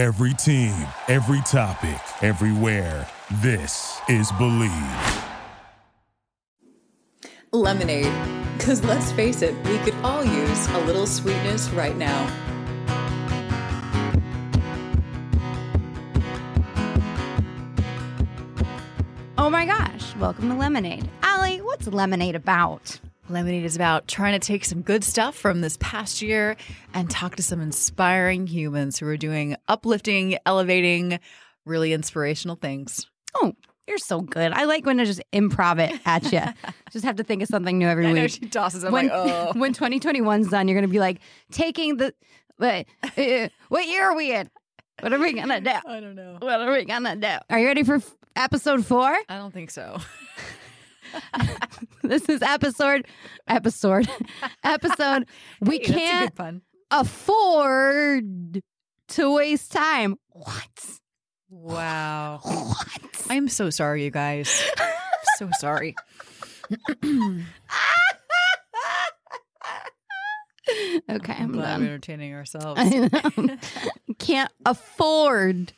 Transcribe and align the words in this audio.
Every 0.00 0.32
team, 0.32 0.72
every 1.08 1.42
topic, 1.42 2.00
everywhere. 2.22 3.06
This 3.42 4.00
is 4.08 4.32
Believe. 4.32 4.72
Lemonade. 7.52 8.10
Because 8.56 8.82
let's 8.82 9.12
face 9.12 9.42
it, 9.42 9.54
we 9.66 9.76
could 9.80 9.94
all 9.96 10.24
use 10.24 10.68
a 10.68 10.78
little 10.86 11.06
sweetness 11.06 11.68
right 11.72 11.94
now. 11.98 12.34
Oh 19.36 19.50
my 19.50 19.66
gosh, 19.66 20.16
welcome 20.16 20.48
to 20.48 20.54
Lemonade. 20.54 21.10
Ali, 21.22 21.58
what's 21.58 21.86
Lemonade 21.88 22.36
about? 22.36 22.98
Lemonade 23.30 23.64
is 23.64 23.76
about 23.76 24.08
trying 24.08 24.38
to 24.38 24.44
take 24.44 24.64
some 24.64 24.82
good 24.82 25.04
stuff 25.04 25.34
from 25.36 25.60
this 25.60 25.76
past 25.80 26.20
year 26.22 26.56
and 26.92 27.08
talk 27.08 27.36
to 27.36 27.42
some 27.42 27.60
inspiring 27.60 28.46
humans 28.46 28.98
who 28.98 29.06
are 29.06 29.16
doing 29.16 29.56
uplifting, 29.68 30.36
elevating, 30.44 31.20
really 31.64 31.92
inspirational 31.92 32.56
things. 32.56 33.06
Oh, 33.34 33.54
you're 33.86 33.98
so 33.98 34.20
good. 34.20 34.52
I 34.52 34.64
like 34.64 34.86
when 34.86 35.00
I 35.00 35.04
just 35.04 35.22
improv 35.32 35.78
it 35.78 36.00
at 36.04 36.32
you. 36.32 36.42
just 36.92 37.04
have 37.04 37.16
to 37.16 37.24
think 37.24 37.42
of 37.42 37.48
something 37.48 37.78
new 37.78 37.86
every 37.88 38.06
I 38.06 38.12
know 38.12 38.22
week. 38.22 38.30
she 38.32 38.40
tosses. 38.48 38.84
I'm 38.84 38.92
when, 38.92 39.08
like, 39.08 39.12
oh. 39.14 39.52
when 39.58 39.74
2021's 39.74 40.48
done, 40.48 40.68
you're 40.68 40.76
going 40.76 40.88
to 40.88 40.92
be 40.92 41.00
like, 41.00 41.20
taking 41.50 41.96
the. 41.96 42.14
Wait, 42.58 42.86
uh, 43.02 43.48
what 43.68 43.86
year 43.86 44.10
are 44.10 44.14
we 44.16 44.34
in? 44.34 44.50
What 45.00 45.12
are 45.12 45.18
we 45.18 45.32
going 45.32 45.48
to 45.48 45.60
do? 45.60 45.70
I 45.70 46.00
don't 46.00 46.14
know. 46.14 46.36
What 46.40 46.60
are 46.60 46.72
we 46.72 46.84
going 46.84 47.04
to 47.04 47.16
do? 47.16 47.36
Are 47.48 47.58
you 47.58 47.66
ready 47.66 47.84
for 47.84 47.96
f- 47.96 48.16
episode 48.36 48.84
four? 48.84 49.16
I 49.28 49.36
don't 49.36 49.52
think 49.52 49.70
so. 49.70 49.98
This 52.02 52.28
is 52.28 52.42
episode, 52.42 53.06
episode, 53.46 54.08
episode. 54.64 55.26
We 55.60 55.78
Hey, 55.78 55.84
can't 56.28 56.62
afford 56.90 58.62
to 59.08 59.34
waste 59.34 59.70
time. 59.72 60.16
What? 60.30 60.98
Wow. 61.50 62.40
What? 62.42 63.26
I 63.30 63.34
am 63.36 63.48
so 63.48 63.70
sorry, 63.70 64.04
you 64.04 64.10
guys. 64.10 64.48
so 65.36 65.48
sorry. 65.58 65.94
okay, 67.02 67.42
I'm 71.08 71.52
Glad 71.52 71.54
we're 71.54 71.62
done. 71.62 71.82
entertaining 71.82 72.34
ourselves. 72.34 72.80
I. 72.82 73.58
Can't 74.18 74.50
afford 74.66 75.72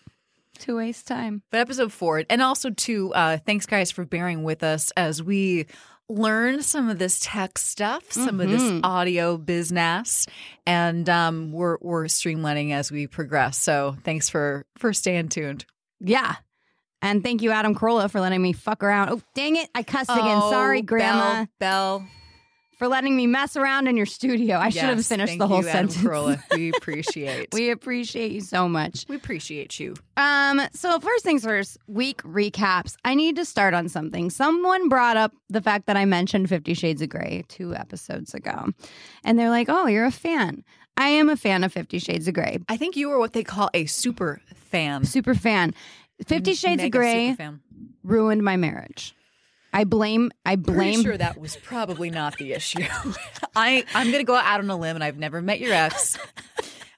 to 0.63 0.77
waste 0.77 1.07
time. 1.07 1.43
But 1.51 1.61
episode 1.61 1.93
four, 1.93 2.25
and 2.29 2.43
also 2.43 2.71
to 2.71 3.15
uh, 3.15 3.39
thanks 3.45 3.67
guys 3.67 3.91
for 3.91 4.05
bearing 4.05 4.43
with 4.43 4.63
us 4.63 4.91
as 4.97 5.23
we 5.23 5.67
learn 6.09 6.63
some 6.63 6.89
of 6.91 6.99
this 6.99 7.21
tech 7.23 7.57
stuff, 7.59 8.11
some 8.13 8.41
of 8.41 8.51
this 8.51 8.63
Mhm. 8.63 8.81
audio 8.85 9.39
business, 9.39 10.27
and 10.67 11.09
um, 11.09 11.53
we're 11.53 11.79
we're 11.81 12.05
streamlining 12.05 12.73
as 12.73 12.91
we 12.91 13.07
progress. 13.07 13.57
So 13.59 13.97
thanks 14.05 14.29
for 14.29 14.67
for 14.77 14.93
staying 14.93 15.29
tuned. 15.29 15.65
Yeah. 16.01 16.35
And 17.05 17.23
thank 17.25 17.43
you, 17.43 17.51
Adam 17.51 17.75
Carolla, 17.75 18.09
for 18.11 18.21
letting 18.21 18.41
me 18.41 18.53
fuck 18.53 18.85
around. 18.85 19.09
Oh, 19.11 19.21
dang 19.35 19.57
it. 19.57 19.69
I 19.75 19.83
cussed 19.83 20.09
again. 20.11 20.41
Sorry, 20.43 20.79
Oh, 20.81 20.83
Grandma, 20.83 21.47
Bell, 21.59 21.99
Bell. 22.01 22.09
For 22.83 22.89
letting 22.89 23.15
me 23.15 23.29
mess 23.29 23.57
around 23.57 23.87
in 23.87 23.97
your 23.97 24.07
studio. 24.07 24.57
I 24.59 24.71
should 24.71 24.83
have 24.83 25.07
finished 25.07 25.39
the 25.39 25.47
whole 25.47 25.59
you, 25.59 25.71
sentence. 25.71 25.99
Carolla. 25.99 26.43
We 26.57 26.73
appreciate. 26.75 27.51
we 27.53 27.71
appreciate 27.71 28.33
you 28.33 28.41
so 28.41 28.69
much. 28.69 29.07
we 29.09 29.15
appreciate 29.15 29.79
you. 29.79 29.95
Um, 30.17 30.61
so 30.73 30.99
first 30.99 31.23
things 31.23 31.45
first, 31.45 31.79
week 31.87 32.21
recaps. 32.25 32.97
I 33.05 33.15
need 33.15 33.37
to 33.37 33.45
start 33.45 33.73
on 33.73 33.89
something. 33.89 34.31
Someone 34.31 34.89
brought 34.89 35.17
up 35.17 35.33
the 35.49 35.63
fact 35.63 35.87
that 35.87 35.97
I 35.97 36.07
mentioned 36.07 36.49
Fifty 36.49 36.75
Shades 36.75 37.01
of 37.03 37.09
Grey 37.11 37.45
two 37.47 37.73
episodes 37.73 38.35
ago. 38.35 38.71
And 39.23 39.39
they're 39.39 39.51
like, 39.51 39.69
Oh, 39.69 39.87
you're 39.87 40.05
a 40.05 40.11
fan. 40.11 40.65
I 40.97 41.07
am 41.07 41.29
a 41.29 41.37
fan 41.37 41.63
of 41.63 41.73
Fifty 41.73 42.01
Shades 42.01 42.27
of 42.27 42.35
Grey. 42.35 42.59
I 42.69 42.77
think 42.77 42.97
you 42.97 43.13
are 43.13 43.19
what 43.21 43.33
they 43.33 43.45
call 43.45 43.71
a 43.75 43.87
super 43.87 44.43
fan. 44.57 45.05
Super 45.05 45.37
fan. 45.37 45.73
Fifty 46.27 46.55
Shades 46.55 46.83
Mega 46.83 46.87
of 46.87 46.91
Grey 47.01 47.37
ruined 48.03 48.43
my 48.43 48.57
marriage. 48.57 49.15
I 49.73 49.85
blame 49.85 50.31
I 50.45 50.57
Pretty 50.57 50.73
blame 50.73 51.03
sure 51.03 51.17
that 51.17 51.39
was 51.39 51.57
probably 51.57 52.11
not 52.11 52.37
the 52.39 52.53
issue. 52.53 52.85
I 53.57 53.85
I'm 53.95 54.11
gonna 54.11 54.25
go 54.25 54.35
out 54.37 54.61
on 54.61 54.69
a 54.71 54.77
limb, 54.77 54.97
and 54.97 55.05
I've 55.05 55.19
never 55.19 55.41
met 55.43 55.61
your 55.61 55.73
ex. 55.73 56.19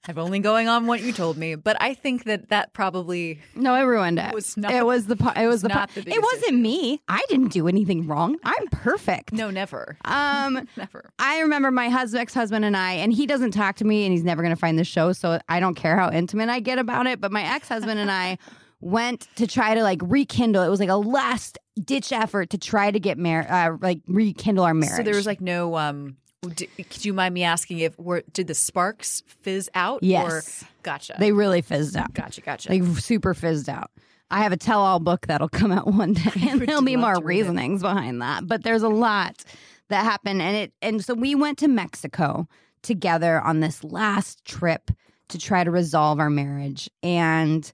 I'm 0.07 0.19
only 0.19 0.39
going 0.39 0.69
on 0.69 0.87
what 0.87 1.01
you 1.01 1.13
told 1.15 1.39
me, 1.39 1.55
but 1.55 1.79
I 1.81 1.95
think 1.95 2.25
that 2.25 2.51
that 2.51 2.75
probably 2.75 3.41
No, 3.55 3.73
I 3.73 3.81
ruined 3.81 4.19
it. 4.19 4.34
was 4.34 4.55
not- 4.55 4.75
it 4.75 4.84
was 4.84 5.07
the 5.07 5.17
it 5.34 5.47
was 5.47 5.63
the, 5.63 5.69
not 5.69 5.89
the 5.95 6.01
It 6.03 6.23
wasn't 6.23 6.45
issue. 6.45 6.57
me. 6.57 7.01
I 7.09 7.23
didn't 7.31 7.53
do 7.53 7.69
anything 7.69 8.07
wrong. 8.07 8.37
I'm 8.45 8.67
perfect. 8.71 9.33
no, 9.33 9.51
never, 9.51 9.97
Um 10.05 10.69
never. 10.77 11.11
I 11.19 11.41
remember 11.41 11.71
my 11.71 11.89
husband, 11.89 12.21
ex-husband 12.21 12.67
and 12.67 12.77
I, 12.77 12.93
and 12.95 13.15
he 13.15 13.27
doesn't 13.27 13.53
talk 13.53 13.77
to 13.77 13.87
me 13.87 14.05
and 14.05 14.13
he's 14.13 14.25
never 14.25 14.43
going 14.43 14.55
to 14.55 14.61
find 14.61 14.79
the 14.79 14.84
show. 14.84 15.13
So 15.15 15.39
I 15.49 15.59
don't 15.59 15.75
care 15.75 15.97
how 15.97 16.11
intimate 16.11 16.51
I 16.51 16.61
get 16.61 16.79
about 16.79 17.07
it. 17.07 17.19
But 17.19 17.33
my 17.33 17.43
ex-husband 17.55 17.99
and 17.99 18.11
I 18.11 18.37
went 18.83 19.27
to 19.37 19.47
try 19.47 19.75
to 19.75 19.83
like 19.83 20.01
rekindle. 20.03 20.63
It 20.63 20.69
was 20.69 20.81
like 20.81 20.91
a 20.91 20.97
last 20.97 21.57
ditch 21.83 22.12
effort 22.12 22.51
to 22.51 22.59
try 22.59 22.91
to 22.91 23.01
get 23.01 23.19
married, 23.19 23.49
uh, 23.49 23.77
like 23.81 24.01
rekindle 24.07 24.65
our 24.65 24.75
marriage. 24.75 24.97
So 24.97 25.03
there 25.03 25.15
was 25.15 25.27
like 25.27 25.41
no. 25.41 25.77
um 25.77 26.17
d- 26.55 26.67
Could 26.77 27.05
you 27.05 27.12
mind 27.12 27.35
me 27.35 27.43
asking 27.43 27.79
if 27.81 27.99
were 27.99 28.23
did 28.33 28.47
the 28.47 28.55
sparks 28.55 29.23
fizz 29.43 29.71
out? 29.75 30.03
Yes. 30.03 30.63
Or, 30.63 30.67
gotcha. 30.83 31.17
they 31.19 31.33
really 31.33 31.63
fizzed 31.63 31.97
out. 31.97 32.13
gotcha. 32.15 32.41
Gotcha. 32.41 32.69
They 32.69 32.81
super 32.95 33.34
fizzed 33.34 33.69
out. 33.69 33.91
I 34.31 34.43
have 34.43 34.53
a 34.53 34.57
tell-all 34.57 35.01
book 35.01 35.27
that'll 35.27 35.49
come 35.51 35.71
out 35.71 35.87
one 35.87 36.15
day, 36.15 36.31
and 36.49 36.61
there'll 36.63 36.83
be 36.83 36.97
more 36.97 37.13
read 37.15 37.19
it. 37.23 37.25
reasonings 37.25 37.83
behind 37.83 38.23
that. 38.23 38.47
But 38.47 38.63
there's 38.65 38.83
a 38.83 38.89
lot 38.89 39.45
that 39.89 40.05
happened, 40.05 40.41
and 40.43 40.57
it 40.57 40.73
and 40.83 41.05
so 41.05 41.15
we 41.15 41.34
went 41.34 41.59
to 41.59 41.69
Mexico 41.69 42.49
together 42.83 43.41
on 43.41 43.61
this 43.61 43.83
last 43.84 44.45
trip 44.45 44.91
to 45.29 45.39
try 45.39 45.65
to 45.65 45.71
resolve 45.71 46.19
our 46.21 46.31
marriage, 46.31 46.89
and 47.03 47.71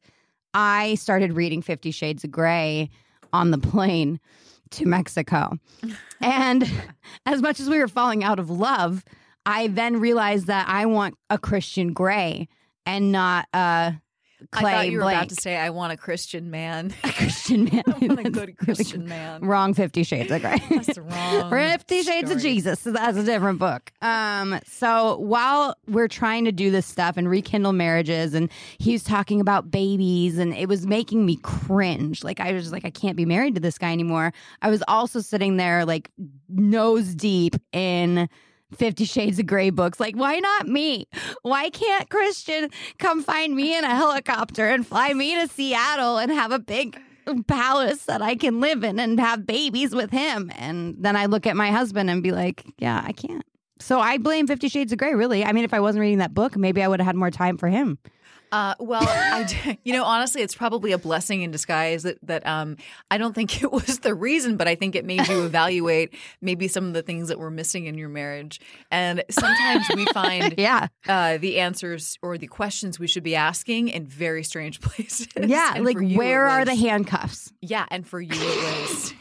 I 0.55 0.97
started 0.97 1.33
reading 1.34 1.62
Fifty 1.62 1.91
Shades 1.93 2.25
of 2.25 2.31
Grey 2.31 2.91
on 3.32 3.50
the 3.50 3.58
plane 3.58 4.20
to 4.70 4.86
Mexico, 4.86 5.58
and 6.20 6.70
as 7.26 7.42
much 7.42 7.58
as 7.60 7.68
we 7.68 7.78
were 7.78 7.88
falling 7.88 8.22
out 8.22 8.38
of 8.38 8.50
love, 8.50 9.04
I 9.44 9.66
then 9.66 9.98
realized 9.98 10.46
that 10.46 10.68
I 10.68 10.86
want 10.86 11.16
a 11.28 11.38
Christian 11.38 11.92
Grey 11.92 12.46
and 12.86 13.10
not 13.10 13.48
a 13.52 13.94
I 14.53 14.61
thought 14.62 14.91
you 14.91 14.99
were 14.99 15.05
Blank. 15.05 15.17
about 15.17 15.28
to 15.31 15.34
say, 15.37 15.56
"I 15.56 15.71
want 15.71 15.93
a 15.93 15.97
Christian 15.97 16.51
man." 16.51 16.93
a 17.05 17.12
Christian 17.12 17.65
man. 17.65 17.83
I 17.87 17.91
want 17.91 18.21
a 18.21 18.25
good 18.25 18.37
really 18.37 18.53
Christian 18.53 19.06
man. 19.06 19.45
Wrong 19.45 19.75
Fifty 19.75 20.03
Shades 20.03 20.31
of 20.31 20.41
Grey. 20.43 20.62
That's 20.71 20.99
wrong. 20.99 21.51
Fifty 21.51 22.03
Shades 22.03 22.31
of. 22.31 22.41
Jesus. 22.41 22.83
That's 22.83 23.19
a 23.19 23.23
different 23.23 23.59
book. 23.59 23.93
Um, 24.03 24.59
so 24.67 25.19
while 25.19 25.77
we're 25.87 26.09
trying 26.09 26.45
to 26.47 26.53
do 26.53 26.71
this 26.71 26.87
stuff 26.87 27.17
and 27.17 27.28
rekindle 27.28 27.73
marriages, 27.73 28.34
and 28.34 28.51
he's 28.78 29.03
talking 29.03 29.41
about 29.41 29.71
babies, 29.71 30.39
and 30.39 30.55
it 30.55 30.69
was 30.69 30.87
making 30.87 31.27
me 31.27 31.37
cringe. 31.37 32.25
Like 32.25 32.41
I 32.41 32.53
was 32.53 32.65
just 32.65 32.72
like, 32.72 32.84
I 32.84 32.91
can't 32.91 33.17
be 33.17 33.25
married 33.25 33.55
to 33.57 33.61
this 33.61 33.78
guy 33.78 33.93
anymore. 33.93 34.33
I 34.62 34.71
was 34.71 34.83
also 34.89 35.21
sitting 35.21 35.57
there 35.57 35.84
like 35.84 36.11
nose 36.49 37.15
deep 37.15 37.57
in 37.72 38.28
Fifty 38.76 39.04
Shades 39.04 39.38
of 39.38 39.47
Grey 39.47 39.70
books. 39.70 40.00
Like, 40.00 40.14
why 40.14 40.38
not 40.38 40.69
me? 40.69 41.08
Why 41.42 41.70
can't 41.70 42.08
Christian 42.08 42.70
come 42.98 43.22
find 43.22 43.54
me 43.54 43.76
in 43.76 43.84
a 43.84 43.94
helicopter 43.94 44.69
and 44.69 44.86
fly 44.86 45.12
me 45.12 45.34
to 45.34 45.48
Seattle 45.48 46.19
and 46.19 46.31
have 46.31 46.53
a 46.53 46.58
big 46.58 46.98
palace 47.47 48.04
that 48.06 48.22
I 48.22 48.34
can 48.34 48.60
live 48.60 48.84
in 48.84 48.98
and 48.98 49.19
have 49.20 49.47
babies 49.47 49.94
with 49.94 50.10
him? 50.10 50.53
And 50.56 50.97
then 50.98 51.16
I 51.16 51.26
look 51.26 51.47
at 51.47 51.56
my 51.56 51.70
husband 51.70 52.10
and 52.10 52.22
be 52.22 52.32
like, 52.32 52.64
yeah, 52.78 53.03
I 53.04 53.12
can't. 53.12 53.44
So 53.80 53.98
I 53.98 54.19
blame 54.19 54.47
Fifty 54.47 54.69
Shades 54.69 54.92
of 54.92 54.98
Grey, 54.98 55.14
really. 55.14 55.44
I 55.44 55.53
mean, 55.53 55.64
if 55.64 55.75
I 55.75 55.80
wasn't 55.80 56.03
reading 56.03 56.19
that 56.19 56.34
book, 56.34 56.56
maybe 56.56 56.82
I 56.82 56.88
would 56.88 57.00
have 57.00 57.06
had 57.06 57.16
more 57.16 57.30
time 57.30 57.56
for 57.56 57.69
him. 57.69 57.98
Uh, 58.53 58.75
well, 58.81 59.03
I, 59.06 59.78
you 59.84 59.93
know, 59.93 60.05
honestly, 60.05 60.43
it's 60.43 60.55
probably 60.55 60.93
a 60.93 60.99
blessing 60.99 61.43
in 61.43 61.50
disguise 61.50 62.03
that 62.03 62.19
that 62.22 62.47
um, 62.47 62.77
I 63.11 63.19
don't 63.19 63.34
think 63.34 63.62
it 63.62 63.71
was 63.71 64.00
the 64.00 64.15
reason, 64.15 64.56
but 64.56 64.66
I 64.69 64.75
think 64.75 64.94
it 64.97 65.05
made 65.05 65.28
you 65.28 65.44
evaluate 65.47 66.15
maybe 66.41 66.66
some 66.69 66.87
of 66.87 66.93
the 66.94 67.03
things 67.03 67.28
that 67.28 67.39
were 67.39 67.50
missing 67.50 67.87
in 67.87 67.97
your 67.97 68.09
marriage. 68.09 68.60
And 68.91 69.22
sometimes 69.31 69.87
we 69.94 70.05
find 70.06 70.55
Yeah. 70.59 70.89
uh, 71.09 71.39
the 71.39 71.60
answers 71.60 72.19
or 72.22 72.39
the 72.39 72.47
questions 72.49 72.99
we 72.99 73.06
should 73.06 73.22
be 73.22 73.37
asking 73.37 73.89
in 73.89 74.06
very 74.06 74.43
strange 74.43 74.81
places. 74.81 75.28
Yeah. 75.36 75.72
And 75.77 75.84
like, 75.84 76.01
you, 76.01 76.19
where 76.19 76.47
are 76.47 76.65
the 76.65 76.74
handcuffs? 76.74 77.53
Yeah, 77.60 77.86
and 77.91 78.07
for 78.07 78.21
you, 78.21 78.30
it 78.33 78.91
was. 78.91 79.15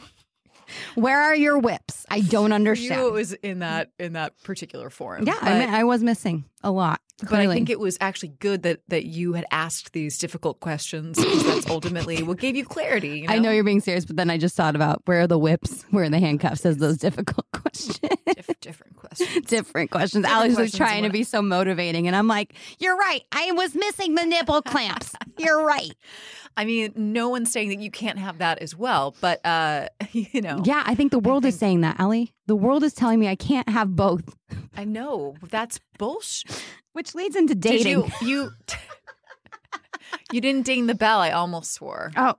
Where 0.94 1.20
are 1.20 1.34
your 1.34 1.58
whips? 1.58 1.99
I 2.10 2.20
don't 2.20 2.52
understand. 2.52 3.00
you, 3.00 3.06
it 3.08 3.12
was 3.12 3.32
in 3.32 3.60
that 3.60 3.90
in 3.98 4.14
that 4.14 4.40
particular 4.42 4.90
form. 4.90 5.24
yeah, 5.26 5.36
I, 5.40 5.58
mean, 5.58 5.68
I 5.68 5.84
was 5.84 6.02
missing 6.02 6.44
a 6.62 6.70
lot. 6.70 7.00
But 7.22 7.34
I 7.34 7.46
think 7.48 7.68
it 7.68 7.78
was 7.78 7.98
actually 8.00 8.30
good 8.40 8.62
that 8.62 8.80
that 8.88 9.04
you 9.04 9.34
had 9.34 9.44
asked 9.50 9.92
these 9.92 10.16
difficult 10.16 10.60
questions 10.60 11.18
because 11.18 11.44
that's 11.44 11.68
ultimately 11.68 12.22
what 12.22 12.38
gave 12.38 12.56
you 12.56 12.64
clarity. 12.64 13.20
You 13.20 13.26
know? 13.28 13.34
I 13.34 13.38
know 13.38 13.50
you're 13.50 13.62
being 13.64 13.80
serious, 13.80 14.06
but 14.06 14.16
then 14.16 14.30
I 14.30 14.38
just 14.38 14.56
thought 14.56 14.74
about 14.74 15.02
where 15.04 15.20
are 15.20 15.26
the 15.26 15.38
whips, 15.38 15.82
where 15.90 16.04
are 16.04 16.08
the 16.08 16.18
handcuffs 16.18 16.64
as 16.64 16.78
those 16.78 16.96
difficult 16.96 17.46
questions. 17.52 17.98
Dif- 17.98 18.60
different 18.60 18.96
questions. 18.96 19.46
Different 19.46 19.90
questions. 19.90 20.24
Different 20.24 20.42
Alex 20.42 20.56
was 20.56 20.72
trying 20.72 21.02
to 21.02 21.10
be 21.10 21.22
so 21.22 21.42
motivating, 21.42 22.06
and 22.06 22.16
I'm 22.16 22.26
like, 22.26 22.54
"You're 22.78 22.96
right. 22.96 23.20
I 23.32 23.52
was 23.52 23.74
missing 23.74 24.14
the 24.14 24.24
nipple 24.24 24.62
clamps. 24.62 25.12
You're 25.36 25.62
right." 25.62 25.92
I 26.56 26.64
mean, 26.64 26.92
no 26.96 27.28
one's 27.28 27.52
saying 27.52 27.68
that 27.68 27.78
you 27.78 27.90
can't 27.90 28.18
have 28.18 28.38
that 28.38 28.58
as 28.58 28.74
well, 28.74 29.14
but 29.20 29.44
uh, 29.44 29.88
you 30.12 30.40
know, 30.40 30.62
Yeah, 30.64 30.82
I 30.84 30.94
think 30.94 31.12
the 31.12 31.18
world 31.18 31.44
is 31.44 31.58
saying 31.58 31.82
that, 31.82 31.99
Ali. 32.00 32.32
The 32.46 32.56
world 32.56 32.82
is 32.82 32.94
telling 32.94 33.20
me 33.20 33.28
I 33.28 33.36
can't 33.36 33.68
have 33.68 33.94
both, 33.94 34.34
I 34.76 34.84
know 34.84 35.36
that's 35.50 35.78
bullshit. 35.98 36.64
which 36.94 37.14
leads 37.14 37.36
into 37.36 37.54
Did 37.54 37.84
dating. 37.84 38.10
you 38.22 38.28
you 38.28 38.50
You 40.32 40.40
didn't 40.40 40.66
ding 40.66 40.86
the 40.86 40.94
bell. 40.94 41.18
I 41.20 41.30
almost 41.30 41.72
swore. 41.74 42.10
Oh, 42.16 42.34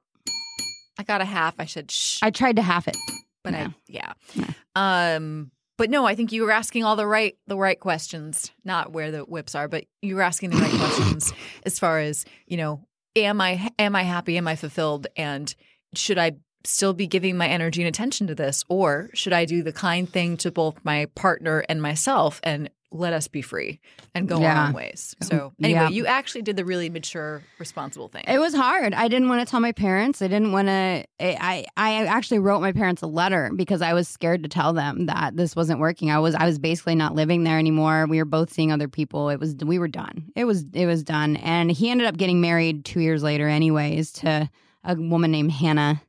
I 0.99 1.03
got 1.03 1.21
a 1.21 1.25
half. 1.25 1.55
I 1.59 1.65
said 1.65 1.91
shh, 1.91 2.19
I 2.21 2.31
tried 2.31 2.57
to 2.57 2.61
half 2.61 2.87
it. 2.87 2.97
but 3.43 3.53
yeah. 3.53 3.67
I 3.67 4.13
yeah. 4.35 5.13
Um, 5.15 5.51
but 5.77 5.89
no, 5.89 6.05
I 6.05 6.15
think 6.15 6.31
you 6.31 6.43
were 6.43 6.51
asking 6.51 6.83
all 6.83 6.95
the 6.95 7.07
right 7.07 7.35
the 7.47 7.57
right 7.57 7.79
questions, 7.79 8.51
not 8.65 8.91
where 8.91 9.11
the 9.11 9.21
whips 9.21 9.55
are, 9.55 9.67
but 9.67 9.85
you 10.01 10.15
were 10.15 10.21
asking 10.21 10.49
the 10.51 10.57
right 10.57 10.71
questions 10.71 11.33
as 11.65 11.79
far 11.79 11.99
as 11.99 12.25
you 12.47 12.57
know. 12.57 12.81
Am 13.15 13.41
I 13.41 13.69
am 13.77 13.95
I 13.95 14.03
happy? 14.03 14.37
Am 14.37 14.47
I 14.47 14.55
fulfilled? 14.55 15.07
And 15.17 15.53
should 15.93 16.17
I 16.17 16.31
still 16.63 16.93
be 16.93 17.07
giving 17.07 17.37
my 17.37 17.47
energy 17.47 17.81
and 17.81 17.87
attention 17.87 18.27
to 18.27 18.35
this, 18.35 18.63
or 18.69 19.09
should 19.13 19.33
I 19.33 19.45
do 19.45 19.63
the 19.63 19.73
kind 19.73 20.07
thing 20.09 20.37
to 20.37 20.51
both 20.51 20.79
my 20.83 21.07
partner 21.15 21.63
and 21.69 21.81
myself 21.81 22.39
and 22.43 22.69
let 22.93 23.13
us 23.13 23.29
be 23.29 23.41
free 23.41 23.79
and 24.13 24.27
go 24.27 24.41
Yeah. 24.41 24.63
our 24.63 24.67
own 24.67 24.73
ways? 24.73 25.15
Um, 25.21 25.27
so 25.29 25.53
anyway, 25.63 25.79
Yeah. 25.79 25.89
you 25.89 26.05
actually 26.07 26.41
did 26.41 26.57
the 26.57 26.65
really 26.65 26.89
mature, 26.89 27.41
responsible 27.57 28.09
thing. 28.09 28.25
It 28.27 28.37
was 28.37 28.53
hard. 28.53 28.93
I 28.93 29.07
didn't 29.07 29.29
want 29.29 29.39
to 29.47 29.49
tell 29.49 29.61
my 29.61 29.71
parents. 29.71 30.21
I 30.21 30.27
didn't 30.27 30.51
want 30.51 30.67
to. 30.67 31.05
I 31.21 31.65
I 31.77 32.05
actually 32.05 32.39
wrote 32.39 32.59
my 32.59 32.73
parents 32.73 33.01
a 33.01 33.07
letter 33.07 33.49
because 33.55 33.81
I 33.81 33.93
was 33.93 34.09
scared 34.09 34.43
to 34.43 34.49
tell 34.49 34.73
them 34.73 35.05
that 35.05 35.37
this 35.37 35.55
wasn't 35.55 35.79
working. 35.79 36.11
I 36.11 36.19
was 36.19 36.35
I 36.35 36.45
was 36.45 36.59
basically 36.59 36.95
not 36.95 37.15
living 37.15 37.45
there 37.45 37.57
anymore. 37.57 38.07
We 38.09 38.17
were 38.17 38.25
both 38.25 38.51
seeing 38.51 38.73
other 38.73 38.89
people. 38.89 39.29
It 39.29 39.39
was 39.39 39.55
we 39.55 39.79
were 39.79 39.87
done. 39.87 40.25
It 40.35 40.43
was 40.43 40.65
it 40.73 40.85
was 40.85 41.01
done. 41.01 41.37
And 41.37 41.71
he 41.71 41.89
ended 41.89 42.07
up 42.07 42.17
getting 42.17 42.41
married 42.41 42.83
two 42.83 42.99
years 42.99 43.23
later, 43.23 43.47
anyways, 43.47 44.11
to 44.13 44.49
a 44.83 44.95
woman 44.95 45.31
named 45.31 45.51
Hannah, 45.53 46.01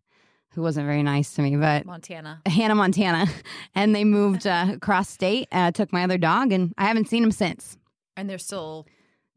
who 0.54 0.62
wasn't 0.62 0.86
very 0.86 1.02
nice 1.02 1.34
to 1.34 1.42
me, 1.42 1.56
but. 1.56 1.86
Montana. 1.86 2.40
Hannah, 2.46 2.74
Montana, 2.74 3.26
and 3.74 3.94
they 3.94 4.04
moved 4.04 4.46
uh, 4.46 4.66
across 4.72 5.08
state. 5.08 5.48
Uh, 5.52 5.70
took 5.72 5.92
my 5.92 6.04
other 6.04 6.18
dog, 6.18 6.52
and 6.52 6.72
I 6.78 6.84
haven't 6.86 7.08
seen 7.08 7.22
him 7.22 7.30
since. 7.32 7.76
And 8.16 8.28
they're 8.28 8.38
still 8.38 8.86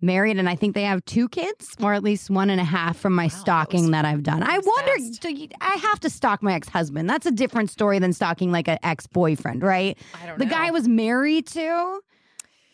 married 0.02 0.38
and 0.38 0.48
I 0.50 0.56
think 0.56 0.76
they 0.76 0.84
have 0.84 1.04
two 1.06 1.28
kids 1.30 1.74
or 1.82 1.94
at 1.94 2.04
least 2.04 2.30
one 2.30 2.50
and 2.50 2.60
a 2.60 2.66
half 2.66 2.98
from 2.98 3.16
my 3.16 3.24
Wow, 3.24 3.30
stalking 3.30 3.82
was- 3.84 3.92
that, 3.92 4.04
I've 4.06 4.22
done. 4.24 4.44
I 4.44 4.60
wonder, 4.60 4.94
do 5.22 5.34
you, 5.34 5.48
I 5.62 5.76
have 5.76 6.00
to 6.02 6.10
stalk 6.10 6.44
my 6.44 6.54
ex 6.54 6.68
husband. 6.68 7.10
That's 7.10 7.26
a 7.26 7.32
different 7.32 7.72
story 7.72 7.98
than 7.98 8.12
stalking 8.14 8.52
like 8.52 8.68
an 8.68 8.78
ex 8.84 9.08
boyfriend, 9.08 9.64
right? 9.64 9.98
I 10.22 10.28
don't 10.28 10.38
The 10.38 10.46
know. 10.46 10.52
guy 10.52 10.68
I 10.68 10.72
was 10.72 10.88
married 10.88 11.48
to 11.48 12.02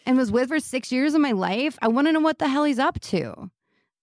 and 0.07 0.17
was 0.17 0.31
with 0.31 0.49
for 0.49 0.59
six 0.59 0.91
years 0.91 1.13
of 1.13 1.21
my 1.21 1.31
life. 1.31 1.77
I 1.81 1.87
want 1.89 2.07
to 2.07 2.11
know 2.11 2.19
what 2.19 2.39
the 2.39 2.47
hell 2.49 2.63
he's 2.63 2.79
up 2.79 2.99
to. 3.01 3.49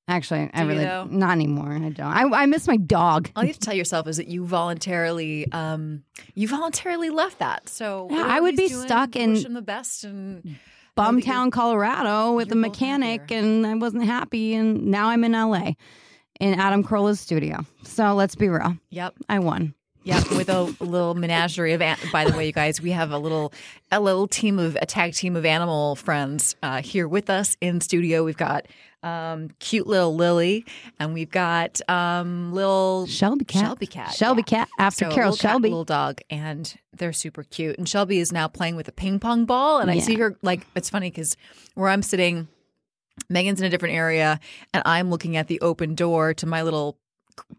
Actually, 0.09 0.51
I 0.55 0.61
Do 0.61 0.63
you, 0.65 0.69
really 0.71 0.85
though? 0.85 1.05
not 1.11 1.33
anymore. 1.33 1.71
I 1.73 1.91
don't. 1.91 2.01
I, 2.01 2.43
I 2.43 2.47
miss 2.47 2.67
my 2.67 2.79
dog. 2.79 3.31
All 3.37 3.43
you 3.45 3.49
have 3.49 3.59
to 3.59 3.61
tell 3.65 3.75
yourself 3.75 4.07
is 4.09 4.17
that 4.17 4.27
you 4.29 4.45
voluntarily, 4.47 5.51
um, 5.53 6.03
you 6.35 6.49
voluntarily 6.49 7.11
left 7.11 7.41
that. 7.41 7.69
So 7.69 8.09
Yeah, 8.11 8.25
I 8.27 8.41
would 8.41 8.59
he's 8.59 8.71
be 8.71 8.75
doing, 8.75 8.87
stuck 8.87 9.17
in- 9.17 9.33
wish 9.35 9.45
him 9.45 9.53
the 9.55 9.61
best, 9.63 10.05
and 10.05 10.57
Bumtown, 10.97 11.53
Colorado, 11.53 12.33
with 12.33 12.51
a 12.51 12.55
you're 12.55 12.63
both 12.65 12.73
mechanic, 12.73 13.21
happier. 13.21 13.39
and 13.39 13.67
I 13.67 13.75
wasn't 13.75 14.05
happy. 14.05 14.55
And 14.55 14.87
now 14.87 15.09
I'm 15.11 15.23
in 15.25 15.33
LA 15.33 15.73
in 16.41 16.59
Adam 16.59 16.83
Carolla's 16.83 17.21
studio. 17.21 17.65
So 17.85 18.15
let's 18.15 18.35
be 18.35 18.49
real. 18.49 18.77
yep, 18.91 19.15
I 19.29 19.39
won. 19.41 19.75
yep, 20.05 20.29
with 20.31 20.49
a 20.49 20.63
little 20.81 21.15
menagerie 21.15 21.75
of. 21.75 21.83
An- 21.83 21.99
by 22.13 22.25
the 22.25 22.37
way, 22.37 22.47
you 22.47 22.53
guys, 22.53 22.81
we 22.81 22.93
have 22.93 23.11
a 23.13 23.19
little, 23.19 23.53
a 23.93 24.01
little 24.01 24.27
team 24.27 24.59
of 24.59 24.77
a 24.81 24.87
tag 24.87 25.13
team 25.15 25.37
of 25.37 25.45
animal 25.45 25.97
friends 25.97 26.57
uh, 26.63 26.81
here 26.83 27.07
with 27.07 27.29
us 27.29 27.57
in 27.61 27.81
studio. 27.83 28.25
We've 28.25 28.37
got 28.37 28.67
um, 29.03 29.51
cute 29.61 29.87
little 29.87 30.15
Lily, 30.15 30.65
and 30.99 31.15
we've 31.15 31.31
got 31.31 31.81
um, 31.89 32.53
little 32.53 33.07
Shelby 33.07 33.45
cat. 33.45 33.63
Shelby 33.65 33.87
cat, 33.87 34.13
Shelby 34.13 34.43
yeah. 34.49 34.59
cat 34.59 34.69
after 34.79 35.05
So, 35.07 35.11
Carol 35.13 35.31
little 35.31 35.37
cat, 35.43 35.51
Shelby. 35.53 35.69
little 35.69 35.85
dog, 35.85 36.21
and 36.31 36.75
they're 36.97 37.13
super 37.13 37.45
cute. 37.45 37.79
And 37.79 37.89
Shelby 37.89 38.19
is 38.19 38.33
now 38.33 38.49
playing 38.49 38.77
with 38.77 38.89
a 38.89 38.93
ping 38.93 39.21
pong 39.21 39.45
ball, 39.45 39.79
and 39.79 39.91
I 39.91 39.99
see 40.01 40.17
her 40.17 40.37
like 40.43 40.67
it's 40.75 40.91
funny 40.91 41.11
because 41.11 41.37
where 41.75 41.89
I'm 41.89 42.03
sitting, 42.03 42.49
Megan's 43.29 43.61
in 43.61 43.67
a 43.67 43.71
different 43.71 43.95
area, 43.95 44.41
and 44.75 44.83
I'm 44.87 45.11
looking 45.11 45.37
at 45.37 45.47
the 45.49 45.61
open 45.61 45.95
door 45.95 46.35
to 46.35 46.47
my 46.47 46.63
little 46.63 46.99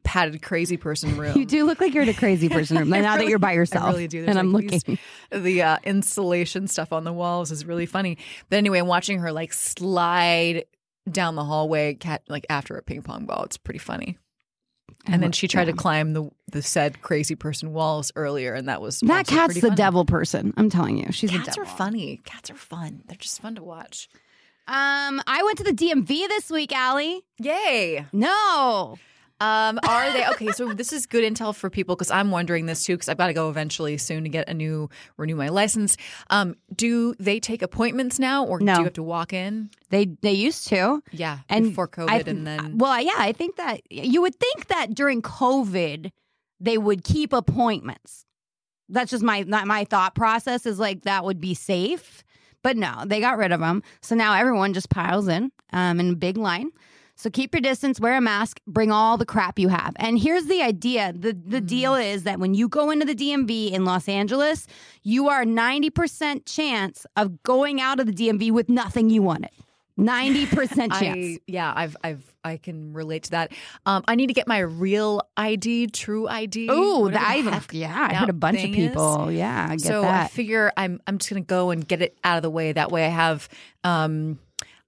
padded 0.04 0.42
crazy 0.42 0.76
person 0.76 1.16
room. 1.18 1.38
You 1.38 1.46
do 1.46 1.64
look 1.66 1.80
like 1.80 1.94
you're 1.94 2.04
in 2.04 2.10
a 2.10 2.14
crazy 2.14 2.50
person 2.50 2.78
room 2.78 2.90
now 2.90 3.16
that 3.16 3.28
you're 3.28 3.40
by 3.40 3.54
yourself. 3.54 3.86
I 3.86 3.90
really 3.92 4.08
do. 4.10 4.20
There's 4.26 4.30
and 4.32 4.40
I'm 4.40 4.52
looking. 4.52 4.82
these- 4.86 4.98
the 5.32 5.62
uh, 5.62 5.78
insulation 5.86 6.68
stuff 6.68 6.92
on 6.92 7.06
the 7.06 7.14
walls 7.14 7.50
is 7.50 7.66
really 7.66 7.86
funny. 7.86 8.18
But 8.50 8.58
anyway, 8.58 8.80
I'm 8.80 8.88
watching 8.88 9.20
her 9.20 9.32
like 9.32 9.54
slide 9.54 10.66
down 11.10 11.36
the 11.36 11.44
hallway, 11.44 11.94
cat 11.94 12.24
like 12.28 12.46
after 12.50 12.76
a 12.78 12.82
ping 12.82 13.02
pong 13.02 13.26
ball. 13.26 13.44
It's 13.44 13.58
pretty 13.58 13.80
funny. 13.80 14.18
And 15.06 15.24
then 15.24 15.32
she 15.32 15.48
tried 15.48 15.66
to 15.66 15.74
climb 15.74 16.14
the 16.14 16.30
the 16.52 16.62
said 16.62 17.02
crazy 17.02 17.36
person 17.36 17.72
walls 17.74 18.12
earlier, 18.16 18.54
and 18.54 18.68
that 18.68 18.82
was 18.82 19.00
That 19.02 19.28
cat's 19.28 19.54
the 19.56 19.62
funny. 19.62 19.76
devil 19.76 20.04
person. 20.06 20.54
I'm 20.58 20.70
telling 20.70 20.98
you, 20.98 21.12
she's 21.12 21.30
the 21.32 21.38
devil. 21.38 21.46
Cats 21.46 21.58
are 21.58 21.66
funny. 21.66 22.22
Cats 22.26 22.50
are 22.50 22.56
fun. 22.56 23.04
They're 23.08 23.16
just 23.18 23.40
fun 23.42 23.56
to 23.56 23.64
watch. 23.64 24.10
Um, 24.68 25.22
I 25.26 25.42
went 25.44 25.58
to 25.60 25.64
the 25.64 25.72
DMV 25.74 26.08
this 26.08 26.50
week, 26.52 26.72
Ali. 26.76 27.24
Yay! 27.40 28.06
No, 28.12 28.98
Um, 29.42 29.80
are 29.88 30.12
they 30.12 30.28
okay? 30.32 30.52
So 30.52 30.74
this 30.74 30.92
is 30.92 31.06
good 31.06 31.24
intel 31.24 31.56
for 31.56 31.70
people 31.70 31.96
because 31.96 32.12
I'm 32.12 32.30
wondering 32.32 32.66
this 32.66 32.84
too 32.84 32.96
because 32.96 33.08
I've 33.08 33.18
got 33.18 33.28
to 33.28 33.34
go 33.34 33.50
eventually 33.50 33.98
soon 33.98 34.24
to 34.24 34.30
get 34.30 34.50
a 34.50 34.54
new 34.54 34.90
renew 35.18 35.36
my 35.36 35.48
license. 35.50 35.96
Um, 36.30 36.56
do 36.76 37.16
they 37.20 37.40
take 37.40 37.62
appointments 37.62 38.20
now, 38.20 38.44
or 38.46 38.60
No. 38.60 38.74
do 38.76 38.80
you 38.82 38.84
have 38.86 38.94
to 38.94 39.04
walk 39.04 39.32
in? 39.34 39.70
they 39.92 40.06
they 40.22 40.34
used 40.34 40.68
to. 40.68 41.02
Yeah, 41.12 41.40
And 41.50 41.66
before 41.70 41.88
COVID, 41.88 42.10
I- 42.10 42.24
and 42.28 42.46
then 42.46 42.78
well, 42.78 43.02
yeah, 43.02 43.14
I 43.18 43.32
think 43.32 43.56
that 43.56 43.82
you 43.92 44.22
would 44.22 44.36
think 44.36 44.68
that 44.68 44.94
during 44.94 45.22
COVID 45.22 46.12
they 46.60 46.78
would 46.78 47.04
keep 47.06 47.32
appointments. 47.32 48.26
That's 48.90 49.12
just 49.12 49.24
my 49.24 49.44
my 49.46 49.86
thought 49.86 50.16
process 50.16 50.66
is 50.66 50.80
like 50.80 51.04
that 51.04 51.24
would 51.24 51.40
be 51.40 51.54
safe, 51.54 52.24
but 52.62 52.76
no, 52.76 53.04
they 53.06 53.20
got 53.22 53.38
rid 53.38 53.52
of 53.54 53.62
them. 53.62 53.84
So 54.02 54.16
now 54.16 54.34
everyone 54.34 54.74
just 54.74 54.90
piles 54.90 55.28
in 55.30 55.52
um, 55.72 56.00
in 56.00 56.10
a 56.12 56.16
big 56.16 56.36
line. 56.38 56.72
So 57.20 57.30
keep 57.30 57.54
your 57.54 57.60
distance, 57.60 58.00
wear 58.00 58.16
a 58.16 58.22
mask, 58.22 58.62
bring 58.66 58.94
all 58.94 59.18
the 59.18 59.26
crap 59.26 59.60
you 59.60 59.68
have. 59.68 59.94
And 59.98 60.18
here's 60.18 60.46
the 60.46 60.62
idea: 60.62 61.12
the 61.12 61.34
the 61.34 61.60
deal 61.60 61.94
is 61.96 62.24
that 62.24 62.40
when 62.40 62.54
you 62.54 62.70
go 62.70 62.92
into 62.92 63.06
the 63.06 63.14
DMV 63.14 63.74
in 63.74 63.84
Los 63.84 64.08
Angeles, 64.08 64.68
you 65.04 65.28
are 65.28 65.44
ninety 65.44 65.90
percent 65.90 66.46
chance 66.46 67.06
of 67.18 67.44
going 67.44 67.82
out 67.82 68.00
of 68.00 68.06
the 68.06 68.14
DMV 68.14 68.52
with 68.52 68.70
nothing 68.70 69.10
you 69.10 69.22
wanted. 69.22 69.50
Ninety 69.98 70.46
percent 70.46 70.94
chance. 71.00 71.18
I 71.18 71.40
yeah, 71.46 71.74
I've 71.76 71.98
I've 72.06 72.34
I 72.46 72.56
can 72.56 72.94
relate 72.94 73.24
to 73.24 73.32
that. 73.32 73.52
Um, 73.86 74.06
I 74.08 74.16
need 74.16 74.28
to 74.28 74.34
get 74.34 74.48
my 74.48 74.60
real 74.60 75.22
ID, 75.36 75.88
true 75.88 76.26
ID. 76.26 76.68
Oh, 76.72 77.10
that 77.10 77.20
the 77.20 77.20
I 77.20 77.52
have, 77.52 77.68
yeah, 77.74 77.94
I 78.02 78.08
that 78.08 78.16
heard 78.16 78.30
a 78.30 78.34
bunch 78.34 78.64
of 78.64 78.72
people. 78.72 79.28
is. 79.28 79.36
Yeah, 79.36 79.68
I 79.70 79.76
get 79.76 79.82
so 79.82 80.06
I 80.06 80.28
figure 80.28 80.72
I'm 80.78 81.02
I'm 81.06 81.18
just 81.18 81.30
gonna 81.30 81.42
go 81.42 81.72
and 81.72 81.86
get 81.86 82.02
it 82.02 82.18
out 82.24 82.38
of 82.38 82.44
the 82.44 82.50
way. 82.50 82.72
That 82.72 82.94
way, 82.94 83.06
I 83.06 83.10
have 83.10 83.50
um 83.84 84.40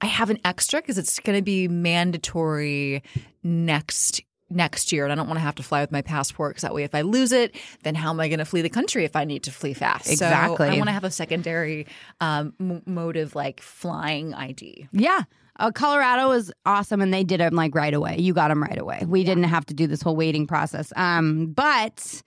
I 0.02 0.08
have 0.08 0.30
an 0.30 0.40
extra 0.44 0.82
because 0.82 0.98
it's 0.98 1.20
gonna 1.20 1.42
be 1.42 1.68
mandatory 1.68 3.04
next 3.44 4.22
next 4.52 4.92
year, 4.92 5.06
and 5.06 5.12
I 5.12 5.16
don't 5.16 5.28
want 5.28 5.38
to 5.38 5.44
have 5.44 5.56
to 5.56 5.64
fly 5.64 5.82
with 5.82 5.92
my 5.92 6.02
passport 6.02 6.52
because 6.52 6.64
that 6.64 6.74
way, 6.74 6.84
if 6.84 6.94
I 6.94 7.02
lose 7.02 7.32
it, 7.32 7.56
then 7.84 7.96
how 7.96 8.10
am 8.10 8.20
I 8.20 8.28
going 8.28 8.40
to 8.40 8.46
flee 8.46 8.62
the 8.62 8.70
country 8.70 9.06
if 9.06 9.16
I 9.16 9.24
need 9.24 9.44
to 9.44 9.52
flee 9.52 9.74
fast? 9.74 10.12
Exactly. 10.12 10.68
So 10.68 10.74
I 10.74 10.76
want 10.76 10.88
to 10.88 10.92
have 10.92 11.04
a 11.06 11.12
secondary 11.12 11.88
um, 12.20 12.54
m- 12.60 12.82
motive 12.86 13.34
like 13.36 13.62
flying 13.62 14.34
ID. 14.34 14.88
yeah. 14.92 15.22
Uh, 15.60 15.70
Colorado 15.70 16.30
was 16.30 16.52
awesome, 16.66 17.02
and 17.02 17.14
they 17.14 17.24
did 17.24 17.40
them 17.40 17.54
like 17.54 17.76
right 17.76 17.94
away. 17.94 18.16
You 18.18 18.34
got 18.34 18.48
them 18.48 18.64
right 18.64 18.80
away. 18.80 19.04
We 19.06 19.24
didn't 19.24 19.44
have 19.44 19.66
to 19.68 19.76
do 19.76 19.86
this 19.86 20.02
whole 20.02 20.16
waiting 20.16 20.48
process. 20.48 20.92
Um, 20.96 21.48
but 21.48 22.24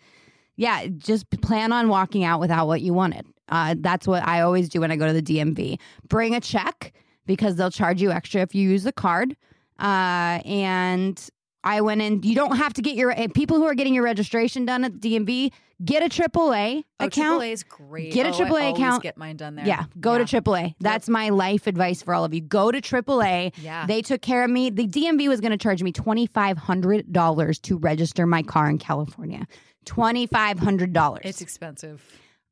yeah, 0.57 0.87
just 0.99 1.29
plan 1.41 1.73
on 1.73 1.89
walking 1.89 2.23
out 2.23 2.39
without 2.39 2.69
what 2.69 2.81
you 2.81 2.95
wanted. 2.95 3.27
Uh, 3.49 3.75
that's 3.79 4.07
what 4.07 4.23
I 4.27 4.43
always 4.43 4.69
do 4.69 4.81
when 4.81 4.93
I 4.93 4.97
go 4.97 5.07
to 5.07 5.13
the 5.13 5.23
DMV. 5.23 5.81
Bring 6.07 6.35
a 6.37 6.41
check 6.41 6.93
because 7.27 7.57
they'll 7.57 7.71
charge 7.71 8.01
you 8.03 8.11
extra 8.11 8.41
if 8.43 8.55
you 8.55 8.69
use 8.71 8.87
a 8.87 8.93
card. 8.93 9.37
Uh, 9.79 10.41
and 10.45 11.29
I 11.65 11.81
went 11.81 12.03
in. 12.03 12.23
You 12.23 12.35
don't 12.35 12.57
have 12.57 12.75
to 12.75 12.83
get 12.83 12.95
your 12.97 13.11
uh, 13.19 13.27
people 13.35 13.57
who 13.57 13.65
are 13.65 13.75
getting 13.75 13.95
your 13.95 14.05
registration 14.05 14.65
done 14.67 14.85
at 14.85 15.01
the 15.01 15.17
DMV. 15.19 15.53
Get 15.85 16.05
a 16.05 16.09
AAA 16.09 16.85
Oh, 17.01 17.07
account. 17.07 17.43
AAA 17.43 17.51
is 17.53 17.63
great. 17.65 18.13
Get 18.13 18.27
a 18.27 18.29
Oh, 18.29 18.33
AAA 18.33 18.51
always 18.51 18.75
account. 18.79 19.03
Get 19.03 19.17
mine 19.19 19.37
done 19.37 19.57
there. 19.57 19.67
Yeah, 19.67 19.85
go 19.99 20.17
to 20.17 20.25
AAA. 20.25 20.75
That's 20.79 21.09
my 21.09 21.31
life 21.31 21.67
advice 21.67 22.01
for 22.01 22.15
all 22.15 22.25
of 22.25 22.33
you. 22.33 22.41
Go 22.43 22.71
to 22.71 22.81
AAA. 22.81 23.53
Yeah. 23.61 23.85
They 23.87 24.01
took 24.01 24.23
care 24.23 24.45
of 24.45 24.51
me. 24.51 24.71
The 24.71 24.87
DMV 24.87 25.27
was 25.29 25.41
going 25.41 25.51
to 25.51 25.59
charge 25.59 25.83
me 25.83 25.93
$2,500 25.93 27.63
to 27.63 27.77
register 27.79 28.25
my 28.27 28.43
car 28.45 28.71
in 28.71 28.79
California. 28.79 29.47
$2,500. 29.87 31.19
It's 31.25 31.41
expensive. 31.41 32.03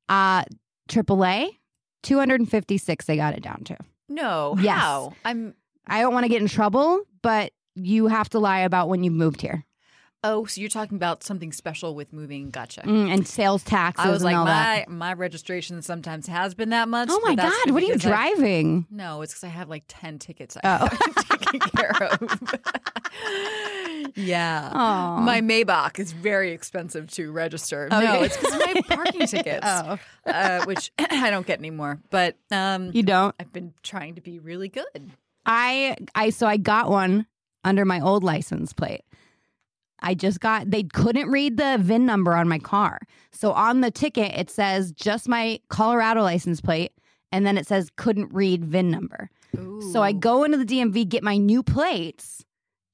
uh, 0.08 0.42
AAA, 0.88 1.50
256 2.02 3.04
they 3.06 3.16
got 3.16 3.34
it 3.34 3.42
down 3.42 3.62
to. 3.64 3.76
No. 4.08 4.56
Yes. 4.60 4.78
How? 4.78 5.12
I'm. 5.24 5.54
I 5.86 6.00
don't 6.00 6.12
want 6.12 6.24
to 6.24 6.28
get 6.28 6.42
in 6.42 6.48
trouble, 6.48 7.02
but 7.22 7.52
you 7.74 8.06
have 8.06 8.28
to 8.30 8.38
lie 8.38 8.60
about 8.60 8.88
when 8.88 9.02
you've 9.02 9.14
moved 9.14 9.40
here. 9.40 9.64
Oh, 10.24 10.44
so 10.44 10.60
you're 10.60 10.70
talking 10.70 10.96
about 10.96 11.24
something 11.24 11.50
special 11.52 11.96
with 11.96 12.12
moving? 12.12 12.50
Gotcha. 12.50 12.82
Mm, 12.82 13.12
and 13.12 13.26
sales 13.26 13.64
taxes 13.64 14.06
I 14.06 14.10
was 14.10 14.22
and 14.22 14.24
like, 14.26 14.36
all 14.36 14.44
that. 14.44 14.88
my 14.88 14.94
my 15.08 15.12
registration 15.14 15.82
sometimes 15.82 16.28
has 16.28 16.54
been 16.54 16.68
that 16.70 16.88
much. 16.88 17.08
Oh 17.10 17.20
my 17.24 17.34
God, 17.34 17.70
what 17.72 17.82
are 17.82 17.86
you 17.86 17.96
driving? 17.96 18.86
No, 18.90 19.22
it's 19.22 19.32
because 19.32 19.44
I 19.44 19.48
have 19.48 19.68
like 19.68 19.82
ten 19.88 20.18
tickets 20.20 20.56
Oh. 20.62 20.88
I've 20.90 21.28
taken 21.40 21.60
care 21.60 22.02
of. 22.04 22.52
yeah. 24.14 24.70
Aw. 24.72 25.20
My 25.20 25.40
Maybach 25.40 25.98
is 25.98 26.12
very 26.12 26.52
expensive 26.52 27.10
to 27.12 27.32
register. 27.32 27.88
Oh, 27.90 28.00
no, 28.00 28.04
yeah. 28.14 28.24
it's 28.24 28.36
because 28.36 28.60
my 28.74 28.80
parking 28.88 29.26
tickets, 29.26 29.66
Oh. 29.66 29.98
uh, 30.26 30.64
which 30.66 30.92
I 30.98 31.30
don't 31.30 31.46
get 31.46 31.58
anymore. 31.58 32.00
But 32.10 32.36
um, 32.50 32.90
You 32.94 33.02
don't? 33.02 33.34
I've 33.40 33.52
been 33.52 33.74
trying 33.82 34.14
to 34.16 34.20
be 34.20 34.38
really 34.38 34.68
good. 34.68 35.10
I 35.44 35.96
I 36.14 36.30
so 36.30 36.46
I 36.46 36.56
got 36.56 36.88
one 36.90 37.26
under 37.64 37.84
my 37.84 38.00
old 38.00 38.22
license 38.22 38.72
plate. 38.72 39.02
I 40.02 40.14
just 40.14 40.40
got, 40.40 40.70
they 40.70 40.82
couldn't 40.82 41.30
read 41.30 41.56
the 41.56 41.78
VIN 41.80 42.04
number 42.04 42.34
on 42.34 42.48
my 42.48 42.58
car. 42.58 43.00
So 43.30 43.52
on 43.52 43.80
the 43.80 43.90
ticket, 43.90 44.32
it 44.36 44.50
says 44.50 44.92
just 44.92 45.28
my 45.28 45.60
Colorado 45.68 46.22
license 46.22 46.60
plate. 46.60 46.92
And 47.30 47.46
then 47.46 47.56
it 47.56 47.66
says 47.66 47.88
couldn't 47.96 48.32
read 48.32 48.64
VIN 48.64 48.90
number. 48.90 49.30
So 49.92 50.02
I 50.02 50.12
go 50.12 50.44
into 50.44 50.58
the 50.58 50.64
DMV, 50.64 51.08
get 51.08 51.22
my 51.22 51.36
new 51.38 51.62
plates. 51.62 52.44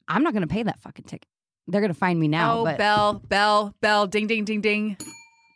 I'm 0.07 0.23
not 0.23 0.33
going 0.33 0.47
to 0.47 0.53
pay 0.53 0.63
that 0.63 0.79
fucking 0.81 1.07
ticket. 1.07 1.29
They're 1.67 1.81
going 1.81 1.93
to 1.93 1.99
find 1.99 2.19
me 2.21 2.29
now. 2.29 2.61
oh, 2.61 2.65
but 2.65 2.79
bell, 2.79 3.15
bell, 3.29 3.75
bell, 3.81 4.07
ding, 4.07 4.27
ding, 4.27 4.45
ding, 4.45 4.61
ding. 4.61 4.97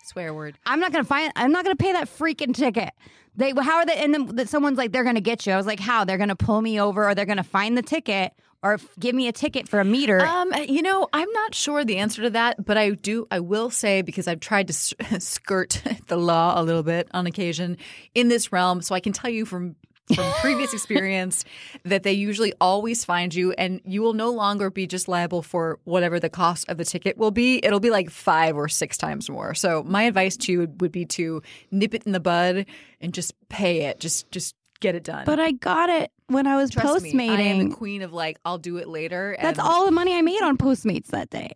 Swear 0.05 0.35
word. 0.35 0.59
I'm 0.67 0.81
not 0.81 0.93
gonna 0.93 1.05
find. 1.05 1.33
I'm 1.37 1.53
not 1.53 1.65
gonna 1.65 1.77
pay 1.77 1.93
that 1.93 2.09
freaking 2.09 2.55
ticket. 2.55 2.91
They 3.37 3.53
how 3.53 3.77
are 3.79 3.87
they? 3.87 3.97
And 3.97 4.13
then 4.13 4.27
that 4.37 4.49
someone's 4.49 4.77
like, 4.77 4.93
they're 4.93 5.05
gonna 5.05 5.21
get 5.21 5.47
you. 5.47 5.53
I 5.53 5.57
was 5.57 5.67
like, 5.67 5.81
how? 5.81 6.05
They're 6.05 6.19
gonna 6.19 6.37
pull 6.37 6.61
me 6.61 6.81
over, 6.81 7.09
or 7.09 7.15
they're 7.15 7.25
gonna 7.25 7.45
find 7.45 7.79
the 7.79 7.83
ticket, 7.83 8.33
or 8.63 8.79
give 8.99 9.15
me 9.15 9.29
a 9.29 9.33
ticket 9.33 9.69
for 9.69 9.81
a 9.81 9.85
meter. 9.85 10.21
Um, 10.21 10.53
you 10.67 10.83
know, 10.83 11.09
I'm 11.13 11.31
not 11.33 11.55
sure 11.55 11.85
the 11.85 11.99
answer 11.99 12.23
to 12.23 12.31
that, 12.31 12.65
but 12.65 12.77
I 12.77 12.91
do. 12.91 13.27
I 13.31 13.41
will 13.41 13.71
say 13.71 14.03
because 14.03 14.29
I've 14.29 14.41
tried 14.41 14.69
to 14.69 14.73
skirt 15.21 15.83
the 16.07 16.17
law 16.17 16.61
a 16.61 16.63
little 16.63 16.83
bit 16.83 17.09
on 17.13 17.27
occasion 17.27 17.77
in 18.15 18.29
this 18.29 18.53
realm, 18.53 18.83
so 18.83 18.95
I 18.95 19.01
can 19.01 19.13
tell 19.13 19.31
you 19.31 19.45
from 19.45 19.77
from 20.15 20.31
previous 20.41 20.73
experience 20.75 21.45
that 21.85 22.03
they 22.03 22.13
usually 22.13 22.53
always 22.61 23.05
find 23.05 23.35
you, 23.35 23.53
and 23.53 23.81
you 23.85 24.03
will 24.03 24.15
no 24.15 24.31
longer 24.31 24.71
be 24.71 24.87
just 24.87 25.09
liable 25.09 25.43
for 25.43 25.79
whatever 25.85 26.21
the 26.21 26.29
cost 26.29 26.69
of 26.69 26.77
the 26.77 26.85
ticket 26.85 27.17
will 27.17 27.31
be. 27.31 27.61
It'll 27.65 27.81
be 27.81 27.91
like 27.91 28.11
five 28.11 28.57
or 28.57 28.69
six 28.69 28.97
times 28.97 29.31
more. 29.31 29.55
So 29.55 29.83
my 29.85 30.03
advice 30.03 30.37
to 30.39 30.53
you 30.53 30.59
would, 30.61 30.81
would 30.81 30.93
be 30.93 31.07
to 31.07 31.43
nip 31.71 31.95
it 31.95 32.05
in 32.05 32.13
the 32.13 32.21
bud 32.21 32.67
and 33.01 33.15
just 33.15 33.33
pay 33.49 33.83
it. 33.83 34.01
Just 34.01 34.31
just 34.31 34.55
get 34.83 34.95
it 34.95 35.05
done. 35.05 35.25
but 35.25 35.41
I 35.41 35.53
got 35.53 35.89
it 35.89 36.11
when 36.27 36.47
I 36.47 36.57
was 36.57 36.71
Trust 36.71 37.03
me, 37.03 37.31
I 37.31 37.41
am 37.41 37.71
the 37.71 37.75
queen 37.75 38.03
of 38.03 38.13
like 38.13 38.39
I'll 38.45 38.59
do 38.59 38.77
it 38.77 38.89
later. 38.89 39.37
That's 39.41 39.59
and- 39.59 39.67
all 39.67 39.87
the 39.87 39.91
money 39.93 40.15
I 40.15 40.21
made 40.33 40.43
on 40.43 40.59
Postmates 40.59 41.07
that 41.09 41.31
day. 41.31 41.53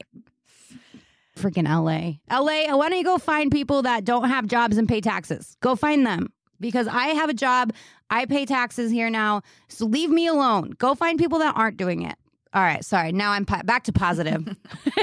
Freaking 1.36 1.64
LA. 1.68 2.14
LA, 2.34 2.74
why 2.74 2.88
don't 2.88 2.96
you 2.98 3.04
go 3.04 3.18
find 3.18 3.50
people 3.52 3.82
that 3.82 4.04
don't 4.04 4.28
have 4.30 4.46
jobs 4.46 4.78
and 4.78 4.88
pay 4.88 5.02
taxes? 5.02 5.56
Go 5.60 5.76
find 5.76 6.06
them 6.06 6.32
because 6.60 6.88
I 6.88 7.08
have 7.08 7.28
a 7.28 7.34
job. 7.34 7.74
I 8.08 8.24
pay 8.24 8.46
taxes 8.46 8.90
here 8.90 9.10
now. 9.10 9.42
So 9.68 9.84
leave 9.84 10.08
me 10.08 10.26
alone. 10.28 10.70
Go 10.78 10.94
find 10.94 11.18
people 11.18 11.40
that 11.40 11.54
aren't 11.54 11.76
doing 11.76 12.02
it. 12.02 12.14
All 12.54 12.62
right. 12.62 12.82
Sorry. 12.82 13.12
Now 13.12 13.32
I'm 13.32 13.44
po- 13.44 13.60
back 13.64 13.84
to 13.84 13.92
positive. 13.92 14.56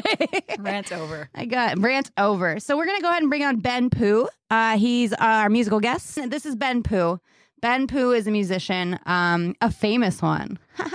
Rant 0.57 0.91
over. 0.91 1.29
I 1.35 1.45
got 1.45 1.77
rant 1.77 2.09
over. 2.17 2.59
So 2.59 2.75
we're 2.77 2.87
gonna 2.87 3.01
go 3.01 3.09
ahead 3.09 3.21
and 3.21 3.29
bring 3.29 3.43
on 3.43 3.59
Ben 3.59 3.91
Pu. 3.91 4.27
Uh, 4.49 4.75
he's 4.79 5.13
our 5.13 5.49
musical 5.49 5.79
guest. 5.79 6.15
This 6.31 6.47
is 6.47 6.55
Ben 6.55 6.81
Pu. 6.81 7.19
Ben 7.63 7.87
Pu 7.87 8.11
is 8.11 8.27
a 8.27 8.31
musician, 8.31 8.99
um, 9.05 9.55
a 9.61 9.71
famous 9.71 10.21
one. 10.21 10.59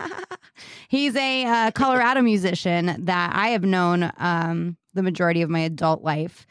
he's 0.89 1.17
a 1.17 1.47
uh, 1.47 1.71
Colorado 1.71 2.21
musician 2.21 3.07
that 3.07 3.35
I 3.35 3.49
have 3.49 3.65
known 3.65 4.13
um, 4.19 4.77
the 4.93 5.03
majority 5.03 5.41
of 5.41 5.49
my 5.49 5.61
adult 5.61 6.03
life. 6.03 6.47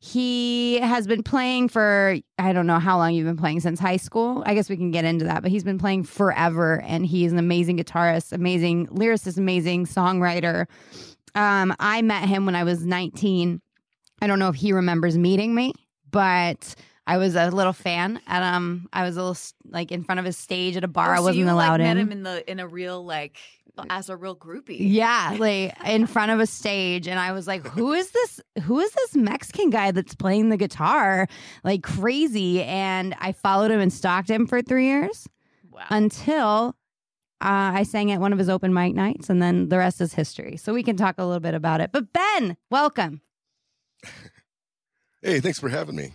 He 0.00 0.80
has 0.80 1.06
been 1.06 1.22
playing 1.22 1.68
for 1.68 2.16
I 2.40 2.52
don't 2.52 2.66
know 2.66 2.80
how 2.80 2.98
long 2.98 3.14
you've 3.14 3.28
been 3.28 3.36
playing 3.36 3.60
since 3.60 3.78
high 3.78 3.98
school. 3.98 4.42
I 4.44 4.54
guess 4.54 4.68
we 4.68 4.76
can 4.76 4.90
get 4.90 5.04
into 5.04 5.26
that, 5.26 5.42
but 5.42 5.52
he's 5.52 5.62
been 5.62 5.78
playing 5.78 6.02
forever, 6.02 6.80
and 6.80 7.06
he's 7.06 7.30
an 7.30 7.38
amazing 7.38 7.78
guitarist, 7.78 8.32
amazing 8.32 8.88
lyricist, 8.88 9.38
amazing 9.38 9.86
songwriter. 9.86 10.66
Um, 11.36 11.72
I 11.78 12.02
met 12.02 12.28
him 12.28 12.46
when 12.46 12.56
I 12.56 12.64
was 12.64 12.84
19. 12.84 13.62
I 14.20 14.26
don't 14.26 14.40
know 14.40 14.48
if 14.48 14.56
he 14.56 14.72
remembers 14.72 15.16
meeting 15.16 15.54
me, 15.54 15.72
but 16.10 16.74
I 17.06 17.18
was 17.18 17.34
a 17.34 17.50
little 17.50 17.72
fan 17.72 18.20
at 18.26 18.42
um 18.42 18.88
I 18.92 19.04
was 19.04 19.16
a 19.16 19.20
little 19.22 19.36
like 19.70 19.90
in 19.90 20.04
front 20.04 20.18
of 20.20 20.24
his 20.24 20.36
stage 20.36 20.76
at 20.76 20.84
a 20.84 20.88
bar. 20.88 21.14
Oh, 21.14 21.18
I 21.18 21.20
wasn't 21.20 21.46
you, 21.46 21.50
allowed 21.50 21.80
like, 21.80 21.90
in. 21.90 21.96
Met 21.96 21.96
him 21.98 22.12
in 22.12 22.22
the 22.22 22.50
in 22.50 22.60
a 22.60 22.66
real 22.68 23.04
like 23.04 23.38
as 23.90 24.08
a 24.08 24.16
real 24.16 24.36
groupie. 24.36 24.76
Yeah, 24.78 25.36
like 25.40 25.74
in 25.86 26.06
front 26.06 26.30
of 26.30 26.40
a 26.40 26.46
stage, 26.46 27.08
and 27.08 27.18
I 27.18 27.32
was 27.32 27.46
like, 27.46 27.66
"Who 27.66 27.92
is 27.92 28.10
this? 28.10 28.40
Who 28.64 28.78
is 28.80 28.90
this 28.92 29.16
Mexican 29.16 29.70
guy 29.70 29.90
that's 29.90 30.14
playing 30.14 30.50
the 30.50 30.56
guitar 30.56 31.26
like 31.64 31.82
crazy?" 31.82 32.62
And 32.62 33.14
I 33.18 33.32
followed 33.32 33.70
him 33.70 33.80
and 33.80 33.92
stalked 33.92 34.30
him 34.30 34.46
for 34.46 34.62
three 34.62 34.86
years 34.86 35.26
Wow. 35.70 35.86
until 35.88 36.76
uh, 37.40 37.72
I 37.74 37.82
sang 37.84 38.12
at 38.12 38.20
one 38.20 38.32
of 38.34 38.38
his 38.38 38.50
open 38.50 38.72
mic 38.74 38.94
nights, 38.94 39.30
and 39.30 39.40
then 39.42 39.70
the 39.70 39.78
rest 39.78 40.00
is 40.02 40.12
history. 40.14 40.56
So 40.58 40.74
we 40.74 40.82
can 40.82 40.96
talk 40.96 41.16
a 41.18 41.24
little 41.24 41.40
bit 41.40 41.54
about 41.54 41.80
it. 41.80 41.90
But 41.92 42.12
Ben, 42.12 42.56
welcome. 42.70 43.22
Hey, 45.24 45.38
thanks 45.38 45.60
for 45.60 45.68
having 45.68 45.94
me. 45.94 46.14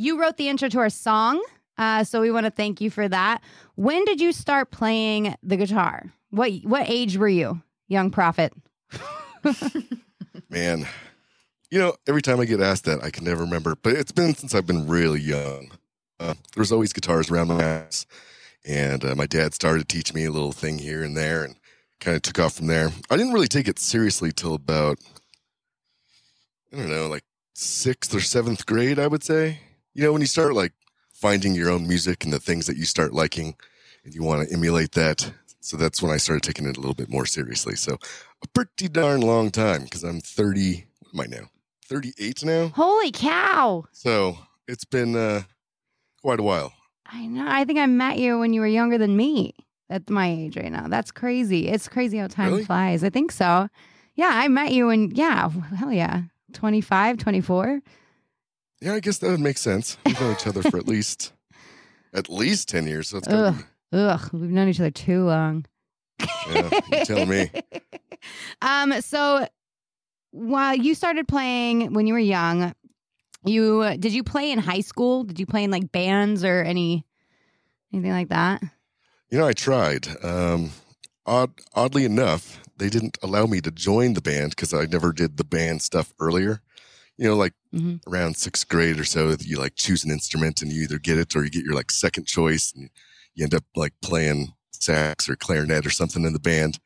You 0.00 0.18
wrote 0.18 0.38
the 0.38 0.48
intro 0.48 0.70
to 0.70 0.78
our 0.78 0.88
song, 0.88 1.44
uh, 1.76 2.04
so 2.04 2.22
we 2.22 2.30
want 2.30 2.46
to 2.46 2.50
thank 2.50 2.80
you 2.80 2.88
for 2.88 3.06
that. 3.06 3.42
When 3.74 4.02
did 4.06 4.18
you 4.18 4.32
start 4.32 4.70
playing 4.70 5.34
the 5.42 5.58
guitar? 5.58 6.10
What 6.30 6.50
what 6.62 6.88
age 6.88 7.18
were 7.18 7.28
you, 7.28 7.60
young 7.86 8.10
prophet? 8.10 8.54
Man, 10.48 10.86
you 11.70 11.78
know, 11.78 11.96
every 12.08 12.22
time 12.22 12.40
I 12.40 12.46
get 12.46 12.62
asked 12.62 12.86
that, 12.86 13.04
I 13.04 13.10
can 13.10 13.24
never 13.24 13.42
remember, 13.42 13.76
but 13.76 13.92
it's 13.92 14.10
been 14.10 14.34
since 14.34 14.54
I've 14.54 14.64
been 14.64 14.86
really 14.86 15.20
young. 15.20 15.70
Uh, 16.18 16.32
there 16.54 16.62
was 16.62 16.72
always 16.72 16.94
guitars 16.94 17.30
around 17.30 17.48
my 17.48 17.62
house, 17.62 18.06
and 18.66 19.04
uh, 19.04 19.14
my 19.14 19.26
dad 19.26 19.52
started 19.52 19.86
to 19.86 19.94
teach 19.94 20.14
me 20.14 20.24
a 20.24 20.30
little 20.30 20.52
thing 20.52 20.78
here 20.78 21.02
and 21.02 21.14
there, 21.14 21.44
and 21.44 21.56
kind 22.00 22.16
of 22.16 22.22
took 22.22 22.38
off 22.38 22.54
from 22.54 22.68
there. 22.68 22.90
I 23.10 23.18
didn't 23.18 23.34
really 23.34 23.48
take 23.48 23.68
it 23.68 23.78
seriously 23.78 24.32
till 24.32 24.54
about, 24.54 24.98
I 26.72 26.76
don't 26.76 26.88
know, 26.88 27.06
like 27.06 27.24
sixth 27.54 28.14
or 28.14 28.20
seventh 28.20 28.64
grade, 28.64 28.98
I 28.98 29.06
would 29.06 29.22
say. 29.22 29.58
You 30.00 30.06
know, 30.06 30.12
when 30.12 30.22
you 30.22 30.26
start 30.28 30.54
like 30.54 30.72
finding 31.12 31.54
your 31.54 31.68
own 31.68 31.86
music 31.86 32.24
and 32.24 32.32
the 32.32 32.40
things 32.40 32.66
that 32.68 32.78
you 32.78 32.86
start 32.86 33.12
liking, 33.12 33.54
and 34.02 34.14
you 34.14 34.22
want 34.22 34.48
to 34.48 34.54
emulate 34.54 34.92
that. 34.92 35.30
So 35.60 35.76
that's 35.76 36.00
when 36.00 36.10
I 36.10 36.16
started 36.16 36.42
taking 36.42 36.64
it 36.64 36.78
a 36.78 36.80
little 36.80 36.94
bit 36.94 37.10
more 37.10 37.26
seriously. 37.26 37.76
So 37.76 37.98
a 38.42 38.48
pretty 38.48 38.88
darn 38.88 39.20
long 39.20 39.50
time 39.50 39.84
because 39.84 40.02
I'm 40.02 40.22
30. 40.22 40.86
What 41.12 41.26
am 41.26 41.34
I 41.34 41.36
now? 41.36 41.50
38 41.84 42.44
now. 42.46 42.68
Holy 42.68 43.10
cow! 43.10 43.84
So 43.92 44.38
it's 44.66 44.86
been 44.86 45.14
uh, 45.14 45.42
quite 46.22 46.40
a 46.40 46.44
while. 46.44 46.72
I 47.04 47.26
know. 47.26 47.44
I 47.46 47.66
think 47.66 47.78
I 47.78 47.84
met 47.84 48.18
you 48.18 48.38
when 48.38 48.54
you 48.54 48.62
were 48.62 48.66
younger 48.66 48.96
than 48.96 49.18
me 49.18 49.54
at 49.90 50.08
my 50.08 50.30
age 50.30 50.56
right 50.56 50.72
now. 50.72 50.88
That's 50.88 51.10
crazy. 51.10 51.68
It's 51.68 51.88
crazy 51.88 52.16
how 52.16 52.28
time 52.28 52.52
Really? 52.52 52.64
flies. 52.64 53.04
I 53.04 53.10
think 53.10 53.32
so. 53.32 53.68
Yeah, 54.14 54.30
I 54.32 54.48
met 54.48 54.72
you 54.72 54.86
when, 54.86 55.10
yeah, 55.10 55.50
hell 55.76 55.92
yeah. 55.92 56.22
25, 56.54 57.18
24. 57.18 57.82
Yeah, 58.80 58.94
I 58.94 59.00
guess 59.00 59.18
that 59.18 59.30
would 59.30 59.40
make 59.40 59.58
sense. 59.58 59.98
We've 60.06 60.18
known 60.20 60.32
each 60.32 60.46
other 60.46 60.62
for 60.62 60.78
at 60.78 60.88
least 60.88 61.32
at 62.14 62.28
least 62.28 62.68
10 62.68 62.86
years. 62.86 63.08
So 63.08 63.18
it's 63.18 63.28
Ugh. 63.28 63.54
Ugh, 63.92 64.30
we've 64.32 64.50
known 64.50 64.68
each 64.68 64.80
other 64.80 64.90
too 64.90 65.24
long. 65.24 65.66
be, 66.18 66.26
yeah, 66.50 66.70
you 66.92 67.04
tell 67.04 67.26
me. 67.26 67.50
um, 68.62 69.00
so 69.00 69.46
while 70.30 70.76
you 70.76 70.94
started 70.94 71.26
playing 71.26 71.92
when 71.92 72.06
you 72.06 72.14
were 72.14 72.20
young, 72.20 72.74
you 73.44 73.96
did 73.98 74.12
you 74.12 74.22
play 74.22 74.52
in 74.52 74.58
high 74.58 74.80
school? 74.80 75.24
Did 75.24 75.40
you 75.40 75.46
play 75.46 75.64
in 75.64 75.70
like 75.70 75.90
bands 75.90 76.44
or 76.44 76.62
any 76.62 77.04
anything 77.92 78.12
like 78.12 78.28
that? 78.28 78.62
You 79.30 79.38
know, 79.38 79.46
I 79.46 79.52
tried. 79.52 80.08
Um, 80.24 80.70
odd, 81.26 81.52
oddly 81.74 82.04
enough, 82.04 82.60
they 82.76 82.88
didn't 82.88 83.18
allow 83.22 83.46
me 83.46 83.60
to 83.62 83.70
join 83.70 84.14
the 84.14 84.22
band 84.22 84.50
because 84.50 84.74
I 84.74 84.84
never 84.86 85.12
did 85.12 85.36
the 85.36 85.44
band 85.44 85.82
stuff 85.82 86.12
earlier. 86.20 86.60
You 87.20 87.28
know, 87.28 87.36
like 87.36 87.52
Mhm. 87.74 88.00
around 88.06 88.38
sixth 88.38 88.66
grade 88.66 88.98
or 88.98 89.04
so, 89.04 89.36
you 89.40 89.58
like 89.58 89.74
choose 89.76 90.04
an 90.04 90.10
instrument 90.10 90.62
and 90.62 90.72
you 90.72 90.82
either 90.84 90.98
get 90.98 91.18
it 91.18 91.36
or 91.36 91.44
you 91.44 91.50
get 91.50 91.64
your 91.64 91.74
like 91.74 91.90
second 91.90 92.26
choice 92.26 92.72
and 92.74 92.88
you 93.34 93.44
end 93.44 93.54
up 93.54 93.64
like 93.76 93.92
playing 94.00 94.54
sax 94.72 95.28
or 95.28 95.36
clarinet 95.36 95.84
or 95.84 95.90
something 95.90 96.24
in 96.24 96.32
the 96.32 96.40
band. 96.40 96.78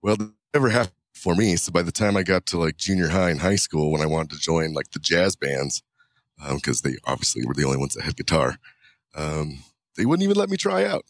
Well, 0.00 0.16
that 0.16 0.32
never 0.54 0.70
happened 0.70 0.94
for 1.12 1.34
me. 1.34 1.56
So 1.56 1.70
by 1.70 1.82
the 1.82 1.92
time 1.92 2.16
I 2.16 2.22
got 2.22 2.46
to 2.46 2.56
like 2.58 2.78
junior 2.78 3.08
high 3.08 3.28
and 3.28 3.40
high 3.40 3.56
school, 3.56 3.92
when 3.92 4.00
I 4.00 4.06
wanted 4.06 4.30
to 4.30 4.38
join 4.38 4.72
like 4.72 4.90
the 4.92 5.00
jazz 5.00 5.36
bands, 5.36 5.82
because 6.54 6.80
they 6.80 6.96
obviously 7.04 7.44
were 7.46 7.52
the 7.54 7.64
only 7.64 7.76
ones 7.76 7.92
that 7.94 8.04
had 8.04 8.16
guitar, 8.16 8.56
um, 9.14 9.58
they 9.96 10.06
wouldn't 10.06 10.24
even 10.24 10.36
let 10.36 10.48
me 10.48 10.56
try 10.56 10.84
out. 10.86 11.04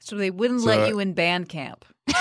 So 0.00 0.16
they 0.16 0.30
wouldn't 0.30 0.60
So, 0.60 0.66
let 0.66 0.80
uh, 0.80 0.86
you 0.88 0.98
in 0.98 1.14
band 1.14 1.48
camp. 1.48 1.86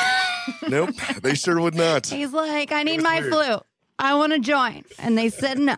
Nope, 0.68 0.96
they 1.22 1.36
sure 1.36 1.60
would 1.60 1.75
not. 1.75 2.08
He's 2.08 2.32
like, 2.32 2.72
I 2.72 2.84
need 2.84 3.02
my 3.02 3.20
weird. 3.20 3.32
flute. 3.34 3.63
I 4.00 4.16
want 4.16 4.34
to 4.34 4.40
join. 4.40 4.84
And 5.00 5.18
they 5.18 5.30
said 5.30 5.58
no. 5.60 5.76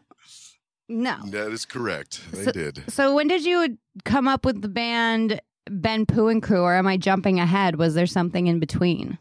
No. 0.88 1.18
That 1.28 1.52
is 1.52 1.66
correct. 1.66 2.22
They 2.32 2.46
So- 2.46 2.52
did. 2.52 2.84
So 2.92 3.14
when 3.16 3.28
did 3.28 3.44
you 3.46 3.78
come 4.04 4.28
up 4.28 4.46
with 4.46 4.62
the 4.62 4.68
band 4.70 5.42
Ben 5.70 6.06
Pu 6.06 6.28
and 6.28 6.44
Crew, 6.44 6.62
or 6.62 6.76
am 6.76 6.86
I 6.88 6.98
jumping 6.98 7.40
ahead? 7.40 7.78
Was 7.78 7.96
there 7.96 8.06
something 8.06 8.46
in 8.48 8.60
between? 8.60 9.18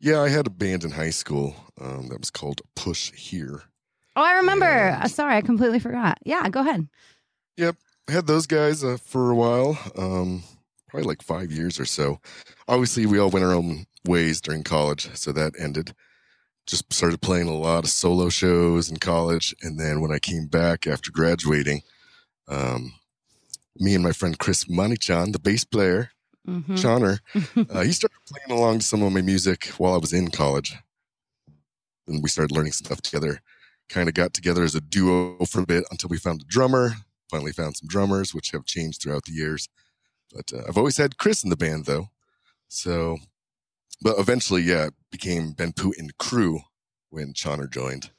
Yeah, 0.00 0.20
I 0.20 0.28
had 0.28 0.46
a 0.46 0.50
band 0.50 0.84
in 0.84 0.92
high 0.92 1.10
school 1.10 1.54
um, 1.80 2.08
that 2.08 2.18
was 2.20 2.30
called 2.30 2.62
Push 2.76 3.12
Here. 3.12 3.62
Oh, 4.16 4.22
I 4.22 4.34
remember. 4.34 4.66
And- 4.66 5.04
Uh, 5.04 5.08
sorry, 5.08 5.36
I 5.36 5.40
completely 5.40 5.78
forgot. 5.78 6.18
Yeah, 6.24 6.48
go 6.48 6.60
ahead. 6.60 6.88
I 7.60 8.12
had 8.12 8.26
those 8.26 8.46
guys 8.46 8.82
uh, 8.82 8.96
for 8.96 9.30
a 9.30 9.34
while, 9.34 9.78
um, 9.98 10.42
probably 10.88 11.06
like 11.06 11.20
five 11.20 11.52
years 11.52 11.78
or 11.78 11.84
so. 11.84 12.20
Obviously, 12.66 13.04
we 13.04 13.18
all 13.18 13.28
went 13.28 13.44
our 13.44 13.52
own 13.52 13.84
ways 14.06 14.40
during 14.40 14.62
college, 14.64 15.10
so 15.14 15.30
that 15.32 15.52
ended. 15.58 15.94
Just 16.68 16.92
started 16.92 17.20
playing 17.22 17.48
a 17.48 17.56
lot 17.56 17.84
of 17.84 17.90
solo 17.90 18.28
shows 18.28 18.90
in 18.90 18.98
college, 18.98 19.54
and 19.62 19.80
then 19.80 20.00
when 20.00 20.12
I 20.12 20.18
came 20.18 20.46
back 20.46 20.86
after 20.86 21.10
graduating, 21.10 21.80
um, 22.46 22.92
me 23.76 23.94
and 23.94 24.04
my 24.04 24.12
friend 24.12 24.38
Chris 24.38 24.64
Manichan, 24.66 25.32
the 25.32 25.38
bass 25.40 25.64
player, 25.64 26.10
Mhm. 26.46 26.78
Chauner. 26.78 27.18
uh, 27.70 27.82
he 27.82 27.92
started 27.92 28.16
playing 28.26 28.58
along 28.58 28.78
to 28.78 28.84
some 28.84 29.02
of 29.02 29.12
my 29.12 29.20
music 29.20 29.66
while 29.78 29.94
I 29.94 29.98
was 29.98 30.12
in 30.14 30.30
college. 30.30 30.74
And 32.06 32.22
we 32.22 32.28
started 32.30 32.54
learning 32.54 32.72
stuff 32.72 33.02
together. 33.02 33.40
Kind 33.90 34.08
of 34.08 34.14
got 34.14 34.32
together 34.32 34.62
as 34.62 34.74
a 34.74 34.80
duo 34.80 35.44
for 35.44 35.60
a 35.60 35.66
bit 35.66 35.84
until 35.90 36.08
we 36.08 36.16
found 36.18 36.42
a 36.42 36.44
drummer. 36.46 36.92
Finally 37.30 37.52
found 37.52 37.76
some 37.76 37.88
drummers, 37.88 38.34
which 38.34 38.50
have 38.52 38.64
changed 38.64 39.02
throughout 39.02 39.24
the 39.24 39.32
years. 39.32 39.68
But 40.34 40.50
uh, 40.54 40.62
I've 40.66 40.78
always 40.78 40.96
had 40.96 41.18
Chris 41.18 41.44
in 41.44 41.50
the 41.50 41.56
band, 41.56 41.84
though. 41.84 42.08
So, 42.68 43.18
but 44.02 44.18
eventually, 44.18 44.62
yeah, 44.62 44.86
it 44.86 44.94
became 45.10 45.52
Ben 45.52 45.72
Pu 45.72 45.92
and 45.98 46.16
crew 46.18 46.60
when 47.10 47.32
Chauner 47.32 47.70
joined. 47.70 48.10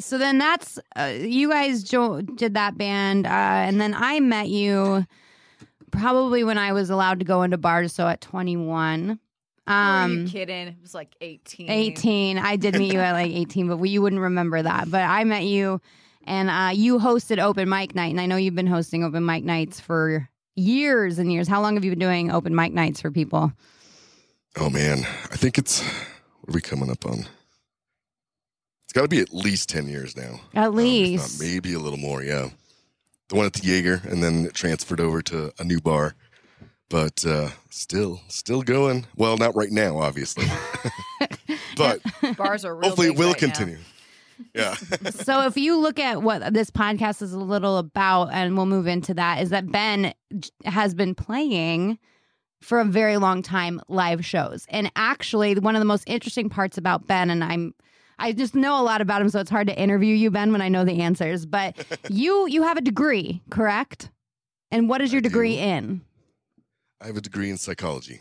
So 0.00 0.18
then 0.18 0.38
that's 0.38 0.78
uh, 0.96 1.12
you 1.18 1.48
guys 1.50 1.82
jo- 1.82 2.22
did 2.22 2.54
that 2.54 2.76
band, 2.76 3.26
uh, 3.26 3.30
and 3.30 3.80
then 3.80 3.94
I 3.94 4.20
met 4.20 4.48
you 4.48 5.06
probably 5.90 6.44
when 6.44 6.58
I 6.58 6.72
was 6.72 6.90
allowed 6.90 7.18
to 7.20 7.24
go 7.24 7.42
into 7.42 7.58
bars. 7.58 7.92
So 7.92 8.06
at 8.08 8.20
twenty 8.20 8.56
one. 8.56 9.18
Are 9.68 10.08
you 10.08 10.20
Um, 10.22 10.26
kidding? 10.26 10.66
It 10.68 10.76
was 10.82 10.92
like 10.92 11.14
18. 11.20 11.70
18. 11.70 12.36
I 12.36 12.56
did 12.56 12.76
meet 12.76 12.92
you 12.92 12.98
at 12.98 13.12
like 13.12 13.30
18, 13.30 13.68
but 13.68 13.76
we, 13.76 13.90
you 13.90 14.02
wouldn't 14.02 14.20
remember 14.20 14.60
that. 14.60 14.90
But 14.90 15.02
I 15.02 15.22
met 15.22 15.44
you 15.44 15.80
and 16.24 16.50
uh, 16.50 16.70
you 16.74 16.98
hosted 16.98 17.38
open 17.38 17.68
mic 17.68 17.94
night. 17.94 18.10
And 18.10 18.20
I 18.20 18.26
know 18.26 18.34
you've 18.34 18.56
been 18.56 18.66
hosting 18.66 19.04
open 19.04 19.24
mic 19.24 19.44
nights 19.44 19.78
for 19.78 20.28
years 20.56 21.20
and 21.20 21.32
years. 21.32 21.46
How 21.46 21.62
long 21.62 21.74
have 21.74 21.84
you 21.84 21.92
been 21.92 22.00
doing 22.00 22.32
open 22.32 22.56
mic 22.56 22.72
nights 22.72 23.00
for 23.00 23.12
people? 23.12 23.52
Oh 24.56 24.68
man, 24.70 25.00
I 25.30 25.36
think 25.36 25.58
it's 25.58 25.80
what 26.40 26.50
are 26.50 26.54
we 26.54 26.60
coming 26.60 26.90
up 26.90 27.06
on? 27.06 27.26
It's 28.84 28.92
got 28.92 29.02
to 29.02 29.08
be 29.08 29.20
at 29.20 29.32
least 29.32 29.68
ten 29.68 29.88
years 29.88 30.16
now. 30.16 30.40
At 30.54 30.68
Um, 30.68 30.74
not 30.74 30.74
least. 30.74 31.40
maybe 31.40 31.72
a 31.74 31.78
little 31.78 31.98
more. 31.98 32.22
Yeah, 32.22 32.50
the 33.28 33.36
one 33.36 33.46
at 33.46 33.54
the 33.54 33.66
Jaeger, 33.66 34.02
and 34.08 34.22
then 34.22 34.44
it 34.46 34.54
transferred 34.54 35.00
over 35.00 35.22
to 35.22 35.52
a 35.58 35.64
new 35.64 35.80
bar. 35.80 36.14
But 36.90 37.24
uh, 37.24 37.48
still, 37.70 38.20
still 38.28 38.60
going. 38.60 39.06
Well, 39.16 39.38
not 39.38 39.56
right 39.56 39.70
now, 39.70 39.96
obviously, 39.98 40.44
but 41.76 42.00
Bars 42.36 42.66
are 42.66 42.74
real 42.74 42.90
hopefully 42.90 43.08
it 43.08 43.16
will 43.16 43.32
right 43.32 43.40
now. 43.42 43.48
continue. 43.48 43.78
Yeah, 44.54 44.74
so 45.10 45.46
if 45.46 45.56
you 45.56 45.78
look 45.78 46.00
at 46.00 46.20
what 46.22 46.52
this 46.52 46.68
podcast 46.70 47.22
is 47.22 47.32
a 47.32 47.38
little 47.38 47.78
about, 47.78 48.30
and 48.32 48.56
we'll 48.56 48.66
move 48.66 48.86
into 48.88 49.14
that, 49.14 49.40
is 49.40 49.50
that 49.50 49.70
Ben 49.70 50.12
has 50.64 50.94
been 50.94 51.14
playing 51.14 51.98
for 52.62 52.80
a 52.80 52.84
very 52.84 53.16
long 53.16 53.42
time 53.42 53.80
live 53.88 54.24
shows. 54.24 54.66
And 54.68 54.90
actually, 54.96 55.54
one 55.56 55.74
of 55.76 55.80
the 55.80 55.86
most 55.86 56.04
interesting 56.06 56.48
parts 56.48 56.78
about 56.78 57.06
Ben, 57.06 57.30
and 57.30 57.44
I'm 57.44 57.74
I 58.18 58.32
just 58.32 58.54
know 58.54 58.80
a 58.80 58.84
lot 58.84 59.00
about 59.00 59.20
him, 59.20 59.28
so 59.28 59.40
it's 59.40 59.50
hard 59.50 59.66
to 59.66 59.78
interview 59.78 60.14
you, 60.14 60.30
Ben, 60.30 60.52
when 60.52 60.62
I 60.62 60.68
know 60.68 60.84
the 60.84 61.00
answers. 61.00 61.44
But 61.44 61.76
you 62.08 62.46
you 62.46 62.62
have 62.62 62.76
a 62.76 62.82
degree, 62.82 63.42
correct? 63.50 64.10
And 64.70 64.88
what 64.88 65.00
is 65.00 65.12
your 65.12 65.20
I 65.20 65.22
do. 65.22 65.28
degree 65.28 65.58
in? 65.58 66.02
I 67.00 67.06
have 67.06 67.16
a 67.16 67.20
degree 67.20 67.50
in 67.50 67.56
psychology. 67.56 68.20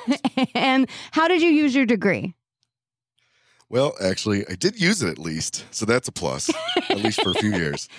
and 0.54 0.88
how 1.12 1.28
did 1.28 1.40
you 1.40 1.48
use 1.48 1.74
your 1.74 1.86
degree? 1.86 2.34
Well, 3.70 3.94
actually, 4.02 4.46
I 4.48 4.54
did 4.54 4.80
use 4.80 5.02
it 5.02 5.08
at 5.08 5.18
least, 5.18 5.64
so 5.70 5.86
that's 5.86 6.08
a 6.08 6.12
plus, 6.12 6.50
at 6.90 6.98
least 6.98 7.22
for 7.22 7.30
a 7.30 7.34
few 7.34 7.54
years. 7.54 7.88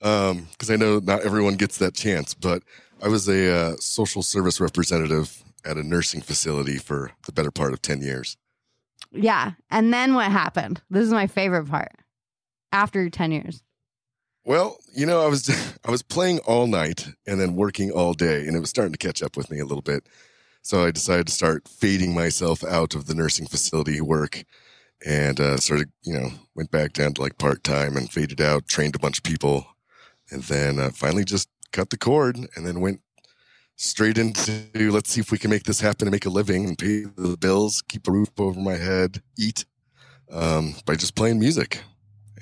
Um, 0.00 0.46
because 0.52 0.70
I 0.70 0.76
know 0.76 1.00
not 1.00 1.22
everyone 1.22 1.56
gets 1.56 1.78
that 1.78 1.92
chance, 1.92 2.32
but 2.32 2.62
I 3.02 3.08
was 3.08 3.28
a 3.28 3.54
uh, 3.54 3.76
social 3.76 4.22
service 4.22 4.60
representative 4.60 5.42
at 5.64 5.76
a 5.76 5.82
nursing 5.82 6.20
facility 6.20 6.78
for 6.78 7.12
the 7.26 7.32
better 7.32 7.50
part 7.50 7.72
of 7.72 7.82
10 7.82 8.00
years. 8.02 8.36
Yeah. 9.12 9.52
And 9.70 9.92
then 9.92 10.14
what 10.14 10.30
happened? 10.30 10.82
This 10.90 11.04
is 11.04 11.12
my 11.12 11.26
favorite 11.26 11.68
part. 11.68 11.92
After 12.72 13.08
10 13.08 13.32
years. 13.32 13.62
Well, 14.44 14.78
you 14.94 15.06
know, 15.06 15.22
I 15.22 15.28
was 15.28 15.48
I 15.84 15.90
was 15.90 16.02
playing 16.02 16.38
all 16.40 16.66
night 16.66 17.08
and 17.26 17.40
then 17.40 17.54
working 17.54 17.90
all 17.90 18.14
day, 18.14 18.46
and 18.46 18.56
it 18.56 18.60
was 18.60 18.70
starting 18.70 18.92
to 18.92 18.98
catch 18.98 19.22
up 19.22 19.36
with 19.36 19.50
me 19.50 19.58
a 19.58 19.64
little 19.64 19.82
bit. 19.82 20.06
So 20.62 20.84
I 20.84 20.90
decided 20.90 21.26
to 21.26 21.32
start 21.32 21.68
fading 21.68 22.14
myself 22.14 22.64
out 22.64 22.94
of 22.94 23.06
the 23.06 23.14
nursing 23.14 23.46
facility 23.46 24.00
work, 24.00 24.44
and 25.04 25.38
uh, 25.38 25.58
sort 25.58 25.80
of, 25.80 25.86
you 26.02 26.14
know, 26.14 26.30
went 26.54 26.70
back 26.70 26.94
down 26.94 27.14
to 27.14 27.22
like 27.22 27.38
part 27.38 27.62
time 27.62 27.96
and 27.96 28.10
faded 28.10 28.40
out. 28.40 28.66
Trained 28.66 28.96
a 28.96 28.98
bunch 28.98 29.18
of 29.18 29.24
people, 29.24 29.66
and 30.30 30.42
then 30.44 30.78
uh, 30.78 30.90
finally 30.94 31.24
just 31.24 31.48
cut 31.72 31.90
the 31.90 31.98
cord, 31.98 32.36
and 32.36 32.66
then 32.66 32.80
went 32.80 33.00
straight 33.76 34.18
into 34.18 34.90
let's 34.90 35.10
see 35.10 35.20
if 35.20 35.30
we 35.30 35.38
can 35.38 35.50
make 35.50 35.62
this 35.62 35.80
happen 35.80 36.08
and 36.08 36.12
make 36.12 36.26
a 36.26 36.30
living 36.30 36.64
and 36.66 36.76
pay 36.78 37.04
the 37.16 37.36
bills, 37.36 37.82
keep 37.82 38.08
a 38.08 38.12
roof 38.12 38.30
over 38.38 38.58
my 38.58 38.74
head, 38.74 39.22
eat 39.38 39.64
um, 40.30 40.74
by 40.84 40.94
just 40.94 41.14
playing 41.14 41.38
music, 41.38 41.82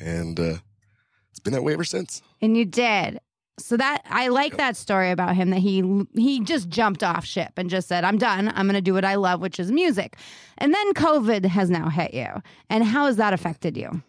and 0.01 0.41
uh, 0.41 0.57
it's 1.31 1.41
been 1.41 1.53
that 1.53 1.63
way 1.63 1.75
ever 1.75 1.85
since. 1.85 2.23
And 2.41 2.57
you 2.57 2.65
did. 2.65 3.21
So 3.59 3.77
that 3.79 4.03
I 4.11 4.29
like 4.29 4.59
that 4.59 4.77
story 4.77 5.11
about 5.11 5.35
him 5.35 5.49
that 5.51 5.61
he 5.61 6.05
he 6.15 6.41
just 6.41 6.69
jumped 6.69 7.03
off 7.03 7.25
ship 7.25 7.53
and 7.57 7.71
just 7.71 7.89
said, 7.89 8.05
"I'm 8.05 8.19
done. 8.19 8.53
I'm 8.55 8.67
going 8.67 8.75
to 8.75 8.83
do 8.83 8.93
what 8.93 9.05
I 9.05 9.15
love, 9.15 9.41
which 9.41 9.59
is 9.59 9.73
music." 9.73 10.17
And 10.59 10.75
then 10.75 10.93
COVID 10.93 11.47
has 11.47 11.71
now 11.71 11.89
hit 11.89 12.13
you. 12.13 12.29
And 12.69 12.85
how 12.85 13.07
has 13.07 13.17
that 13.17 13.33
affected 13.33 13.77
you? 13.77 14.03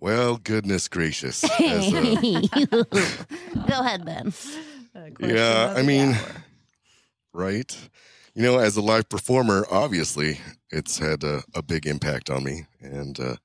Well, 0.00 0.36
goodness 0.36 0.86
gracious. 0.88 1.42
As, 1.60 1.92
uh, 1.92 2.00
Go 3.68 3.80
ahead, 3.80 4.04
Ben. 4.04 4.32
Uh, 4.94 5.10
question 5.14 5.36
yeah, 5.36 5.70
of 5.70 5.76
I 5.76 5.80
the 5.80 5.86
mean, 5.86 6.12
hour. 6.14 6.44
right? 7.32 7.88
You 8.34 8.42
know, 8.42 8.58
as 8.58 8.76
a 8.76 8.80
live 8.80 9.08
performer, 9.08 9.66
obviously, 9.70 10.38
it's 10.70 10.98
had 10.98 11.24
a, 11.24 11.42
a 11.54 11.62
big 11.62 11.86
impact 11.86 12.30
on 12.30 12.44
me, 12.44 12.66
and 12.80 13.18
uh, 13.18 13.36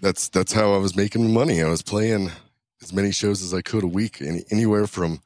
that's 0.00 0.28
that's 0.28 0.52
how 0.52 0.74
I 0.74 0.78
was 0.78 0.96
making 0.96 1.32
money. 1.32 1.62
I 1.62 1.68
was 1.68 1.82
playing 1.82 2.32
as 2.82 2.92
many 2.92 3.12
shows 3.12 3.40
as 3.42 3.54
I 3.54 3.62
could 3.62 3.84
a 3.84 3.88
week, 3.88 4.20
any, 4.20 4.44
anywhere 4.50 4.88
from 4.88 5.20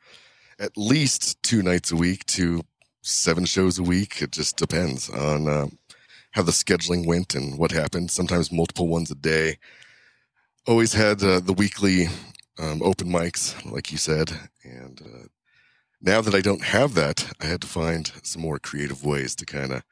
at 0.58 0.76
least 0.76 1.42
two 1.42 1.62
nights 1.62 1.90
a 1.90 1.96
week 1.96 2.26
to 2.26 2.62
seven 3.00 3.46
shows 3.46 3.78
a 3.78 3.82
week. 3.82 4.20
It 4.20 4.32
just 4.32 4.58
depends 4.58 5.08
on 5.08 5.48
uh, 5.48 5.66
how 6.32 6.42
the 6.42 6.52
scheduling 6.52 7.06
went 7.06 7.34
and 7.34 7.58
what 7.58 7.72
happened. 7.72 8.10
Sometimes 8.10 8.52
multiple 8.52 8.88
ones 8.88 9.10
a 9.10 9.14
day. 9.14 9.56
Always 10.70 10.92
had 10.92 11.20
uh, 11.24 11.40
the 11.40 11.52
weekly 11.52 12.06
um, 12.56 12.80
open 12.80 13.08
mics, 13.08 13.56
like 13.68 13.90
you 13.90 13.98
said, 13.98 14.30
and 14.62 15.02
uh, 15.04 15.26
now 16.00 16.20
that 16.20 16.32
I 16.32 16.40
don't 16.40 16.62
have 16.62 16.94
that, 16.94 17.32
I 17.40 17.46
had 17.46 17.60
to 17.62 17.66
find 17.66 18.12
some 18.22 18.40
more 18.40 18.60
creative 18.60 19.04
ways 19.04 19.34
to 19.34 19.44
kind 19.44 19.72
of 19.72 19.82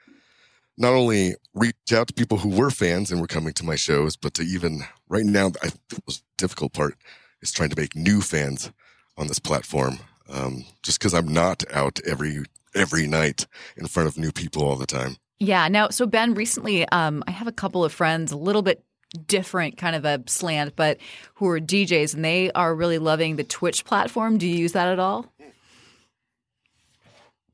not 0.77 0.93
only 0.93 1.35
reach 1.53 1.75
out 1.93 2.07
to 2.07 2.15
people 2.15 2.39
who 2.39 2.51
were 2.51 2.71
fans 2.71 3.11
and 3.11 3.21
were 3.21 3.27
coming 3.27 3.55
to 3.55 3.65
my 3.65 3.75
shows, 3.75 4.15
but 4.15 4.35
to 4.35 4.43
even 4.43 4.83
right 5.09 5.25
now, 5.25 5.49
I 5.65 5.71
think 5.71 5.81
the 5.89 6.03
most 6.07 6.23
difficult 6.37 6.75
part 6.75 6.95
is 7.43 7.51
trying 7.51 7.71
to 7.71 7.81
make 7.81 7.97
new 7.97 8.21
fans 8.21 8.71
on 9.17 9.27
this 9.27 9.41
platform. 9.41 9.99
Um, 10.33 10.65
just 10.85 11.01
because 11.01 11.13
I'm 11.13 11.27
not 11.27 11.65
out 11.73 11.99
every 12.07 12.45
every 12.77 13.09
night 13.09 13.49
in 13.77 13.89
front 13.89 14.09
of 14.09 14.17
new 14.17 14.31
people 14.31 14.63
all 14.63 14.77
the 14.77 14.87
time. 14.87 15.17
Yeah. 15.41 15.67
Now, 15.67 15.89
so 15.89 16.07
Ben, 16.07 16.35
recently, 16.35 16.89
um, 16.91 17.25
I 17.27 17.33
have 17.33 17.49
a 17.49 17.53
couple 17.53 17.85
of 17.85 17.93
friends, 17.93 18.31
a 18.31 18.37
little 18.37 18.63
bit 18.63 18.85
different 19.27 19.77
kind 19.77 19.97
of 19.97 20.05
a 20.05 20.23
slant, 20.27 20.77
but 20.77 20.99
who 21.35 21.49
are 21.49 21.61
DJs, 21.61 22.15
and 22.15 22.25
they 22.25 22.51
are 22.53 22.75
really 22.75 22.99
loving 22.99 23.37
the 23.37 23.45
Twitch 23.45 23.85
platform. 23.85 24.39
Do 24.39 24.47
you 24.47 24.57
use 24.57 24.73
that 24.73 24.89
at 24.89 24.99
all? 24.99 25.27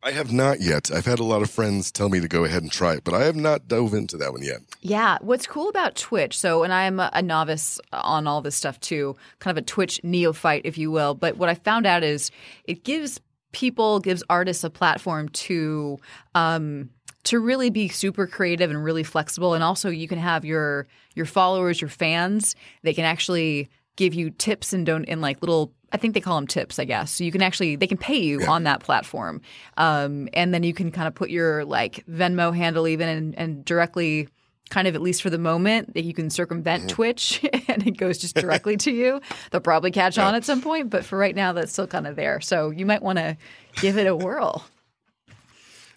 I 0.04 0.10
have 0.10 0.30
not 0.30 0.60
yet. 0.60 0.90
I've 0.92 1.06
had 1.06 1.18
a 1.18 1.24
lot 1.24 1.40
of 1.40 1.50
friends 1.50 1.90
tell 1.90 2.10
me 2.10 2.20
to 2.20 2.28
go 2.28 2.44
ahead 2.44 2.62
and 2.62 2.70
try 2.70 2.92
it, 2.92 3.04
but 3.04 3.14
I 3.14 3.24
have 3.24 3.36
not 3.36 3.68
dove 3.68 3.94
into 3.94 4.18
that 4.18 4.32
one 4.32 4.42
yet. 4.42 4.58
Yeah. 4.82 5.16
What's 5.22 5.46
cool 5.46 5.70
about 5.70 5.96
Twitch, 5.96 6.38
so, 6.38 6.62
and 6.62 6.74
I'm 6.74 7.00
a, 7.00 7.08
a 7.14 7.22
novice 7.22 7.80
on 7.90 8.26
all 8.26 8.42
this 8.42 8.54
stuff 8.54 8.78
too, 8.80 9.16
kind 9.38 9.56
of 9.56 9.62
a 9.62 9.66
Twitch 9.66 10.00
neophyte, 10.04 10.60
if 10.64 10.76
you 10.76 10.90
will. 10.90 11.14
But 11.14 11.38
what 11.38 11.48
I 11.48 11.54
found 11.54 11.86
out 11.86 12.02
is 12.02 12.30
it 12.64 12.84
gives 12.84 13.18
people, 13.52 13.98
gives 13.98 14.22
artists 14.28 14.62
a 14.62 14.68
platform 14.68 15.30
to, 15.30 15.98
um, 16.34 16.90
to 17.24 17.40
really 17.40 17.70
be 17.70 17.88
super 17.88 18.26
creative 18.26 18.70
and 18.70 18.84
really 18.84 19.02
flexible. 19.02 19.54
And 19.54 19.64
also 19.64 19.88
you 19.88 20.06
can 20.08 20.18
have 20.18 20.44
your, 20.44 20.86
your 21.14 21.26
followers, 21.26 21.80
your 21.80 21.90
fans, 21.90 22.54
they 22.82 22.94
can 22.94 23.04
actually 23.04 23.68
give 23.96 24.14
you 24.14 24.30
tips 24.30 24.72
and 24.72 24.84
don't, 24.84 25.04
in 25.04 25.20
like 25.20 25.40
little, 25.40 25.72
I 25.92 25.96
think 25.96 26.14
they 26.14 26.20
call 26.20 26.36
them 26.36 26.46
tips, 26.46 26.78
I 26.78 26.84
guess. 26.84 27.12
So 27.12 27.24
you 27.24 27.32
can 27.32 27.42
actually, 27.42 27.76
they 27.76 27.86
can 27.86 27.98
pay 27.98 28.18
you 28.18 28.44
on 28.44 28.64
that 28.64 28.80
platform. 28.80 29.40
Um, 29.76 30.28
and 30.32 30.52
then 30.52 30.62
you 30.62 30.74
can 30.74 30.90
kind 30.90 31.08
of 31.08 31.14
put 31.14 31.30
your 31.30 31.64
like 31.64 32.04
Venmo 32.06 32.54
handle 32.54 32.86
even 32.88 33.08
and, 33.08 33.38
and 33.38 33.64
directly 33.64 34.28
kind 34.70 34.88
of 34.88 34.94
at 34.94 35.02
least 35.02 35.22
for 35.22 35.30
the 35.30 35.38
moment 35.38 35.94
that 35.94 36.04
you 36.04 36.14
can 36.14 36.30
circumvent 36.30 36.88
Twitch 36.88 37.44
and 37.68 37.86
it 37.86 37.96
goes 37.96 38.18
just 38.18 38.34
directly 38.34 38.76
to 38.78 38.90
you. 38.90 39.20
They'll 39.50 39.60
probably 39.60 39.90
catch 39.90 40.18
on 40.18 40.34
at 40.34 40.44
some 40.44 40.60
point, 40.60 40.90
but 40.90 41.04
for 41.04 41.18
right 41.18 41.34
now 41.34 41.52
that's 41.52 41.72
still 41.72 41.86
kind 41.86 42.06
of 42.06 42.16
there. 42.16 42.40
So 42.40 42.70
you 42.70 42.84
might 42.86 43.02
want 43.02 43.18
to 43.18 43.36
give 43.80 43.98
it 43.98 44.06
a 44.06 44.16
whirl. 44.16 44.64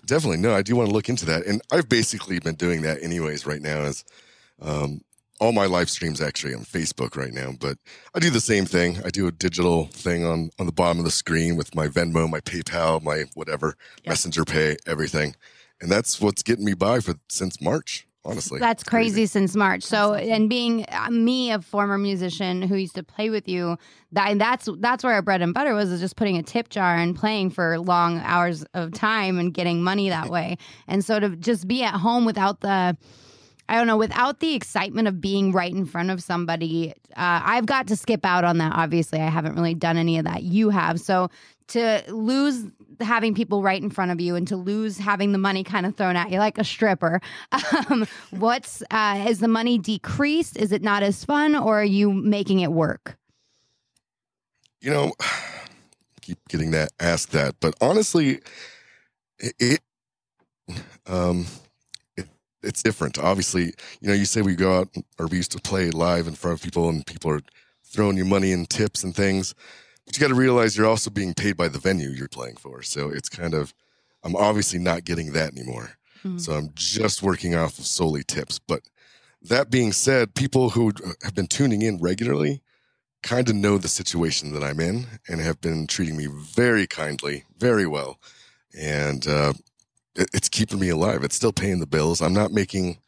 Definitely. 0.08 0.38
No, 0.38 0.56
I 0.56 0.62
do 0.62 0.76
want 0.76 0.88
to 0.88 0.94
look 0.94 1.10
into 1.10 1.26
that. 1.26 1.46
And 1.46 1.62
I've 1.72 1.90
basically 1.90 2.40
been 2.40 2.56
doing 2.56 2.82
that 2.84 3.04
anyways 3.04 3.46
right 3.46 3.62
now 3.62 3.82
is 3.82 4.06
um, 4.62 5.02
all 5.40 5.52
my 5.52 5.66
live 5.66 5.90
streams 5.90 6.22
actually 6.22 6.56
on 6.56 6.62
Facebook 6.62 7.16
right 7.16 7.34
now, 7.34 7.52
but 7.60 7.78
I 8.16 8.20
do 8.20 8.30
the 8.30 8.40
same 8.40 8.66
thing. 8.66 9.00
I 9.06 9.10
do 9.10 9.28
a 9.28 9.32
digital 9.32 9.86
thing 9.88 10.26
on, 10.26 10.50
on 10.58 10.66
the 10.66 10.72
bottom 10.72 10.98
of 10.98 11.06
the 11.06 11.12
screen 11.12 11.58
with 11.58 11.76
my 11.76 11.88
Venmo, 11.88 12.30
my 12.30 12.40
PayPal, 12.40 13.04
my 13.04 13.26
whatever, 13.36 13.76
Messenger 14.08 14.46
Pay, 14.46 14.78
everything. 14.88 15.36
And 15.82 15.92
that's 15.92 16.20
what's 16.20 16.42
getting 16.42 16.66
me 16.66 16.74
by 16.74 17.02
for 17.02 17.16
since 17.30 17.62
March 17.62 18.07
Honestly, 18.28 18.60
That's 18.60 18.82
It's 18.82 18.90
crazy 18.90 19.26
since 19.26 19.56
March. 19.56 19.84
So, 19.84 20.14
and 20.14 20.50
being 20.50 20.86
uh, 20.90 21.10
me, 21.10 21.52
a 21.52 21.62
former 21.62 21.98
musician 21.98 22.62
who 22.62 22.76
used 22.76 22.96
to 22.96 23.04
play 23.04 23.30
with 23.30 23.48
you, 23.48 23.78
that 24.12 24.38
that's 24.38 24.68
that's 24.80 25.04
where 25.04 25.14
our 25.14 25.22
bread 25.22 25.42
and 25.42 25.54
butter 25.54 25.74
was, 25.74 25.92
is 25.92 26.02
just 26.02 26.18
putting 26.18 26.38
a 26.38 26.44
tip 26.44 26.70
jar 26.70 26.96
and 26.96 27.16
playing 27.16 27.52
for 27.52 27.80
long 27.80 28.20
hours 28.20 28.64
of 28.74 28.92
time 28.94 29.40
and 29.40 29.54
getting 29.54 29.82
money 29.82 30.10
that 30.10 30.30
way. 30.30 30.58
And 30.88 31.04
so 31.06 31.20
to 31.20 31.36
just 31.38 31.68
be 31.68 31.84
at 31.84 31.94
home 31.94 32.26
without 32.26 32.60
the 32.60 32.98
I 33.70 33.76
don't 33.76 33.88
know, 33.88 33.98
without 33.98 34.40
the 34.40 34.56
excitement 34.56 35.08
of 35.08 35.20
being 35.20 35.52
right 35.52 35.74
in 35.74 35.86
front 35.86 36.10
of 36.10 36.24
somebody, 36.24 36.94
uh, 37.18 37.42
I've 37.44 37.66
got 37.66 37.88
to 37.88 37.98
skip 37.98 38.26
out 38.26 38.46
on 38.46 38.60
that. 38.60 38.72
Obviously, 38.74 39.20
I 39.20 39.30
haven't 39.30 39.56
really 39.56 39.74
done 39.74 39.98
any 39.98 40.18
of 40.18 40.26
that. 40.26 40.44
You 40.44 40.70
have. 40.70 41.02
So 41.02 41.30
to 41.70 42.04
lose 42.08 42.64
having 43.00 43.36
people 43.36 43.62
right 43.62 43.82
in 43.82 43.90
front 43.90 44.12
of 44.12 44.20
you 44.20 44.36
and 44.36 44.48
to 44.48 44.56
lose 44.56 44.98
having 44.98 45.32
the 45.32 45.38
money 45.38 45.64
kind 45.64 45.86
of 45.86 45.96
thrown 45.96 46.16
at 46.16 46.32
you 46.32 46.40
like 46.40 46.58
a 46.58 46.64
stripper, 46.64 47.22
um, 47.90 48.08
what's, 48.32 48.82
uh, 48.92 49.16
has 49.16 49.40
the 49.40 49.48
money 49.48 49.78
decreased? 49.78 50.58
Is 50.58 50.72
it 50.72 50.82
not 50.82 51.04
as 51.04 51.24
fun 51.24 51.56
or 51.56 51.82
are 51.82 51.86
you 51.86 52.12
making 52.12 52.62
it 52.62 52.72
work? 52.72 53.18
you 54.82 54.92
know, 54.92 55.12
keep 56.22 56.40
getting 56.50 56.72
that 56.72 56.92
asked 57.00 57.32
that, 57.32 57.56
but 57.60 57.76
honestly, 57.82 58.40
it 59.40 59.82
um, 61.08 61.46
it, 62.16 62.28
it's 62.62 62.84
different. 62.84 63.18
Obviously, 63.18 63.74
you 64.02 64.10
know, 64.10 64.14
you 64.14 64.26
say 64.26 64.42
we 64.42 64.56
go 64.56 64.80
out 64.80 64.90
or 65.20 65.28
we 65.28 65.38
used 65.38 65.52
to 65.54 65.60
play 65.60 65.90
live 65.92 66.28
in 66.28 66.34
front 66.34 66.58
of 66.60 66.64
people, 66.64 66.90
and 66.90 67.06
people 67.06 67.32
are 67.32 67.42
throwing 67.86 68.18
you 68.18 68.26
money 68.26 68.52
and 68.52 68.70
tips 68.70 69.04
and 69.04 69.16
things, 69.16 69.56
but 70.08 70.16
you 70.18 70.22
got 70.22 70.30
to 70.30 70.40
realize 70.40 70.76
you're 70.76 70.88
also 70.88 71.12
being 71.12 71.34
paid 71.36 71.56
by 71.58 71.68
the 71.68 71.78
venue 71.78 72.10
you're 72.10 72.28
playing 72.30 72.56
for. 72.56 72.82
So 72.82 73.10
it's 73.10 73.30
kind 73.30 73.54
of, 73.54 73.74
I'm 74.24 74.36
obviously 74.36 74.80
not 74.80 75.04
getting 75.04 75.34
that 75.34 75.52
anymore. 75.52 75.92
Mhm. 76.26 76.42
So 76.42 76.54
I'm 76.54 76.72
just 76.74 77.22
working 77.22 77.54
off 77.54 77.78
of 77.78 77.86
solely 77.86 78.24
tips. 78.24 78.58
But 78.58 78.82
that 79.42 79.70
being 79.70 79.92
said, 79.92 80.34
people 80.34 80.72
who 80.72 80.94
have 81.24 81.36
been 81.36 81.48
tuning 81.48 81.82
in 81.84 82.00
regularly 82.00 82.62
kind 83.22 83.50
of 83.50 83.56
know 83.56 83.78
the 83.78 83.88
situation 83.90 84.54
that 84.54 84.64
I'm 84.64 84.80
in 84.80 85.06
and 85.28 85.42
have 85.42 85.60
been 85.60 85.86
treating 85.88 86.16
me 86.16 86.28
very 86.28 86.88
kindly, 86.88 87.44
very 87.58 87.86
well. 87.86 88.20
And 88.80 89.28
uh, 89.28 89.54
it, 90.16 90.30
it's 90.34 90.50
keeping 90.50 90.80
me 90.80 90.90
alive. 90.90 91.24
It's 91.24 91.36
still 91.36 91.52
paying 91.54 91.80
the 91.80 91.86
bills. 91.88 92.22
I'm 92.22 92.34
not 92.34 92.52
making 92.52 93.00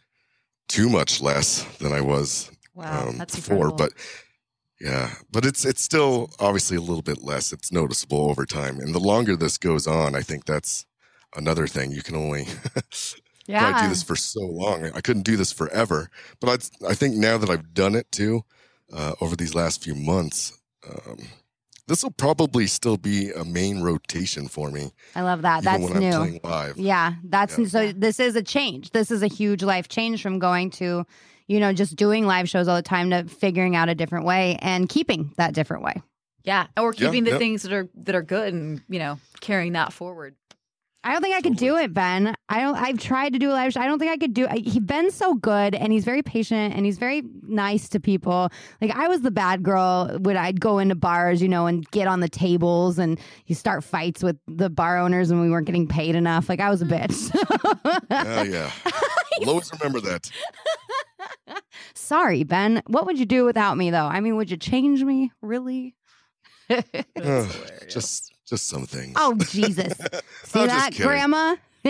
too 0.67 0.89
much 0.89 1.21
less 1.21 1.63
than 1.77 1.93
I 1.93 2.01
was 2.01 2.51
Wow, 2.75 3.07
um, 3.07 3.17
that's 3.17 3.35
before, 3.35 3.69
incredible. 3.69 3.77
but 3.77 3.93
yeah, 4.81 5.11
but 5.31 5.45
it's 5.45 5.65
it's 5.65 5.81
still 5.81 6.31
obviously 6.39 6.77
a 6.77 6.81
little 6.81 7.01
bit 7.01 7.23
less. 7.23 7.51
It's 7.53 7.71
noticeable 7.71 8.29
over 8.29 8.45
time, 8.45 8.79
and 8.79 8.93
the 8.93 8.99
longer 8.99 9.35
this 9.35 9.57
goes 9.57 9.87
on, 9.87 10.15
I 10.15 10.21
think 10.21 10.45
that's 10.45 10.85
another 11.35 11.67
thing. 11.67 11.91
You 11.91 12.01
can 12.01 12.15
only 12.15 12.45
try 13.47 13.71
to 13.73 13.83
do 13.83 13.89
this 13.89 14.03
for 14.03 14.15
so 14.15 14.41
long. 14.41 14.85
I 14.95 15.01
couldn't 15.01 15.23
do 15.23 15.35
this 15.37 15.51
forever, 15.51 16.09
but 16.39 16.49
I'd, 16.49 16.87
I 16.89 16.93
think 16.95 17.15
now 17.15 17.37
that 17.37 17.49
I've 17.49 17.73
done 17.73 17.95
it 17.95 18.11
too, 18.11 18.43
uh, 18.93 19.13
over 19.21 19.35
these 19.35 19.53
last 19.55 19.83
few 19.83 19.95
months, 19.95 20.59
um, 20.87 21.17
this 21.87 22.03
will 22.03 22.11
probably 22.11 22.67
still 22.67 22.97
be 22.97 23.31
a 23.31 23.43
main 23.43 23.81
rotation 23.81 24.47
for 24.47 24.69
me, 24.69 24.91
I 25.15 25.21
love 25.21 25.41
that. 25.41 25.63
That's 25.63 25.83
when 25.83 25.99
new. 25.99 26.07
I'm 26.11 26.21
playing 26.21 26.39
live. 26.43 26.77
Yeah, 26.77 27.13
that's 27.23 27.57
Yeah. 27.57 27.65
so. 27.65 27.91
This 27.91 28.19
is 28.19 28.35
a 28.35 28.43
change. 28.43 28.91
This 28.91 29.09
is 29.09 29.23
a 29.23 29.27
huge 29.27 29.63
life 29.63 29.87
change 29.89 30.21
from 30.21 30.37
going 30.37 30.69
to, 30.71 31.05
you 31.49 31.59
know, 31.59 31.73
just 31.73 31.97
doing 31.97 32.25
live 32.25 32.47
shows 32.47 32.67
all 32.69 32.75
the 32.77 32.81
time 32.81 33.09
to 33.09 33.25
figuring 33.25 33.75
out 33.75 33.89
a 33.89 33.95
different 33.95 34.23
way 34.25 34.57
and 34.61 34.87
keeping 34.87 35.33
that 35.37 35.53
different 35.53 35.83
way. 35.83 36.01
yeah, 36.45 36.67
or 36.77 36.93
Yeah, 36.95 37.07
keeping 37.07 37.25
the 37.25 37.31
yeah. 37.31 37.37
things 37.39 37.63
that 37.63 37.73
are 37.73 37.89
that 38.05 38.15
are 38.15 38.21
good 38.21 38.53
and 38.53 38.81
you 38.87 38.99
know 38.99 39.19
carrying 39.41 39.73
that 39.73 39.91
forward. 39.91 40.35
I 41.01 41.13
don't 41.13 41.21
think 41.21 41.35
I 41.35 41.41
could 41.41 41.55
do 41.55 41.77
it, 41.77 41.93
Ben. 41.93 42.35
I 42.49 42.59
don't. 42.59 42.75
I've 42.75 42.97
tried 42.97 43.31
to 43.31 43.39
do 43.39 43.49
a 43.49 43.53
live 43.53 43.71
show. 43.71 43.79
I 43.79 43.87
don't 43.87 43.99
think 43.99 44.11
I 44.11 44.17
could 44.17 44.33
do. 44.33 44.47
I, 44.47 44.57
he 44.57 44.81
Ben's 44.81 45.13
so 45.13 45.33
good, 45.33 45.73
and 45.73 45.93
he's 45.93 46.03
very 46.03 46.21
patient, 46.21 46.75
and 46.75 46.85
he's 46.85 46.97
very 46.97 47.23
nice 47.43 47.87
to 47.89 48.01
people. 48.01 48.49
Like 48.81 48.91
I 48.91 49.07
was 49.07 49.21
the 49.21 49.31
bad 49.31 49.63
girl 49.63 50.17
when 50.19 50.35
I'd 50.35 50.59
go 50.59 50.77
into 50.77 50.95
bars, 50.95 51.41
you 51.41 51.47
know, 51.47 51.67
and 51.67 51.89
get 51.91 52.07
on 52.07 52.19
the 52.19 52.27
tables, 52.27 52.99
and 52.99 53.17
you 53.45 53.55
start 53.55 53.83
fights 53.83 54.21
with 54.21 54.37
the 54.47 54.69
bar 54.69 54.97
owners, 54.97 55.31
and 55.31 55.39
we 55.39 55.49
weren't 55.49 55.67
getting 55.67 55.87
paid 55.87 56.15
enough. 56.15 56.49
Like 56.49 56.59
I 56.59 56.69
was 56.69 56.81
a 56.81 56.85
mm. 56.85 56.99
bitch. 56.99 57.99
Oh 58.11 58.43
yeah, 58.43 58.69
I'll 59.41 59.49
always 59.49 59.71
remember 59.79 60.01
that. 60.01 60.29
Sorry, 61.93 62.43
Ben. 62.43 62.81
What 62.87 63.05
would 63.05 63.17
you 63.17 63.25
do 63.25 63.45
without 63.45 63.77
me, 63.77 63.89
though? 63.89 64.05
I 64.05 64.19
mean, 64.19 64.35
would 64.35 64.51
you 64.51 64.57
change 64.57 65.03
me? 65.03 65.31
Really? 65.41 65.95
Ugh, 66.69 66.83
hilarious. 67.15 67.93
just 67.93 68.28
just 68.49 68.67
some 68.67 68.85
things. 68.85 69.13
Oh 69.15 69.35
Jesus! 69.49 69.93
See 70.43 70.59
I'm 70.61 70.67
that, 70.67 70.91
just. 70.93 71.01
Grandma? 71.07 71.55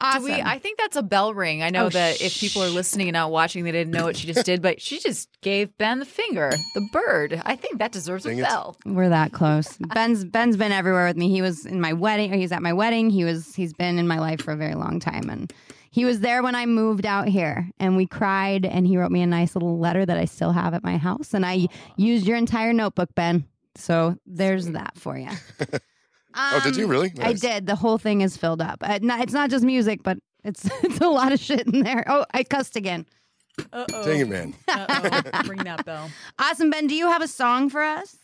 awesome. 0.00 0.24
We? 0.24 0.32
I 0.32 0.58
think 0.60 0.78
that's 0.78 0.96
a 0.96 1.02
bell 1.02 1.34
ring. 1.34 1.62
I 1.62 1.70
know 1.70 1.86
Oh, 1.86 1.88
that 1.90 2.20
if 2.20 2.38
people 2.38 2.62
are 2.62 2.68
listening 2.68 3.08
and 3.08 3.14
not 3.14 3.30
watching, 3.30 3.64
they 3.64 3.72
didn't 3.72 3.92
know 3.92 4.04
what 4.04 4.16
she 4.16 4.26
just 4.26 4.44
did, 4.46 4.62
but 4.62 4.80
she 4.80 4.98
just 5.00 5.28
gave 5.40 5.76
Ben 5.78 5.98
the 5.98 6.04
finger, 6.04 6.50
the 6.74 6.88
bird. 6.92 7.42
I 7.44 7.56
think 7.56 7.78
that 7.78 7.90
deserves 7.92 8.24
Dang 8.24 8.38
a 8.38 8.42
it. 8.42 8.46
bell. 8.46 8.76
We're 8.86 9.08
that 9.08 9.32
close. 9.32 9.76
Ben's 9.94 10.24
Ben's 10.24 10.56
been 10.56 10.72
everywhere 10.72 11.06
with 11.08 11.16
me. 11.16 11.28
He 11.28 11.42
was 11.42 11.66
in 11.66 11.80
my 11.80 11.92
wedding. 11.92 12.32
He's 12.32 12.52
at 12.52 12.62
my 12.62 12.72
wedding. 12.72 13.10
He 13.10 13.24
was. 13.24 13.54
He's 13.54 13.72
been 13.72 13.98
in 13.98 14.06
my 14.06 14.18
life 14.18 14.40
for 14.42 14.52
a 14.52 14.56
very 14.56 14.74
long 14.74 15.00
time, 15.00 15.28
and 15.28 15.52
he 15.90 16.04
was 16.04 16.20
there 16.20 16.42
when 16.42 16.54
I 16.54 16.66
moved 16.66 17.04
out 17.06 17.26
here. 17.28 17.68
And 17.80 17.96
we 17.96 18.06
cried, 18.06 18.64
and 18.64 18.86
he 18.86 18.96
wrote 18.96 19.10
me 19.10 19.22
a 19.22 19.26
nice 19.26 19.56
little 19.56 19.78
letter 19.78 20.06
that 20.06 20.16
I 20.18 20.26
still 20.26 20.52
have 20.52 20.74
at 20.74 20.84
my 20.84 20.98
house. 20.98 21.34
And 21.34 21.44
I 21.44 21.66
used 21.96 22.26
your 22.26 22.36
entire 22.36 22.72
notebook, 22.72 23.14
Ben. 23.16 23.46
So 23.78 24.16
there's 24.26 24.66
that 24.68 24.96
for 24.98 25.16
you. 25.16 25.30
Oh, 26.40 26.60
did 26.62 26.76
you 26.76 26.84
Um, 26.84 26.90
really? 26.90 27.10
I 27.20 27.32
did. 27.32 27.66
The 27.66 27.74
whole 27.74 27.96
thing 27.98 28.20
is 28.20 28.36
filled 28.36 28.60
up. 28.60 28.78
Uh, 28.82 28.98
not, 29.02 29.22
it's 29.22 29.32
not 29.32 29.48
just 29.50 29.64
music, 29.64 30.02
but 30.04 30.18
it's 30.44 30.68
it's 30.84 31.00
a 31.00 31.08
lot 31.08 31.32
of 31.32 31.40
shit 31.40 31.66
in 31.66 31.80
there. 31.82 32.04
Oh, 32.06 32.26
I 32.32 32.44
cussed 32.44 32.76
again. 32.76 33.06
Uh-oh. 33.72 34.04
Dang 34.04 34.20
it, 34.20 34.28
man. 34.28 34.54
Uh-oh. 34.68 35.48
Ring 35.48 35.64
that 35.64 35.84
bell. 35.86 36.10
Awesome, 36.38 36.68
Ben. 36.70 36.86
Do 36.86 36.94
you 36.94 37.06
have 37.10 37.22
a 37.22 37.26
song 37.28 37.70
for 37.70 37.82
us? 37.82 38.14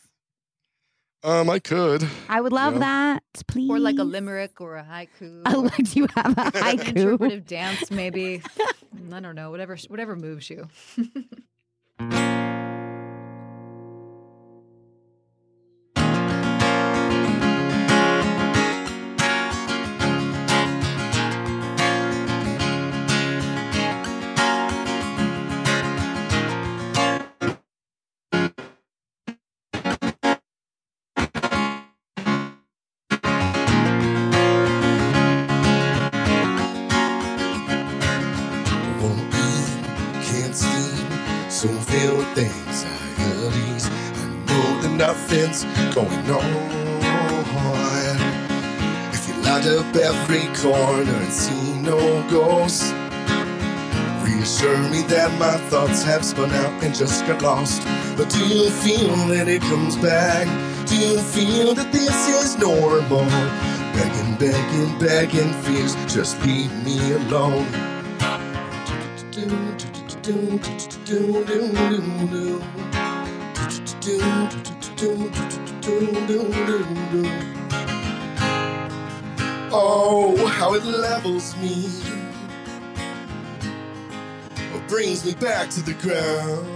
Um, 1.24 1.48
I 1.48 1.58
could. 1.58 2.06
I 2.28 2.40
would 2.42 2.52
love 2.52 2.74
Yeah. 2.74 2.80
that, 2.80 3.22
please. 3.48 3.70
Or 3.70 3.80
like 3.80 3.98
a 3.98 4.04
limerick 4.04 4.60
or 4.60 4.76
a 4.76 4.84
haiku. 4.84 5.40
I 5.46 5.54
like 5.54 5.76
do 5.76 6.00
you 6.00 6.06
have 6.14 6.36
a 6.38 6.42
An 6.42 6.52
haiku? 6.52 6.88
interpretive 6.96 7.46
dance, 7.46 7.90
maybe. 7.90 8.42
I 9.12 9.20
don't 9.20 9.34
know. 9.34 9.50
Whatever, 9.50 9.76
whatever 9.88 10.14
moves 10.14 10.50
you. 10.50 10.68
Filled 42.34 42.66
with 42.66 42.78
anxieties. 42.78 43.86
I 43.88 44.26
know 44.46 44.80
that 44.82 44.92
nothing's 44.96 45.64
going 45.94 46.30
on. 46.30 46.74
If 49.12 49.28
you 49.28 49.34
light 49.42 49.66
up 49.66 49.94
every 49.96 50.46
corner 50.60 51.12
and 51.12 51.32
see 51.32 51.80
no 51.80 51.98
ghosts, 52.28 52.92
reassure 54.24 54.78
me 54.90 55.02
that 55.08 55.30
my 55.38 55.56
thoughts 55.70 56.02
have 56.02 56.24
spun 56.24 56.50
out 56.50 56.82
and 56.82 56.94
just 56.94 57.26
got 57.26 57.42
lost. 57.42 57.82
But 58.16 58.30
do 58.30 58.46
you 58.46 58.70
feel 58.70 59.16
that 59.28 59.48
it 59.48 59.62
comes 59.62 59.96
back? 59.96 60.46
Do 60.86 60.96
you 60.96 61.18
feel 61.18 61.74
that 61.74 61.92
this 61.92 62.28
is 62.28 62.58
normal? 62.58 63.26
Begging, 63.94 64.34
begging, 64.36 64.98
begging 64.98 65.52
fears, 65.62 65.94
just 66.12 66.44
leave 66.44 66.72
me 66.84 67.12
alone. 67.12 67.66
Oh, 70.26 70.58
how 80.46 80.72
it 80.72 80.84
levels 80.86 81.54
me. 81.58 81.90
It 84.56 84.88
brings 84.88 85.26
me 85.26 85.34
back 85.34 85.68
to 85.70 85.82
the 85.82 85.92
ground. 85.92 86.66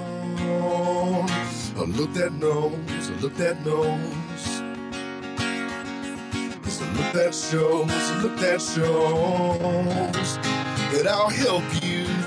Oh, 0.43 1.25
look 1.87 2.13
that 2.13 2.35
nose, 2.35 3.11
look 3.23 3.35
that 3.37 3.65
nose. 3.65 4.61
It's 6.67 6.83
a 6.83 6.85
look 6.85 7.13
that 7.15 7.35
shows, 7.35 8.11
a 8.11 8.19
look 8.23 8.37
that 8.41 8.61
shows 8.61 10.39
that 10.93 11.07
I'll 11.07 11.31
help 11.31 11.65
you 11.83 12.18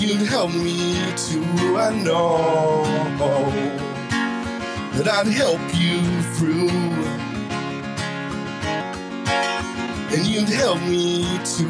You'd 0.00 0.26
help 0.26 0.52
me 0.52 0.94
too, 1.16 1.44
I 1.76 1.90
know 2.02 2.82
that 4.94 5.06
I'd 5.08 5.26
help 5.28 5.60
you 5.74 6.00
through. 6.34 7.20
and 10.12 10.26
you'd 10.26 10.48
help 10.48 10.80
me 10.82 11.24
to 11.44 11.62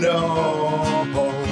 know. 0.00 1.43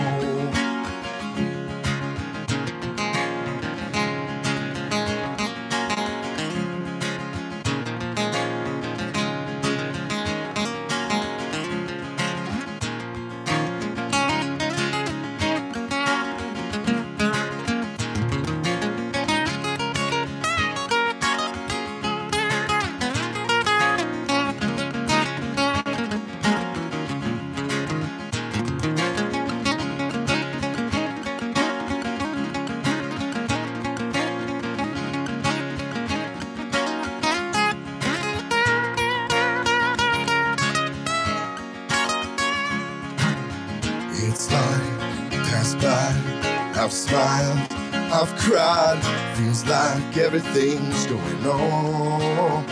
I've 46.92 46.98
smiled, 46.98 47.72
I've 48.12 48.36
cried. 48.36 49.00
Feels 49.38 49.64
like 49.64 50.14
everything's 50.18 51.06
going 51.06 51.46
on. 51.46 52.66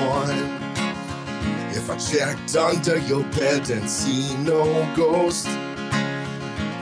If 1.70 1.88
I 1.88 1.96
checked 1.96 2.54
under 2.54 2.98
your 2.98 3.22
bed 3.32 3.70
and 3.70 3.88
see 3.88 4.36
no 4.44 4.62
ghost, 4.94 5.46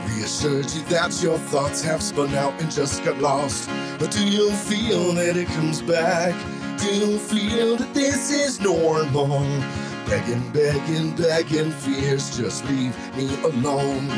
reassured 0.08 0.68
you 0.74 0.82
that 0.86 1.22
your 1.22 1.38
thoughts 1.38 1.80
have 1.84 2.02
spun 2.02 2.34
out 2.34 2.60
and 2.60 2.72
just 2.72 3.04
got 3.04 3.16
lost. 3.20 3.70
But 4.00 4.10
do 4.10 4.26
you 4.26 4.50
feel 4.50 5.12
that 5.12 5.36
it 5.36 5.46
comes 5.46 5.80
back? 5.80 6.34
Do 6.80 6.92
you 6.92 7.18
feel 7.18 7.76
that 7.76 7.94
this 7.94 8.32
is 8.32 8.60
normal? 8.60 9.28
Begging, 10.08 10.50
begging, 10.50 11.14
begging, 11.14 11.70
fears 11.70 12.36
just 12.36 12.64
leave 12.64 12.96
me 13.16 13.32
alone. 13.44 14.08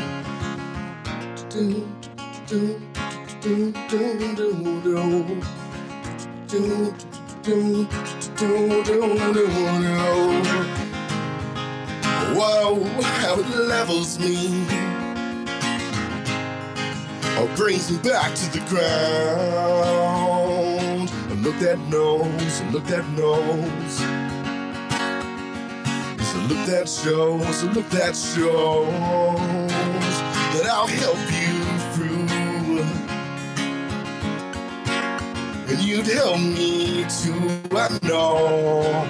Do, 1.49 1.87
do, 2.47 2.79
do, 2.79 2.81
Whoa, 12.37 12.83
how 13.01 13.39
it 13.39 13.49
levels 13.67 14.19
me. 14.19 14.63
Or 17.39 17.47
brings 17.55 17.89
me 17.89 17.97
back 18.07 18.35
to 18.35 18.51
the 18.51 18.59
ground. 18.69 19.81
And 21.31 21.41
look 21.41 21.57
that 21.61 21.79
nose, 21.89 22.59
and 22.61 22.71
look 22.71 22.85
that 22.85 23.07
nose. 23.17 23.97
So 26.27 26.37
look 26.41 26.65
that 26.67 26.87
shows, 26.87 27.55
so 27.57 27.65
look 27.67 27.89
that 27.89 28.15
shows 28.15 28.87
that 30.53 30.65
I'll 30.69 30.85
help 30.85 31.17
you 31.31 31.50
You'd 35.79 36.07
help 36.07 36.39
me 36.39 37.05
too, 37.05 37.61
I 37.71 37.99
know. 38.03 39.05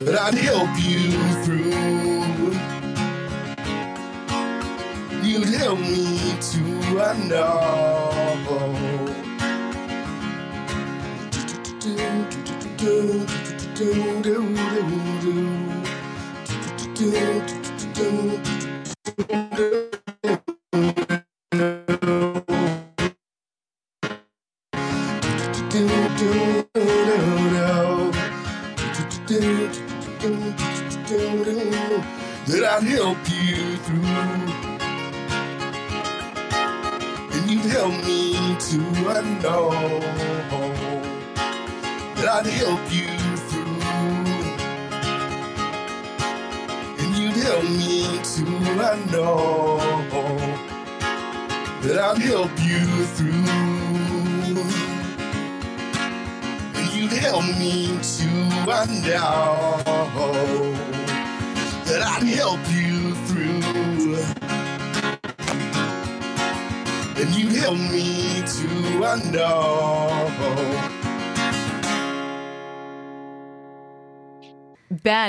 That 0.00 0.18
I'd 0.20 0.34
help 0.34 0.68
you 0.78 1.12
through. 1.44 2.52
You'd 5.22 5.48
help 5.54 5.78
me 5.78 6.36
too, 6.40 7.00
I 7.00 7.16
know. 7.28 8.08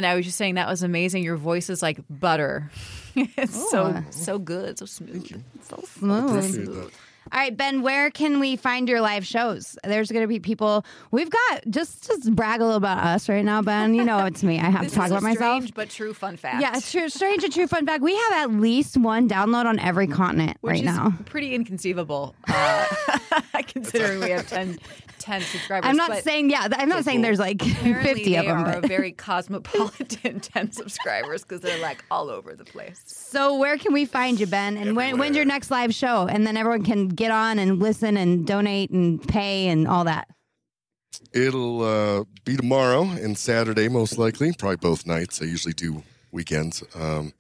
Ben, 0.01 0.09
I 0.09 0.15
was 0.15 0.25
just 0.25 0.37
saying 0.37 0.55
that 0.55 0.67
was 0.69 0.81
amazing. 0.81 1.23
Your 1.23 1.35
voice 1.35 1.69
is 1.69 1.81
like 1.81 1.99
butter. 2.09 2.71
it's 3.15 3.69
so 3.69 3.87
Ooh. 3.87 4.03
so 4.11 4.39
good, 4.39 4.79
so 4.79 4.85
smooth. 4.85 5.43
So 5.63 5.83
smooth. 5.83 6.93
All 7.31 7.39
right, 7.39 7.55
Ben, 7.55 7.81
where 7.81 8.09
can 8.11 8.39
we 8.39 8.55
find 8.55 8.89
your 8.89 9.01
live 9.01 9.25
shows? 9.25 9.77
There's 9.83 10.11
going 10.11 10.23
to 10.23 10.27
be 10.27 10.39
people. 10.39 10.85
We've 11.11 11.29
got 11.29 11.63
just 11.69 12.07
just 12.07 12.33
brag 12.35 12.61
a 12.61 12.63
little 12.63 12.77
about 12.77 12.99
us 13.03 13.29
right 13.29 13.45
now, 13.45 13.61
Ben. 13.61 13.93
You 13.93 14.03
know 14.03 14.25
it's 14.25 14.43
me. 14.43 14.59
I 14.59 14.69
have 14.69 14.87
to 14.89 14.93
talk 14.93 15.07
about 15.07 15.23
myself. 15.23 15.57
strange 15.63 15.73
but 15.73 15.89
true 15.89 16.13
fun 16.13 16.37
fact. 16.37 16.61
Yeah, 16.61 16.79
true. 16.79 17.09
Strange 17.09 17.43
and 17.43 17.53
true 17.53 17.67
fun 17.67 17.85
fact. 17.85 18.01
We 18.03 18.15
have 18.15 18.33
at 18.33 18.51
least 18.51 18.97
one 18.97 19.27
download 19.29 19.65
on 19.65 19.79
every 19.79 20.07
continent 20.07 20.57
which 20.61 20.71
right 20.71 20.79
is 20.79 20.85
now. 20.85 21.13
pretty 21.25 21.53
inconceivable, 21.53 22.35
uh, 22.47 22.85
considering 23.67 24.19
we 24.19 24.29
have 24.31 24.47
10, 24.47 24.79
10 25.19 25.41
subscribers. 25.41 25.89
I'm 25.89 25.97
not 25.97 26.17
saying 26.23 26.49
yeah. 26.49 26.67
I'm 26.71 26.89
not 26.89 27.03
saying 27.05 27.21
there's 27.21 27.39
like 27.39 27.61
apparently 27.65 28.13
50 28.13 28.23
they 28.31 28.35
of 28.37 28.45
them. 28.45 28.57
are 28.57 28.73
But. 28.81 28.85
a 28.85 28.87
very 28.87 29.11
cosmopolitan 29.11 30.39
ten 30.39 30.71
subscribers 30.71 31.43
because 31.43 31.61
they're 31.61 31.81
like 31.81 32.03
all 32.09 32.29
over 32.29 32.55
the 32.55 32.63
place. 32.65 33.01
So 33.05 33.57
where 33.57 33.77
can 33.77 33.93
we 33.93 34.05
find 34.05 34.39
you, 34.39 34.47
Ben? 34.47 34.77
And 34.77 34.95
when, 34.95 35.17
when's 35.17 35.35
your 35.35 35.45
next 35.45 35.69
live 35.71 35.93
show? 35.93 36.27
And 36.27 36.45
then 36.47 36.57
everyone 36.57 36.83
can 36.83 37.09
get 37.19 37.31
on 37.31 37.59
and 37.59 37.79
listen 37.79 38.15
and 38.15 38.47
donate 38.47 38.89
and 38.91 39.21
pay 39.27 39.67
and 39.67 39.87
all 39.87 40.05
that. 40.05 40.29
It'll 41.33 41.81
uh, 41.81 42.23
be 42.45 42.55
tomorrow 42.55 43.03
and 43.03 43.37
Saturday, 43.37 43.89
most 43.89 44.17
likely. 44.17 44.53
Probably 44.53 44.77
both 44.77 45.05
nights. 45.05 45.41
I 45.41 45.45
usually 45.45 45.73
do 45.73 46.01
weekends 46.31 46.81
um, 46.95 47.33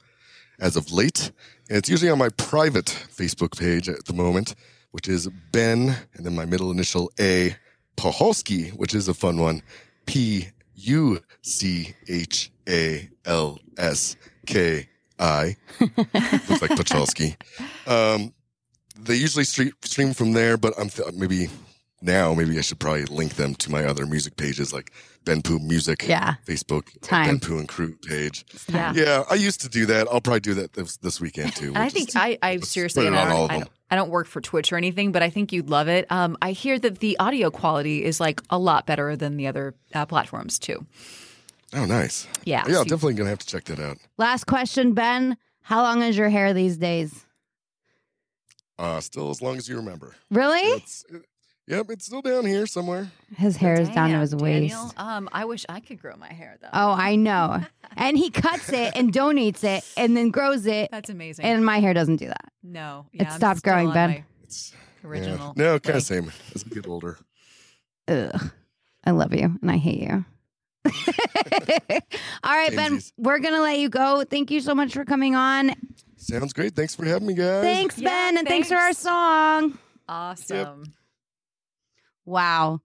as 0.59 0.75
of 0.75 0.91
late. 0.91 1.31
And 1.69 1.77
it's 1.77 1.89
usually 1.89 2.11
on 2.11 2.17
my 2.17 2.29
private 2.29 2.87
Facebook 2.87 3.57
page 3.57 3.87
at 3.87 4.03
the 4.05 4.13
moment, 4.13 4.53
which 4.91 5.07
is 5.07 5.29
Ben, 5.53 5.95
and 6.13 6.25
then 6.25 6.35
my 6.35 6.45
middle 6.45 6.71
initial 6.71 7.09
A, 7.17 7.55
Puchalski, 7.95 8.71
which 8.71 8.93
is 8.93 9.07
a 9.07 9.13
fun 9.13 9.39
one. 9.39 9.61
P 10.05 10.47
U 10.75 11.19
C 11.41 11.93
H 12.09 12.51
A 12.67 13.09
L 13.25 13.59
S 13.77 14.17
K 14.45 14.89
I. 15.17 15.55
Looks 15.79 16.61
like 16.61 16.71
Pachalski. 16.71 17.35
Um, 17.87 18.33
they 19.01 19.15
usually 19.15 19.43
stream, 19.45 19.71
stream 19.83 20.13
from 20.13 20.33
there, 20.33 20.57
but 20.57 20.73
I'm 20.79 20.89
th- 20.89 21.13
maybe 21.13 21.49
now 22.01 22.33
maybe 22.33 22.57
I 22.57 22.61
should 22.61 22.79
probably 22.79 23.05
link 23.05 23.35
them 23.35 23.55
to 23.55 23.71
my 23.71 23.83
other 23.85 24.05
music 24.05 24.37
pages 24.37 24.71
like 24.71 24.91
Ben 25.25 25.41
Pu 25.41 25.59
Music, 25.59 26.07
Yeah. 26.07 26.35
Facebook, 26.45 26.83
Time. 27.01 27.25
Ben 27.27 27.39
Pu 27.39 27.57
and 27.59 27.67
Crew 27.67 27.95
page. 28.07 28.45
Yeah. 28.69 28.93
Yeah, 28.95 29.23
I 29.29 29.35
used 29.35 29.61
to 29.61 29.69
do 29.69 29.85
that. 29.87 30.07
I'll 30.09 30.21
probably 30.21 30.39
do 30.39 30.53
that 30.55 30.73
this, 30.73 30.95
this 30.97 31.19
weekend 31.19 31.55
too. 31.55 31.67
And 31.69 31.77
I 31.77 31.81
We'll 31.81 31.89
think 31.89 32.15
I, 32.15 32.37
I 32.41 32.57
seriously, 32.59 33.03
spread 33.05 33.07
and 33.07 33.15
it 33.15 33.19
I 33.19 33.29
don't, 33.35 33.43
of 33.45 33.51
I, 33.51 33.57
don't, 33.59 33.69
I 33.91 33.95
don't 33.95 34.09
work 34.11 34.27
for 34.27 34.39
Twitch 34.39 34.71
or 34.71 34.77
anything, 34.77 35.11
but 35.11 35.21
I 35.21 35.29
think 35.29 35.51
you'd 35.51 35.69
love 35.69 35.87
it. 35.89 36.09
Um, 36.11 36.37
I 36.41 36.51
hear 36.53 36.79
that 36.79 36.99
the 36.99 37.19
audio 37.19 37.51
quality 37.51 38.05
is 38.05 38.19
like 38.21 38.41
a 38.49 38.57
lot 38.57 38.85
better 38.85 39.15
than 39.17 39.35
the 39.35 39.47
other 39.47 39.75
uh, 39.93 40.05
platforms 40.05 40.57
too. 40.57 40.85
Oh, 41.73 41.85
nice. 41.85 42.27
Yeah, 42.45 42.63
Yeah, 42.65 42.75
so 42.75 42.79
I'm 42.81 42.87
definitely 42.87 43.13
gonna 43.15 43.29
have 43.29 43.39
to 43.39 43.45
check 43.45 43.65
that 43.65 43.79
out. 43.79 43.97
Last 44.17 44.45
question, 44.45 44.93
Ben. 44.93 45.37
How 45.61 45.83
long 45.83 46.01
is 46.01 46.17
your 46.17 46.29
hair 46.29 46.53
these 46.53 46.77
days? 46.77 47.25
Uh, 48.79 48.99
still 49.01 49.29
as 49.29 49.41
long 49.41 49.57
as 49.57 49.67
you 49.67 49.75
remember. 49.75 50.15
Really? 50.31 50.61
It's, 50.61 51.05
Yep, 51.67 51.85
it's 51.91 52.05
still 52.07 52.23
down 52.23 52.47
here 52.47 52.65
somewhere. 52.65 53.11
His 53.37 53.55
hair 53.55 53.79
is 53.79 53.89
down 53.89 54.09
to 54.09 54.17
his 54.19 54.35
waist. 54.35 54.73
Daniel. 54.73 54.91
Um, 54.97 55.29
I 55.31 55.45
wish 55.45 55.67
I 55.69 55.79
could 55.81 56.01
grow 56.01 56.15
my 56.15 56.33
hair 56.33 56.57
though. 56.59 56.69
Oh, 56.73 56.91
I 56.93 57.15
know. 57.15 57.63
and 57.95 58.17
he 58.17 58.31
cuts 58.31 58.69
it 58.69 58.93
and 58.95 59.13
donates 59.13 59.63
it 59.63 59.85
and 59.95 60.17
then 60.17 60.31
grows 60.31 60.65
it. 60.65 60.89
That's 60.89 61.11
amazing. 61.11 61.45
And 61.45 61.63
my 61.63 61.79
hair 61.79 61.93
doesn't 61.93 62.15
do 62.15 62.25
that. 62.25 62.51
no, 62.63 63.05
It 63.13 63.21
yeah, 63.21 63.31
I'm 63.33 63.37
stopped 63.37 63.59
still 63.59 63.73
growing, 63.73 63.87
on 63.89 63.93
Ben. 63.93 64.09
my 64.09 64.23
It's 64.45 64.73
Original. 65.03 65.53
Yeah. 65.55 65.63
No, 65.63 65.79
kind 65.79 65.97
of 65.97 66.03
same 66.03 66.31
as 66.55 66.65
we 66.65 66.71
get 66.71 66.87
older. 66.87 67.19
Ugh. 68.07 68.51
I 69.05 69.11
love 69.11 69.35
you 69.35 69.55
and 69.61 69.69
I 69.69 69.77
hate 69.77 69.99
you. 69.99 70.25
All 70.85 70.91
right, 72.55 72.75
Ben, 72.75 72.97
Samesies. 72.97 73.11
we're 73.17 73.39
going 73.39 73.53
to 73.53 73.61
let 73.61 73.77
you 73.77 73.89
go. 73.89 74.23
Thank 74.23 74.49
you 74.49 74.59
so 74.61 74.73
much 74.73 74.93
for 74.93 75.05
coming 75.05 75.35
on. 75.35 75.73
Sounds 76.19 76.53
great. 76.53 76.75
Thanks 76.75 76.95
for 76.95 77.05
having 77.05 77.27
me, 77.27 77.33
guys. 77.33 77.63
Thanks, 77.63 77.97
Yeah, 77.97 78.09
Ben, 78.09 78.37
and 78.37 78.47
thanks 78.47 78.67
for 78.69 78.75
our 78.75 78.93
song. 78.93 79.77
Awesome. 80.07 80.93
Wow. 82.25 82.81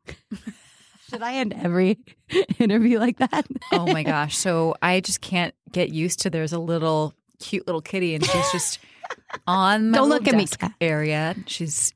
Should 1.10 1.22
I 1.22 1.34
end 1.34 1.52
every 1.52 1.98
interview 2.58 2.98
like 2.98 3.18
that? 3.18 3.46
oh 3.72 3.86
my 3.92 4.02
gosh. 4.02 4.36
So 4.36 4.74
I 4.80 5.00
just 5.00 5.20
can't 5.20 5.54
get 5.72 5.90
used 5.90 6.22
to 6.22 6.30
there's 6.30 6.52
a 6.52 6.58
little 6.58 7.12
cute 7.40 7.66
little 7.66 7.82
kitty 7.82 8.14
and 8.14 8.24
she's 8.24 8.52
just 8.52 8.78
on 9.46 9.90
my 9.90 9.98
Don't 9.98 10.08
little 10.08 10.24
look 10.24 10.28
at 10.32 10.36
me, 10.36 10.46
desk 10.46 10.62
area. 10.80 11.34
She's 11.46 11.92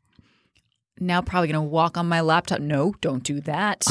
now 1.00 1.22
probably 1.22 1.48
gonna 1.48 1.62
walk 1.62 1.96
on 1.96 2.06
my 2.08 2.20
laptop. 2.20 2.60
No, 2.60 2.94
don't 3.00 3.22
do 3.22 3.40
that. 3.42 3.84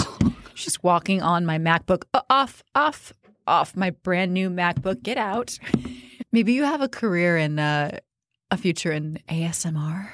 she's 0.54 0.82
walking 0.84 1.22
on 1.22 1.46
my 1.46 1.58
MacBook. 1.58 2.04
Uh, 2.14 2.22
off, 2.30 2.64
off, 2.76 3.14
off 3.48 3.76
my 3.76 3.90
brand 3.92 4.34
new 4.34 4.50
MacBook. 4.50 5.02
Get 5.02 5.18
out. 5.18 5.58
Maybe 6.32 6.54
you 6.54 6.64
have 6.64 6.82
a 6.82 6.90
career 6.90 7.38
in 7.38 7.60
uh, 7.60 8.00
a 8.52 8.58
future 8.58 8.92
in 8.92 9.20
ASMR. 9.30 10.10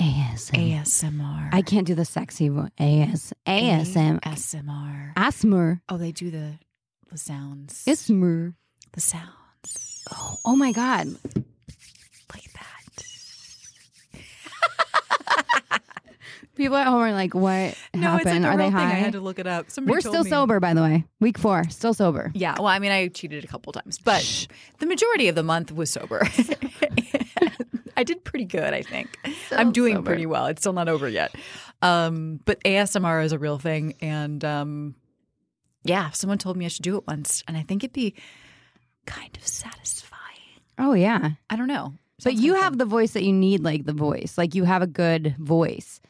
ASM. 0.00 0.82
ASMR. 0.82 1.48
I 1.52 1.62
can't 1.62 1.86
do 1.86 1.94
the 1.94 2.04
sexy 2.04 2.48
voice. 2.48 2.70
AS. 2.78 3.32
ASM. 3.46 4.20
ASMR. 4.20 5.12
Asthma. 5.16 5.80
Oh, 5.88 5.96
they 5.96 6.12
do 6.12 6.30
the 6.30 6.58
the 7.10 7.18
sounds. 7.18 7.84
ASMR. 7.86 8.54
the 8.92 9.00
sounds. 9.00 10.04
Oh, 10.10 10.36
oh 10.44 10.56
my 10.56 10.72
God. 10.72 11.08
like 12.32 12.52
that. 12.52 12.60
People 16.56 16.76
at 16.76 16.86
home 16.86 17.02
are 17.02 17.12
like, 17.12 17.34
what 17.34 17.76
No, 17.94 18.16
it's 18.16 18.24
like 18.24 18.34
happened? 18.34 18.46
are 18.46 18.56
they 18.56 18.66
thing. 18.66 18.76
I 18.76 18.90
had 18.90 19.12
to 19.12 19.20
look 19.20 19.38
it 19.38 19.46
up. 19.46 19.70
Somebody 19.70 19.96
We're 19.96 20.00
told 20.00 20.14
still 20.14 20.24
me. 20.24 20.30
sober, 20.30 20.60
by 20.60 20.72
the 20.74 20.82
way. 20.82 21.04
Week 21.20 21.36
four, 21.38 21.64
still 21.68 21.94
sober. 21.94 22.30
Yeah, 22.34 22.54
well, 22.56 22.66
I 22.68 22.78
mean, 22.78 22.92
I 22.92 23.08
cheated 23.08 23.42
a 23.44 23.46
couple 23.48 23.72
times, 23.72 23.98
but 23.98 24.46
the 24.78 24.86
majority 24.86 25.28
of 25.28 25.34
the 25.34 25.42
month 25.42 25.72
was 25.72 25.90
sober. 25.90 26.26
I 27.96 28.02
did 28.02 28.24
pretty 28.24 28.44
good, 28.44 28.74
I 28.74 28.82
think. 28.82 29.16
I'm 29.52 29.72
doing 29.72 29.96
sober. 29.96 30.06
pretty 30.10 30.26
well. 30.26 30.46
It's 30.46 30.62
still 30.62 30.72
not 30.72 30.88
over 30.88 31.08
yet. 31.08 31.34
Um, 31.82 32.40
but 32.44 32.62
ASMR 32.64 33.24
is 33.24 33.32
a 33.32 33.38
real 33.38 33.58
thing, 33.58 33.94
and 34.00 34.44
um, 34.44 34.94
yeah, 35.84 36.10
someone 36.10 36.38
told 36.38 36.56
me 36.56 36.64
I 36.64 36.68
should 36.68 36.82
do 36.82 36.96
it 36.96 37.04
once, 37.06 37.44
and 37.46 37.56
I 37.56 37.62
think 37.62 37.84
it'd 37.84 37.92
be 37.92 38.14
kind 39.06 39.36
of 39.36 39.46
satisfying. 39.46 40.20
Oh, 40.78 40.94
yeah. 40.94 41.30
I 41.50 41.56
don't 41.56 41.68
know, 41.68 41.94
But 42.24 42.34
you 42.34 42.54
have 42.54 42.72
fun. 42.72 42.78
the 42.78 42.84
voice 42.84 43.12
that 43.12 43.22
you 43.22 43.32
need, 43.32 43.62
like 43.62 43.84
the 43.84 43.92
voice. 43.92 44.36
Like 44.36 44.54
you 44.56 44.64
have 44.64 44.82
a 44.82 44.86
good 44.88 45.36
voice. 45.38 46.00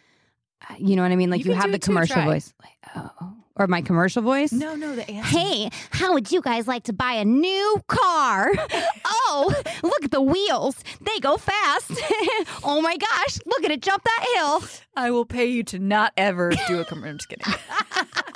You 0.78 0.96
know 0.96 1.02
what 1.02 1.12
I 1.12 1.16
mean? 1.16 1.30
Like 1.30 1.44
You 1.44 1.52
you, 1.52 1.56
have 1.60 1.72
the 1.72 1.78
commercial 1.78 2.14
try. 2.16 2.24
voice. 2.24 2.52
Like, 2.62 2.72
oh. 3.20 3.32
Or 3.56 3.68
my 3.68 3.82
commercial 3.82 4.20
voice? 4.20 4.50
no, 4.50 4.74
no, 4.74 4.96
the 4.96 5.02
ASMR. 5.02 5.22
Hey, 5.22 5.70
how 5.90 6.12
would 6.12 6.32
you 6.32 6.40
guys 6.42 6.66
like 6.66 6.82
to 6.84 6.92
buy 6.92 7.12
a 7.12 7.24
new 7.24 7.80
car? 7.86 8.50
oh, 9.04 9.54
look 9.84 10.04
at 10.04 10.10
the 10.10 10.20
wheels. 10.20 10.74
They 11.00 11.20
go 11.20 11.36
fast. 11.36 11.92
oh 12.64 12.80
my 12.82 12.96
gosh, 12.96 13.38
look 13.46 13.62
at 13.64 13.70
it 13.70 13.80
jump 13.80 14.02
that 14.02 14.26
hill. 14.34 14.64
I 14.96 15.12
will 15.12 15.24
pay 15.24 15.46
you 15.46 15.62
to 15.64 15.78
not 15.78 16.12
ever 16.16 16.50
do 16.66 16.80
a 16.80 16.84
commercial. 16.84 17.10
I'm 17.10 17.18
just 17.18 17.28
kidding. 17.28 17.54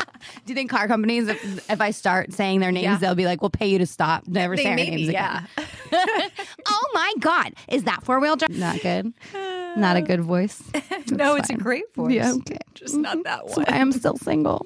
Do 0.48 0.52
you 0.52 0.54
think 0.54 0.70
car 0.70 0.88
companies, 0.88 1.28
if, 1.28 1.70
if 1.70 1.78
I 1.78 1.90
start 1.90 2.32
saying 2.32 2.60
their 2.60 2.72
names, 2.72 2.84
Yeah. 2.84 2.96
they'll 2.96 3.14
be 3.14 3.26
like, 3.26 3.42
we'll 3.42 3.50
pay 3.50 3.66
you 3.66 3.76
to 3.80 3.84
stop, 3.84 4.26
never 4.26 4.56
They 4.56 4.62
say 4.62 4.70
our 4.70 4.76
maybe, 4.76 4.90
names 4.96 5.08
again. 5.10 5.46
yeah. 5.58 5.64
oh 6.66 6.90
my 6.94 7.12
God, 7.20 7.52
is 7.68 7.82
that 7.84 8.02
four 8.02 8.18
wheel 8.18 8.34
drive? 8.36 8.48
Not 8.56 8.80
good. 8.80 9.12
Not 9.76 9.98
a 9.98 10.00
good 10.00 10.22
voice. 10.22 10.62
no, 11.10 11.34
That's 11.34 11.40
it's 11.40 11.50
a 11.50 11.62
great 11.62 11.84
voice. 11.94 12.12
Yeah, 12.14 12.32
okay. 12.32 12.56
Just 12.72 12.94
not 12.96 13.22
that 13.24 13.42
That's 13.44 13.56
one. 13.58 13.66
why 13.68 13.76
I'm 13.78 13.92
still 13.92 14.16
single. 14.16 14.64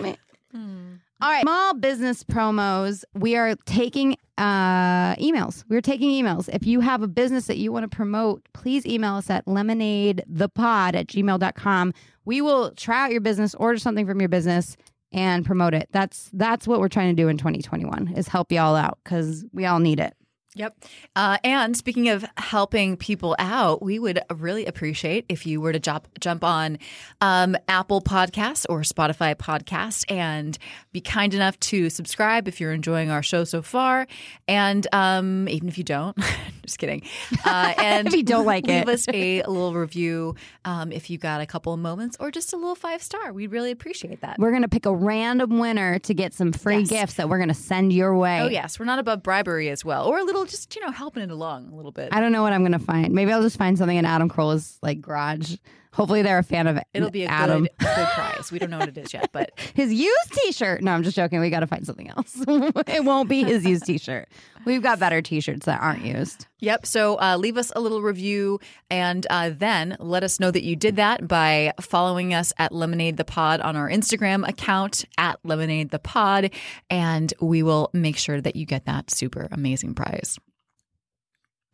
Meh. 0.00 0.14
All 0.54 1.30
right, 1.30 1.42
small 1.42 1.74
business 1.74 2.22
promos. 2.22 3.02
We 3.14 3.34
are 3.36 3.56
taking 3.66 4.16
uh, 4.38 5.14
emails. 5.16 5.64
We're 5.68 5.80
taking 5.80 6.10
emails. 6.10 6.48
If 6.52 6.64
you 6.64 6.78
have 6.80 7.02
a 7.02 7.08
business 7.08 7.46
that 7.46 7.58
you 7.58 7.72
want 7.72 7.88
to 7.90 7.96
promote, 7.96 8.42
please 8.52 8.86
email 8.86 9.14
us 9.14 9.30
at 9.30 9.46
lemonadethepod 9.46 10.94
at 10.94 11.06
gmail.com. 11.08 11.94
We 12.24 12.40
will 12.40 12.72
try 12.72 13.04
out 13.04 13.12
your 13.12 13.20
business, 13.20 13.54
order 13.54 13.78
something 13.78 14.06
from 14.06 14.20
your 14.20 14.28
business, 14.28 14.76
and 15.12 15.44
promote 15.44 15.74
it. 15.74 15.88
That's 15.92 16.30
that's 16.32 16.66
what 16.66 16.80
we're 16.80 16.88
trying 16.88 17.14
to 17.14 17.22
do 17.22 17.28
in 17.28 17.36
2021 17.36 18.14
is 18.16 18.28
help 18.28 18.50
you 18.50 18.60
all 18.60 18.76
out 18.76 18.98
because 19.04 19.44
we 19.52 19.66
all 19.66 19.78
need 19.78 20.00
it. 20.00 20.14
Yep. 20.54 20.76
Uh, 21.16 21.38
and 21.44 21.74
speaking 21.74 22.10
of 22.10 22.26
helping 22.36 22.98
people 22.98 23.34
out, 23.38 23.80
we 23.82 23.98
would 23.98 24.20
really 24.34 24.66
appreciate 24.66 25.24
if 25.30 25.46
you 25.46 25.62
were 25.62 25.72
to 25.72 25.78
jump 25.80 26.06
jump 26.20 26.44
on 26.44 26.78
um, 27.22 27.56
Apple 27.68 28.02
Podcasts 28.02 28.66
or 28.68 28.80
Spotify 28.82 29.34
Podcast 29.34 30.04
and 30.12 30.58
be 30.92 31.00
kind 31.00 31.32
enough 31.32 31.58
to 31.60 31.88
subscribe 31.88 32.48
if 32.48 32.60
you're 32.60 32.72
enjoying 32.74 33.10
our 33.10 33.22
show 33.22 33.44
so 33.44 33.62
far, 33.62 34.06
and 34.46 34.86
um, 34.92 35.48
even 35.48 35.68
if 35.68 35.78
you 35.78 35.84
don't, 35.84 36.18
just 36.66 36.78
kidding. 36.78 37.02
Uh, 37.46 37.72
and 37.78 38.08
If 38.08 38.14
you 38.14 38.22
don't 38.22 38.44
like 38.44 38.66
leave 38.66 38.82
it. 38.82 38.88
us 38.90 39.08
a 39.08 39.42
little 39.44 39.72
review 39.72 40.34
um, 40.66 40.92
if 40.92 41.08
you 41.08 41.16
got 41.16 41.40
a 41.40 41.46
couple 41.46 41.72
of 41.72 41.80
moments, 41.80 42.18
or 42.20 42.30
just 42.30 42.52
a 42.52 42.56
little 42.56 42.74
five 42.74 43.02
star. 43.02 43.32
We'd 43.32 43.52
really 43.52 43.70
appreciate 43.70 44.20
that. 44.20 44.38
We're 44.38 44.52
gonna 44.52 44.68
pick 44.68 44.84
a 44.84 44.94
random 44.94 45.58
winner 45.58 45.98
to 46.00 46.12
get 46.12 46.34
some 46.34 46.52
free 46.52 46.80
Yes. 46.80 46.88
gifts 46.90 47.14
that 47.14 47.30
we're 47.30 47.38
gonna 47.38 47.54
send 47.54 47.90
your 47.94 48.14
way. 48.14 48.40
Oh 48.42 48.48
yes, 48.48 48.78
we're 48.78 48.84
not 48.84 48.98
above 48.98 49.22
bribery 49.22 49.70
as 49.70 49.82
well, 49.82 50.06
or 50.06 50.18
a 50.18 50.24
little 50.24 50.41
just 50.44 50.74
you 50.74 50.82
know 50.82 50.90
helping 50.90 51.22
it 51.22 51.30
along 51.30 51.68
a 51.72 51.74
little 51.74 51.92
bit. 51.92 52.10
I 52.12 52.20
don't 52.20 52.32
know 52.32 52.42
what 52.42 52.52
I'm 52.52 52.62
gonna 52.62 52.78
find. 52.78 53.12
Maybe 53.12 53.32
I'll 53.32 53.42
just 53.42 53.56
find 53.58 53.76
something 53.78 53.96
in 53.96 54.04
Adam 54.04 54.28
Carolla's 54.28 54.78
like 54.82 55.00
garage. 55.00 55.56
Hopefully 55.92 56.22
they're 56.22 56.38
a 56.38 56.42
fan 56.42 56.66
of 56.66 56.76
it. 56.76 56.84
It'll 56.94 57.10
be 57.10 57.24
a 57.24 57.28
Adam. 57.28 57.62
good, 57.64 57.70
good 57.78 58.08
prize. 58.14 58.50
We 58.50 58.58
don't 58.58 58.70
know 58.70 58.78
what 58.78 58.88
it 58.88 58.96
is 58.96 59.12
yet, 59.12 59.28
but 59.32 59.50
His 59.74 59.92
used 59.92 60.32
T-shirt. 60.32 60.82
No, 60.82 60.92
I'm 60.92 61.02
just 61.02 61.16
joking. 61.16 61.38
We 61.40 61.50
got 61.50 61.60
to 61.60 61.66
find 61.66 61.84
something 61.86 62.08
else. 62.08 62.34
it 62.46 63.04
won't 63.04 63.28
be 63.28 63.44
his 63.44 63.64
used 63.66 63.84
T-shirt. 63.84 64.28
We've 64.64 64.82
got 64.82 64.98
better 64.98 65.20
T-shirts 65.20 65.66
that 65.66 65.80
aren't 65.82 66.04
used. 66.04 66.46
yep. 66.60 66.86
So 66.86 67.16
uh, 67.20 67.36
leave 67.36 67.56
us 67.56 67.72
a 67.76 67.80
little 67.80 68.00
review 68.00 68.58
and 68.90 69.26
uh, 69.28 69.50
then 69.54 69.96
let 69.98 70.24
us 70.24 70.40
know 70.40 70.50
that 70.50 70.62
you 70.62 70.76
did 70.76 70.96
that 70.96 71.28
by 71.28 71.72
following 71.80 72.32
us 72.32 72.52
at 72.58 72.72
Lemonade 72.72 73.16
the 73.16 73.24
Pod 73.24 73.60
on 73.60 73.76
our 73.76 73.88
Instagram 73.90 74.48
account 74.48 75.04
at 75.18 75.38
Lemonade 75.44 75.90
the 75.90 75.98
Pod, 75.98 76.50
and 76.88 77.34
we 77.40 77.62
will 77.62 77.90
make 77.92 78.16
sure 78.16 78.40
that 78.40 78.56
you 78.56 78.64
get 78.66 78.86
that 78.86 79.10
super 79.10 79.48
amazing 79.50 79.94
prize. 79.94 80.38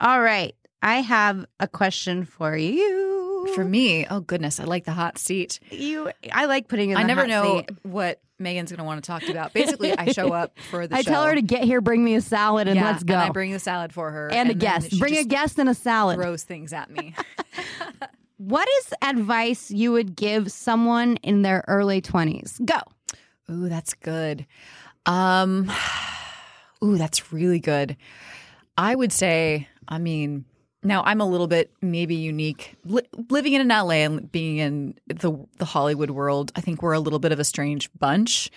All 0.00 0.20
right, 0.20 0.54
I 0.82 1.02
have 1.02 1.44
a 1.60 1.68
question 1.68 2.24
for 2.24 2.56
you. 2.56 3.17
For 3.54 3.64
me, 3.64 4.06
oh 4.06 4.20
goodness, 4.20 4.60
I 4.60 4.64
like 4.64 4.84
the 4.84 4.92
hot 4.92 5.18
seat. 5.18 5.60
you, 5.70 6.10
I 6.32 6.46
like 6.46 6.68
putting. 6.68 6.96
I 6.96 7.02
never 7.02 7.26
know 7.26 7.58
seat. 7.58 7.70
what 7.82 8.20
Megan's 8.38 8.70
going 8.70 8.78
to 8.78 8.84
want 8.84 9.02
to 9.02 9.06
talk 9.06 9.28
about. 9.28 9.52
Basically, 9.52 9.96
I 9.96 10.12
show 10.12 10.32
up 10.32 10.58
for 10.70 10.86
the 10.86 10.94
I 10.96 11.02
show. 11.02 11.10
tell 11.10 11.24
her 11.24 11.34
to 11.34 11.42
get 11.42 11.64
here, 11.64 11.80
bring 11.80 12.04
me 12.04 12.14
a 12.14 12.20
salad, 12.20 12.68
and 12.68 12.76
yeah, 12.76 12.90
let's 12.90 13.02
go. 13.02 13.14
And 13.14 13.22
I 13.22 13.30
bring 13.30 13.52
the 13.52 13.58
salad 13.58 13.92
for 13.92 14.10
her 14.10 14.30
and 14.30 14.50
a 14.50 14.54
guest. 14.54 14.98
Bring 14.98 15.16
a 15.16 15.24
guest 15.24 15.58
and 15.58 15.68
a 15.68 15.74
salad. 15.74 16.16
Throws 16.16 16.42
things 16.44 16.72
at 16.72 16.90
me. 16.90 17.14
What 18.38 18.68
is 18.68 18.94
advice 19.02 19.68
you 19.72 19.90
would 19.90 20.14
give 20.14 20.52
someone 20.52 21.16
in 21.24 21.42
their 21.42 21.64
early 21.66 22.00
20s? 22.00 22.64
Go. 22.64 22.78
Ooh, 23.50 23.68
that's 23.68 23.94
good. 23.94 24.46
Um, 25.06 25.70
ooh, 26.84 26.96
that's 26.96 27.32
really 27.32 27.58
good. 27.58 27.96
I 28.76 28.94
would 28.94 29.12
say, 29.12 29.66
I 29.88 29.98
mean, 29.98 30.44
now 30.82 31.02
I'm 31.04 31.20
a 31.20 31.26
little 31.26 31.46
bit 31.48 31.70
maybe 31.82 32.14
unique. 32.14 32.76
Li- 32.84 33.02
living 33.30 33.52
in 33.54 33.60
an 33.60 33.68
LA 33.68 33.94
and 34.04 34.30
being 34.30 34.58
in 34.58 34.94
the 35.06 35.36
the 35.58 35.64
Hollywood 35.64 36.10
world, 36.10 36.52
I 36.56 36.60
think 36.60 36.82
we're 36.82 36.92
a 36.92 37.00
little 37.00 37.18
bit 37.18 37.32
of 37.32 37.38
a 37.40 37.44
strange 37.44 37.90
bunch. 37.98 38.50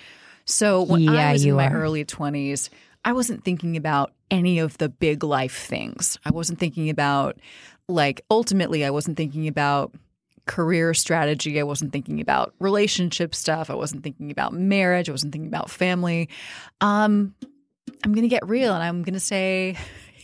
So 0.45 0.81
when 0.83 1.01
Yeah, 1.01 1.29
I 1.29 1.33
was 1.33 1.45
in 1.45 1.55
my 1.55 1.67
are. 1.67 1.75
early 1.81 2.03
20s, 2.05 2.69
I 3.05 3.13
wasn't 3.13 3.43
thinking 3.43 3.77
about 3.77 4.11
any 4.29 4.59
of 4.59 4.77
the 4.77 4.89
big 4.89 5.23
life 5.23 5.57
things. 5.65 6.17
I 6.25 6.31
wasn't 6.31 6.59
thinking 6.59 6.89
about 6.89 7.39
like 7.87 8.21
ultimately 8.29 8.85
I 8.85 8.89
wasn't 8.89 9.17
thinking 9.17 9.47
about 9.47 9.93
career 10.45 10.93
strategy. 10.93 11.59
I 11.59 11.63
wasn't 11.63 11.91
thinking 11.93 12.19
about 12.19 12.53
relationship 12.59 13.33
stuff. 13.35 13.69
I 13.69 13.75
wasn't 13.75 14.03
thinking 14.03 14.31
about 14.31 14.53
marriage. 14.53 15.07
I 15.09 15.11
wasn't 15.11 15.31
thinking 15.31 15.47
about 15.49 15.69
family. 15.69 16.29
Um, 16.81 17.35
I'm 18.03 18.13
going 18.13 18.23
to 18.23 18.27
get 18.27 18.47
real 18.47 18.73
and 18.73 18.83
I'm 18.83 19.03
going 19.03 19.13
to 19.13 19.19
say 19.19 19.77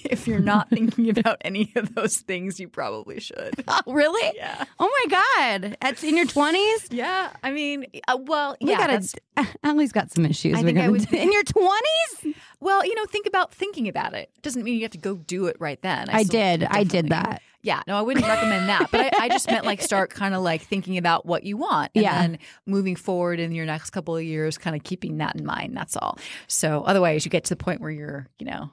if 0.11 0.27
you're 0.27 0.39
not 0.39 0.69
thinking 0.69 1.09
about 1.09 1.37
any 1.41 1.71
of 1.75 1.93
those 1.95 2.17
things, 2.17 2.59
you 2.59 2.67
probably 2.67 3.19
should. 3.19 3.53
Oh, 3.67 3.81
really? 3.93 4.35
Yeah. 4.35 4.63
Oh 4.79 4.89
my 5.09 5.59
God. 5.59 5.77
That's 5.81 6.03
in 6.03 6.15
your 6.17 6.25
20s? 6.25 6.87
Yeah. 6.91 7.31
I 7.43 7.51
mean, 7.51 7.85
uh, 8.07 8.17
well, 8.19 8.55
We 8.61 8.71
yeah. 8.71 8.77
gotta, 8.87 9.47
Ellie's 9.63 9.91
got 9.99 10.11
some 10.11 10.25
issues. 10.25 10.55
I 10.57 10.63
think 10.63 10.77
I 10.79 10.87
would- 10.89 11.11
in 11.13 11.31
your 11.31 11.43
20s? 11.43 12.33
well, 12.59 12.85
you 12.85 12.95
know, 12.95 13.05
think 13.05 13.27
about 13.27 13.53
thinking 13.53 13.87
about 13.87 14.13
it. 14.13 14.29
Doesn't 14.41 14.63
mean 14.63 14.75
you 14.75 14.81
have 14.83 14.91
to 14.91 14.97
go 14.97 15.15
do 15.15 15.45
it 15.47 15.57
right 15.59 15.81
then. 15.81 16.09
I 16.09 16.23
still 16.23 16.39
did. 16.39 16.63
I 16.63 16.83
did 16.83 17.09
that. 17.09 17.41
Yeah, 17.61 17.81
no, 17.87 17.97
I 17.97 18.01
wouldn't 18.01 18.25
recommend 18.25 18.69
that. 18.69 18.89
But 18.91 19.13
I, 19.19 19.25
I 19.25 19.29
just 19.29 19.49
meant 19.51 19.65
like 19.65 19.81
start 19.81 20.09
kind 20.11 20.33
of 20.33 20.41
like 20.41 20.61
thinking 20.61 20.97
about 20.97 21.25
what 21.25 21.43
you 21.43 21.57
want. 21.57 21.91
And 21.95 22.03
Yeah. 22.03 22.21
then 22.21 22.39
moving 22.65 22.95
forward 22.95 23.39
in 23.39 23.51
your 23.51 23.65
next 23.65 23.89
couple 23.89 24.15
of 24.15 24.23
years, 24.23 24.57
kind 24.57 24.75
of 24.75 24.83
keeping 24.83 25.17
that 25.17 25.35
in 25.35 25.45
mind. 25.45 25.75
That's 25.75 25.97
all. 25.97 26.17
So 26.47 26.83
otherwise, 26.85 27.25
you 27.25 27.31
get 27.31 27.43
to 27.45 27.49
the 27.49 27.61
point 27.61 27.81
where 27.81 27.91
you're, 27.91 28.27
you 28.39 28.45
know, 28.45 28.69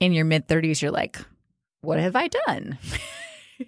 in 0.00 0.12
your 0.12 0.24
mid 0.24 0.46
30s, 0.46 0.80
you're 0.82 0.90
like, 0.90 1.18
what 1.80 1.98
have 1.98 2.16
I 2.16 2.28
done? 2.28 2.78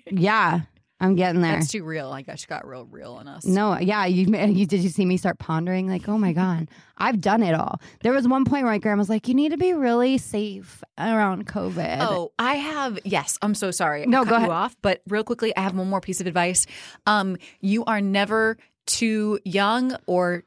Yeah, 0.09 0.61
I'm 1.01 1.17
getting 1.17 1.41
there. 1.41 1.55
That's 1.55 1.73
too 1.73 1.83
real. 1.83 2.09
Like 2.11 2.29
I 2.29 2.33
guess 2.33 2.47
got 2.47 2.65
real 2.65 2.85
real 2.85 3.15
on 3.15 3.27
us. 3.27 3.45
No, 3.45 3.77
yeah, 3.77 4.05
you, 4.07 4.25
you 4.47 4.67
did. 4.67 4.81
You 4.81 4.89
see 4.89 5.05
me 5.05 5.17
start 5.17 5.41
pondering, 5.41 5.89
like, 5.89 6.09
oh 6.09 6.17
my 6.17 6.33
god, 6.33 6.69
I've 6.97 7.21
done 7.21 7.43
it 7.43 7.55
all. 7.55 7.81
There 8.03 8.13
was 8.13 8.29
one 8.29 8.45
point 8.45 8.63
where 8.63 8.73
my 8.73 8.79
grandma's 8.79 9.09
like, 9.09 9.27
you 9.27 9.35
need 9.35 9.49
to 9.51 9.57
be 9.57 9.73
really 9.73 10.17
safe 10.19 10.85
around 10.97 11.47
COVID. 11.47 11.99
Oh, 12.03 12.33
I 12.39 12.55
have. 12.55 13.01
Yes, 13.05 13.37
I'm 13.43 13.55
so 13.57 13.73
sorry. 13.73 14.07
No, 14.07 14.25
go 14.25 14.37
ahead. 14.37 14.47
You 14.47 14.53
off, 14.53 14.77
but 14.81 15.03
real 15.09 15.25
quickly, 15.25 15.57
I 15.57 15.61
have 15.63 15.75
one 15.75 15.89
more 15.91 16.01
piece 16.01 16.21
of 16.21 16.29
advice. 16.29 16.67
Um, 17.07 17.37
you 17.61 17.85
are 17.87 18.01
never 18.01 18.59
too 18.87 19.41
young 19.45 19.97
or 20.07 20.45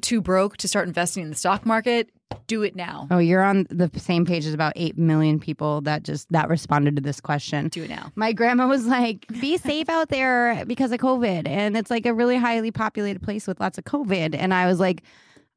too 0.00 0.20
broke 0.20 0.56
to 0.58 0.68
start 0.68 0.86
investing 0.86 1.24
in 1.24 1.30
the 1.30 1.36
stock 1.36 1.66
market. 1.66 2.10
Do 2.46 2.62
it 2.62 2.76
now. 2.76 3.08
Oh, 3.10 3.18
you're 3.18 3.42
on 3.42 3.66
the 3.70 3.90
same 3.96 4.24
page 4.24 4.46
as 4.46 4.54
about 4.54 4.72
eight 4.76 4.98
million 4.98 5.38
people 5.40 5.80
that 5.82 6.02
just 6.02 6.30
that 6.32 6.48
responded 6.48 6.96
to 6.96 7.02
this 7.02 7.20
question. 7.20 7.68
Do 7.68 7.84
it 7.84 7.90
now. 7.90 8.12
My 8.14 8.32
grandma 8.32 8.66
was 8.66 8.86
like, 8.86 9.26
"Be 9.40 9.56
safe 9.56 9.88
out 9.88 10.08
there 10.08 10.64
because 10.66 10.92
of 10.92 11.00
COVID," 11.00 11.46
and 11.46 11.76
it's 11.76 11.90
like 11.90 12.06
a 12.06 12.14
really 12.14 12.36
highly 12.36 12.70
populated 12.70 13.22
place 13.22 13.46
with 13.46 13.60
lots 13.60 13.78
of 13.78 13.84
COVID. 13.84 14.34
And 14.34 14.52
I 14.52 14.66
was 14.66 14.80
like, 14.80 15.02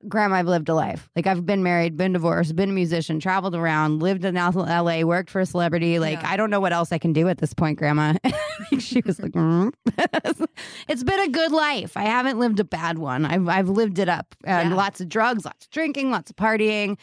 "Grandma, 0.07 0.35
I've 0.37 0.47
lived 0.47 0.69
a 0.69 0.73
life. 0.73 1.09
Like 1.15 1.27
I've 1.27 1.45
been 1.45 1.63
married, 1.63 1.97
been 1.97 2.13
divorced, 2.13 2.55
been 2.55 2.69
a 2.69 2.73
musician, 2.73 3.19
traveled 3.19 3.55
around, 3.55 4.01
lived 4.01 4.25
in 4.25 4.35
LA, 4.35 5.01
worked 5.01 5.29
for 5.29 5.41
a 5.41 5.45
celebrity. 5.45 5.99
Like 5.99 6.21
Yeah. 6.21 6.31
I 6.31 6.37
don't 6.37 6.49
know 6.49 6.59
what 6.59 6.73
else 6.73 6.91
I 6.91 6.97
can 6.97 7.13
do 7.13 7.27
at 7.27 7.37
this 7.39 7.53
point, 7.53 7.77
Grandma." 7.77 8.13
she 8.79 9.01
was 9.05 9.19
like, 9.19 9.33
"Mm." 9.33 9.73
"It's 10.87 11.03
been 11.03 11.19
a 11.19 11.29
good 11.29 11.51
life. 11.51 11.97
I 11.97 12.03
haven't 12.03 12.39
lived 12.39 12.59
a 12.59 12.65
bad 12.65 12.97
one. 12.97 13.25
I've 13.25 13.47
I've 13.47 13.69
lived 13.69 13.99
it 13.99 14.09
up. 14.09 14.35
Yeah. 14.43 14.73
lots 14.73 15.01
of 15.01 15.09
drugs, 15.09 15.45
lots 15.45 15.65
of 15.65 15.71
drinking, 15.71 16.11
lots 16.11 16.29
of 16.29 16.35
partying." 16.35 16.97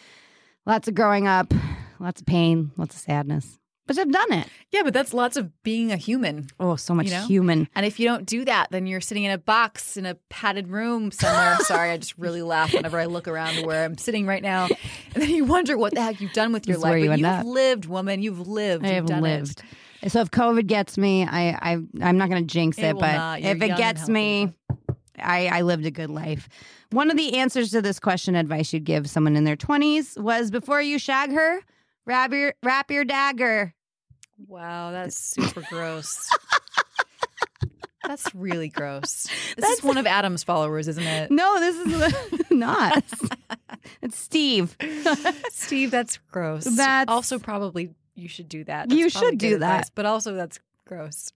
Lots 0.65 0.87
of 0.87 0.95
growing 0.95 1.27
up, 1.27 1.53
lots 1.99 2.21
of 2.21 2.27
pain, 2.29 2.71
lots 2.77 2.95
of 2.95 3.01
sadness. 3.01 3.59
But 3.87 3.99
I've 3.99 4.13
done 4.13 4.33
it. 4.33 4.47
Yeah, 4.71 4.83
but 4.85 4.95
that's 4.95 5.13
lots 5.13 5.37
of 5.37 5.51
being 5.65 5.91
a 5.91 5.97
human. 5.97 6.47
Oh, 6.61 6.77
so 6.77 6.95
much 6.95 7.07
You 7.07 7.13
know? 7.13 7.27
human. 7.27 7.69
And 7.75 7.85
if 7.85 7.99
you 7.99 8.07
don't 8.07 8.25
do 8.27 8.45
that, 8.45 8.69
then 8.71 8.87
you're 8.87 9.01
sitting 9.01 9.25
in 9.25 9.33
a 9.33 9.39
box 9.39 9.97
in 9.97 10.07
a 10.07 10.15
padded 10.31 10.69
room 10.69 11.11
somewhere. 11.11 11.57
Sorry, 11.61 11.91
I 11.91 11.97
just 11.99 12.17
really 12.17 12.43
laugh 12.55 12.73
whenever 12.73 12.99
I 12.99 13.07
look 13.07 13.27
around 13.27 13.55
to 13.55 13.67
where 13.67 13.85
I'm 13.85 13.99
sitting 13.99 14.25
right 14.27 14.43
now. 14.43 14.69
And 15.15 15.23
then 15.23 15.31
you 15.31 15.45
wonder 15.45 15.77
what 15.77 15.95
the 15.95 16.01
heck 16.03 16.21
you've 16.21 16.33
done 16.33 16.53
with 16.53 16.67
your 16.69 16.79
life. 16.79 17.03
you 17.03 17.09
but 17.09 17.19
you've 17.19 17.27
up. 17.27 17.45
lived, 17.45 17.87
woman. 17.87 18.23
You've 18.23 18.47
lived. 18.47 18.87
I 18.87 18.97
You've 18.97 19.07
lived. 19.11 19.63
It. 20.03 20.11
So 20.13 20.21
if 20.21 20.31
COVID 20.31 20.67
gets 20.69 20.97
me, 20.97 21.25
I, 21.25 21.51
I 21.51 21.73
I'm 22.03 22.19
not 22.19 22.29
going 22.29 22.47
to 22.47 22.53
jinx 22.53 22.79
It 22.79 22.85
it, 22.85 22.99
but 22.99 23.41
if 23.43 23.61
it 23.63 23.77
gets 23.77 24.09
me, 24.09 24.53
I, 25.19 25.47
I 25.49 25.61
lived 25.63 25.87
a 25.87 25.91
good 25.91 26.11
life. 26.11 26.49
One 26.91 27.11
of 27.11 27.17
the 27.17 27.39
answers 27.39 27.71
to 27.71 27.83
this 27.83 27.99
question, 28.01 28.35
advice 28.35 28.73
you'd 28.73 28.85
give 28.85 29.09
someone 29.09 29.37
in 29.37 29.45
their 29.45 29.57
20s, 29.57 30.19
was 30.21 30.51
before 30.51 30.83
you 30.83 30.99
shag 30.99 31.33
her, 31.33 31.61
wrap 32.07 32.33
your 32.33 32.55
wrap 32.63 32.91
your 32.91 33.05
dagger. 33.05 33.75
Wow, 34.47 34.91
that's 34.93 35.17
super 35.17 35.63
gross. 35.69 36.29
That's 38.05 38.35
really 38.35 38.69
gross. 38.69 39.29
This 39.55 39.55
That's- 39.59 39.79
is 39.79 39.85
one 39.85 39.97
of 39.97 40.07
Adam's 40.07 40.43
followers, 40.43 40.89
isn't 40.89 41.03
it? 41.07 41.31
No, 41.31 41.61
this 41.61 41.77
is 41.77 42.43
not. 42.51 43.05
it's 44.03 44.19
Steve. 44.19 44.77
Steve, 45.51 45.93
that's 45.93 46.19
gross. 46.33 46.65
That's- 46.65 47.05
also 47.07 47.39
probably 47.39 47.95
you 48.17 48.27
should 48.29 48.49
do 48.49 48.65
that. 48.65 48.91
You 48.91 49.05
That's 49.05 49.13
probably 49.15 49.31
should 49.31 49.39
do 49.39 49.59
that. 49.61 49.71
advice, 49.75 49.91
but 49.95 50.05
also 50.05 50.35
that's 50.35 50.59
gross. 50.85 51.33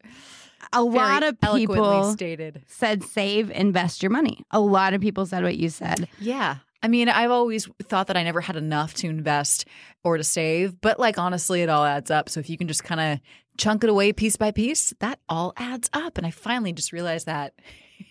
A 0.73 0.83
lot 0.83 1.21
Very 1.21 1.29
of 1.29 1.41
people 1.57 2.13
stated. 2.13 2.63
said 2.67 3.05
save, 3.05 3.51
invest 3.53 4.03
your 4.03 4.11
money. 4.11 4.45
A 4.51 4.59
lot 4.59 4.93
of 4.93 5.01
people 5.01 5.25
said 5.25 5.45
what 5.45 5.57
you 5.57 5.69
said. 5.69 6.09
Yeah. 6.19 6.57
I 6.87 6.89
mean, 6.89 7.09
I've 7.09 7.33
always 7.33 7.69
thought 7.83 8.07
that 8.07 8.17
I 8.17 8.23
never 8.23 8.41
had 8.41 8.55
enough 8.55 8.95
to 8.95 9.09
invest 9.09 9.67
or 10.05 10.19
to 10.19 10.23
save, 10.23 10.81
but 10.81 11.01
like 11.01 11.19
honestly, 11.19 11.63
it 11.63 11.69
all 11.69 11.85
adds 11.85 12.13
up. 12.13 12.29
So 12.29 12.39
if 12.39 12.49
you 12.49 12.57
can 12.57 12.69
just 12.69 12.85
kind 12.85 13.01
of 13.01 13.19
chunk 13.59 13.83
it 13.83 13.91
away 13.91 14.13
piece 14.13 14.37
by 14.37 14.53
piece, 14.53 14.95
that 15.01 15.19
all 15.29 15.53
adds 15.57 15.91
up. 15.93 16.17
And 16.17 16.25
I 16.25 16.31
finally 16.31 16.73
just 16.73 16.93
realized 16.93 17.27
that 17.27 17.55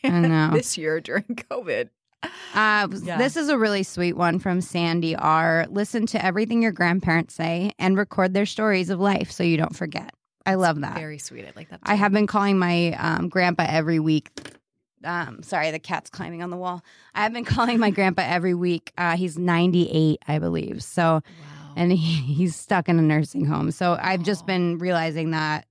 I 0.04 0.10
know. 0.20 0.50
this 0.52 0.78
year 0.78 1.00
during 1.00 1.24
COVID. 1.50 1.88
Uh, 2.54 2.90
Yeah. 3.02 3.18
This 3.18 3.38
is 3.38 3.48
a 3.48 3.58
really 3.58 3.84
sweet 3.84 4.18
one 4.18 4.40
from 4.40 4.60
Sandy 4.60 5.16
R. 5.16 5.68
Listen 5.70 6.06
to 6.08 6.26
everything 6.26 6.62
your 6.62 6.74
grandparents 6.74 7.34
say 7.34 7.72
and 7.80 7.98
record 7.98 8.34
their 8.34 8.46
stories 8.46 8.90
of 8.90 9.00
life 9.00 9.32
so 9.32 9.42
you 9.42 9.56
don't 9.56 9.74
forget. 9.74 10.12
I 10.46 10.56
love 10.56 10.82
that. 10.82 10.96
Very 10.98 11.18
sweet. 11.18 11.46
I 11.46 11.54
like 11.56 11.70
that. 11.70 11.80
I 11.84 11.96
have 11.96 12.12
been 12.12 12.28
calling 12.28 12.60
my 12.60 12.92
um, 13.00 13.30
grandpa 13.30 13.68
every 13.70 14.00
week. 14.00 14.30
Um, 15.06 15.44
sorry, 15.44 15.72
the 15.72 15.80
cat's 15.80 16.10
climbing 16.10 16.42
on 16.44 16.50
the 16.50 16.58
wall. 16.58 16.84
I 17.14 17.24
have 17.24 17.34
been 17.34 17.46
calling 17.56 17.80
my 17.80 17.92
grandpa 17.92 18.24
every 18.26 18.54
week. 18.54 18.92
Uh, 18.98 19.16
he's 19.16 19.38
98, 19.38 20.20
I 20.28 20.40
believe. 20.40 20.84
So, 20.84 21.22
Wow. 21.24 21.74
and 21.76 21.92
he, 21.92 21.98
he's 22.34 22.56
stuck 22.56 22.90
in 22.90 22.98
a 23.00 23.02
nursing 23.02 23.46
home. 23.46 23.72
So 23.72 23.98
I've 24.02 24.24
just 24.24 24.46
been 24.46 24.78
realizing 24.80 25.32
that 25.32 25.68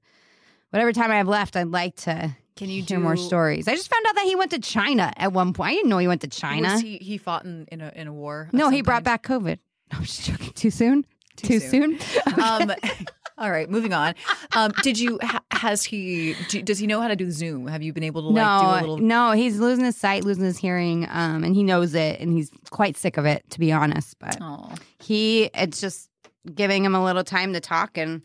whatever 0.71 0.93
time 0.93 1.11
I 1.11 1.17
have 1.17 1.29
left, 1.29 1.57
I'd 1.57 1.69
like 1.69 1.97
to 1.97 2.35
Can 2.57 2.69
you 2.69 2.83
hear 2.83 2.99
do 2.99 2.99
more 3.01 3.17
stories. 3.17 3.67
I 3.69 3.75
just 3.75 3.91
found 3.91 4.07
out 4.07 4.15
that 4.17 4.25
he 4.25 4.37
went 4.37 4.53
to 4.53 4.59
China 4.61 5.13
at 5.17 5.33
one 5.33 5.53
point. 5.53 5.71
I 5.71 5.75
didn't 5.75 5.89
know 5.91 5.99
he 5.99 6.09
went 6.09 6.21
to 6.23 6.29
China. 6.29 6.79
He, 6.79 6.99
he 6.99 7.19
fought 7.19 7.45
in, 7.45 7.67
in 7.73 7.81
a 7.81 7.93
in 7.95 8.07
a 8.09 8.13
war. 8.13 8.49
No, 8.53 8.71
he 8.71 8.83
brought 8.83 9.05
kind? 9.05 9.05
back 9.05 9.23
COVID. 9.25 9.59
No, 9.93 9.99
I'm 9.99 10.05
just 10.05 10.25
joking. 10.25 10.51
Too 10.55 10.71
soon? 10.71 11.05
Too 11.37 11.61
soon? 11.61 11.99
um, 12.43 12.73
all 13.37 13.51
right, 13.51 13.69
moving 13.69 13.93
on. 13.93 14.15
Um, 14.55 14.73
did 14.83 14.99
you 14.99 15.19
ha- 15.23 15.43
has 15.51 15.83
he 15.85 16.35
do, 16.49 16.63
does 16.63 16.79
he 16.79 16.87
know 16.87 17.01
how 17.01 17.09
to 17.09 17.17
do 17.17 17.31
Zoom? 17.31 17.67
Have 17.67 17.83
you 17.83 17.93
been 17.93 18.05
able 18.05 18.23
to 18.23 18.29
like 18.29 18.61
do 18.61 18.67
a 18.67 18.71
no, 18.73 18.81
little? 18.81 18.99
no, 18.99 19.33
he's 19.33 19.59
losing 19.59 19.85
his 19.85 19.97
sight, 19.97 20.25
losing 20.25 20.45
his 20.45 20.59
hearing, 20.59 21.07
um, 21.11 21.43
and 21.45 21.55
he 21.55 21.63
knows 21.63 21.95
it, 21.95 22.21
and 22.21 22.33
he's 22.33 22.51
quite 22.71 22.97
sick 22.97 23.17
of 23.17 23.25
it, 23.27 23.43
to 23.51 23.59
be 23.59 23.73
honest. 23.73 24.17
But 24.19 24.39
Oh, 24.41 24.73
he, 25.01 25.45
it's 25.55 25.81
just 25.81 26.09
giving 26.55 26.85
him 26.85 26.95
a 26.95 27.03
little 27.05 27.25
time 27.25 27.53
to 27.55 27.61
talk 27.61 27.97
and 27.97 28.23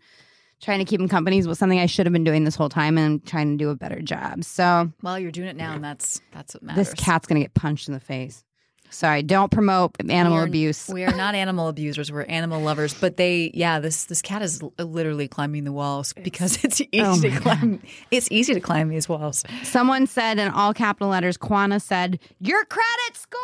trying 0.61 0.79
to 0.79 0.85
keep 0.85 0.99
him 0.99 1.07
company 1.07 1.37
is 1.37 1.47
was 1.47 1.57
something 1.57 1.79
I 1.79 1.85
should 1.85 2.05
have 2.05 2.11
been 2.13 2.25
doing 2.25 2.43
this 2.43 2.55
whole 2.55 2.69
time, 2.69 2.97
and 2.97 3.25
trying 3.25 3.57
to 3.57 3.63
do 3.63 3.69
a 3.69 3.75
better 3.75 4.01
job. 4.01 4.43
So 4.43 4.91
well, 5.01 5.17
you're 5.17 5.31
doing 5.31 5.47
it 5.47 5.55
now, 5.55 5.73
and 5.73 5.83
that's 5.83 6.21
that's 6.31 6.53
what 6.53 6.63
matters. 6.63 6.89
this 6.91 6.93
cat's 6.95 7.25
gonna 7.27 7.39
get 7.41 7.53
punched 7.53 7.87
in 7.87 7.93
the 7.93 7.99
face. 7.99 8.43
Sorry, 8.91 9.21
don't 9.21 9.51
promote 9.51 9.91
animal 10.09 10.37
We 10.37 10.43
are- 10.43 10.47
abuse. 10.47 10.87
We 10.89 11.03
are 11.03 11.15
not 11.15 11.35
animal 11.35 11.67
abusers. 11.67 12.11
We're 12.11 12.23
animal 12.23 12.61
lovers. 12.61 12.93
But 12.93 13.17
they, 13.17 13.51
yeah, 13.53 13.79
this 13.79 14.05
this 14.05 14.21
cat 14.21 14.41
is 14.41 14.61
literally 14.79 15.27
climbing 15.27 15.63
the 15.63 15.71
walls 15.71 16.13
because 16.13 16.63
it's 16.63 16.81
oh 16.81 16.85
easy 16.91 17.01
Oh 17.03 17.21
to 17.21 17.29
my 17.29 17.37
climb. 17.39 17.81
It's 18.11 18.27
easy 18.31 18.53
to 18.53 18.59
climb 18.59 18.89
these 18.89 19.07
walls. 19.07 19.43
Someone 19.63 20.07
said 20.07 20.39
in 20.39 20.49
all 20.49 20.73
capital 20.73 21.09
letters, 21.09 21.37
Quana 21.37 21.79
said, 21.79 22.19
Your 22.39 22.65
credit 22.65 23.15
score 23.15 23.39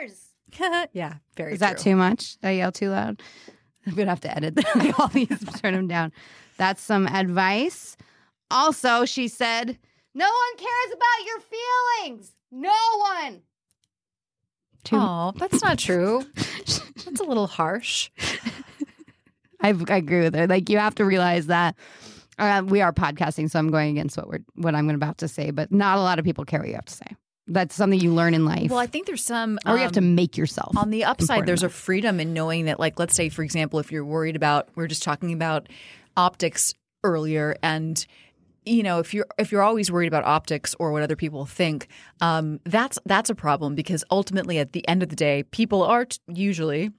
matters. 0.00 0.88
yeah, 0.92 1.14
very. 1.36 1.54
Is 1.54 1.60
that 1.60 1.78
too 1.78 1.96
much? 1.96 2.36
Did 2.40 2.48
I 2.48 2.50
yell 2.52 2.72
too 2.72 2.90
loud? 2.90 3.20
I'm 3.86 3.94
gonna 3.94 4.10
have 4.10 4.20
to 4.20 4.34
edit 4.36 4.54
that. 4.54 4.94
all 4.98 5.08
these, 5.08 5.28
turn 5.60 5.74
them 5.74 5.88
down. 5.88 6.12
That's 6.56 6.80
some 6.80 7.08
advice. 7.08 7.96
Also, 8.50 9.04
she 9.04 9.26
said, 9.26 9.78
"No 10.14 10.26
one 10.26 10.56
cares 10.58 10.94
about 10.94 11.26
your 11.26 11.40
feelings. 11.40 12.32
No 12.52 12.72
one." 12.98 13.42
Too, 14.84 14.96
Oh, 14.98 15.32
that's 15.36 15.62
not 15.62 15.78
true. 15.78 16.24
that's 16.34 17.20
a 17.20 17.24
little 17.24 17.46
harsh. 17.46 18.10
I, 19.60 19.74
I 19.88 19.96
agree 19.96 20.20
with 20.20 20.34
her. 20.34 20.46
Like 20.46 20.68
you 20.68 20.78
have 20.78 20.94
to 20.96 21.04
realize 21.04 21.46
that 21.46 21.76
uh, 22.38 22.62
we 22.66 22.80
are 22.80 22.92
podcasting, 22.92 23.48
so 23.50 23.58
I'm 23.58 23.70
going 23.70 23.90
against 23.90 24.16
what 24.16 24.26
we're 24.28 24.40
what 24.54 24.74
I'm 24.74 24.90
about 24.90 25.18
to 25.18 25.28
say. 25.28 25.50
But 25.52 25.70
not 25.70 25.98
a 25.98 26.00
lot 26.00 26.18
of 26.18 26.24
people 26.24 26.44
care 26.44 26.58
what 26.60 26.68
you 26.68 26.74
have 26.74 26.84
to 26.86 26.92
say. 26.94 27.06
That's 27.46 27.74
something 27.74 28.00
you 28.00 28.12
learn 28.12 28.34
in 28.34 28.44
life, 28.44 28.70
Well, 28.70 28.78
I 28.78 28.86
think 28.86 29.06
there's 29.06 29.24
some. 29.24 29.58
or 29.66 29.74
you 29.76 29.82
have 29.82 29.92
to 29.92 30.00
um, 30.00 30.14
make 30.14 30.36
yourself. 30.36 30.76
on 30.76 30.90
the 30.90 31.04
upside 31.04 31.44
there's 31.44 31.64
a 31.64 31.68
freedom 31.68 32.20
in 32.20 32.32
knowing 32.32 32.66
that 32.66 32.78
like 32.78 32.98
let's 33.00 33.14
say 33.16 33.28
for 33.28 33.42
example 33.42 33.80
if 33.80 33.90
you're 33.90 34.04
worried 34.04 34.36
about 34.36 34.68
we 34.76 34.84
are 34.84 34.88
just 34.88 35.02
talking 35.02 35.32
about 35.32 35.68
optics 36.16 36.72
earlier 37.02 37.56
and 37.62 38.06
you 38.64 38.82
know 38.82 38.98
if 38.98 39.12
you're 39.12 39.26
if 39.38 39.52
you're 39.52 39.62
always 39.62 39.90
worried 39.90 40.06
about 40.06 40.24
optics 40.24 40.74
or 40.78 40.92
what 40.92 41.02
other 41.02 41.16
people 41.16 41.46
think 41.46 41.88
um, 42.20 42.60
that's 42.64 42.98
that's 43.06 43.30
a 43.30 43.34
problem 43.34 43.74
because 43.74 44.04
ultimately 44.10 44.58
at 44.58 44.72
the 44.72 44.86
end 44.88 45.02
of 45.02 45.08
the 45.08 45.16
day 45.16 45.42
people 45.44 45.82
are 45.82 46.04
t- 46.04 46.18
usually 46.28 46.90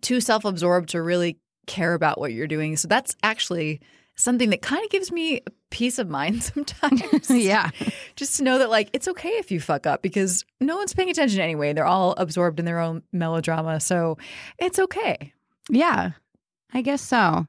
too 0.00 0.20
self-absorbed 0.20 0.88
to 0.88 1.00
really 1.00 1.38
care 1.66 1.94
about 1.94 2.18
what 2.18 2.32
you're 2.32 2.46
doing 2.46 2.76
so 2.76 2.88
that's 2.88 3.16
actually 3.22 3.80
something 4.16 4.50
that 4.50 4.62
kind 4.62 4.84
of 4.84 4.90
gives 4.90 5.10
me 5.10 5.40
peace 5.70 5.98
of 5.98 6.08
mind 6.08 6.42
sometimes 6.54 7.30
yeah, 7.30 7.70
just 8.16 8.36
to 8.36 8.44
know 8.44 8.58
that 8.58 8.70
like 8.70 8.88
it's 8.92 9.08
okay 9.08 9.30
if 9.30 9.50
you 9.50 9.60
fuck 9.60 9.86
up 9.86 10.02
because 10.02 10.44
no 10.60 10.76
one's 10.76 10.94
paying 10.94 11.10
attention 11.10 11.40
anyway. 11.40 11.72
They're 11.72 11.84
all 11.84 12.14
absorbed 12.16 12.58
in 12.58 12.64
their 12.64 12.78
own 12.78 13.02
melodrama, 13.12 13.80
so 13.80 14.18
it's 14.58 14.78
okay. 14.78 15.32
yeah, 15.68 16.12
I 16.72 16.82
guess 16.82 17.02
so. 17.02 17.46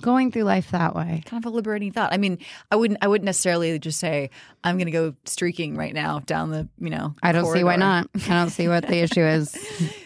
Going 0.00 0.30
through 0.30 0.44
life 0.44 0.70
that 0.70 0.94
way. 0.94 1.22
Kind 1.26 1.44
of 1.44 1.52
a 1.52 1.54
liberating 1.54 1.92
thought. 1.92 2.12
I 2.12 2.16
mean, 2.16 2.38
I 2.70 2.76
wouldn't 2.76 3.02
I 3.02 3.08
wouldn't 3.08 3.26
necessarily 3.26 3.78
just 3.78 3.98
say 3.98 4.30
I'm 4.64 4.76
going 4.76 4.86
to 4.86 4.92
go 4.92 5.14
streaking 5.24 5.76
right 5.76 5.94
now 5.94 6.20
down 6.20 6.50
the 6.50 6.68
you 6.78 6.90
know. 6.90 7.14
I 7.22 7.32
don't 7.32 7.52
see 7.52 7.64
why 7.64 7.76
not. 7.76 8.08
I 8.14 8.28
don't 8.28 8.50
see 8.50 8.68
what 8.68 8.86
the 8.86 8.96
issue 9.02 9.22
is. 9.22 9.56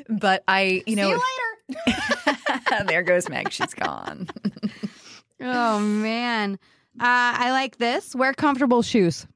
But 0.09 0.45
I 0.49 0.83
you 0.87 0.97
know 0.97 1.19
See 1.19 1.75
you 1.77 1.85
later. 2.75 2.85
there 2.87 3.03
goes 3.03 3.29
Meg. 3.29 3.53
She's 3.53 3.75
gone. 3.75 4.29
Oh 5.41 5.81
man. 5.81 6.59
Uh, 7.01 7.35
I 7.39 7.53
like 7.53 7.79
this. 7.79 8.15
Wear 8.15 8.35
comfortable 8.35 8.83
shoes. 8.83 9.27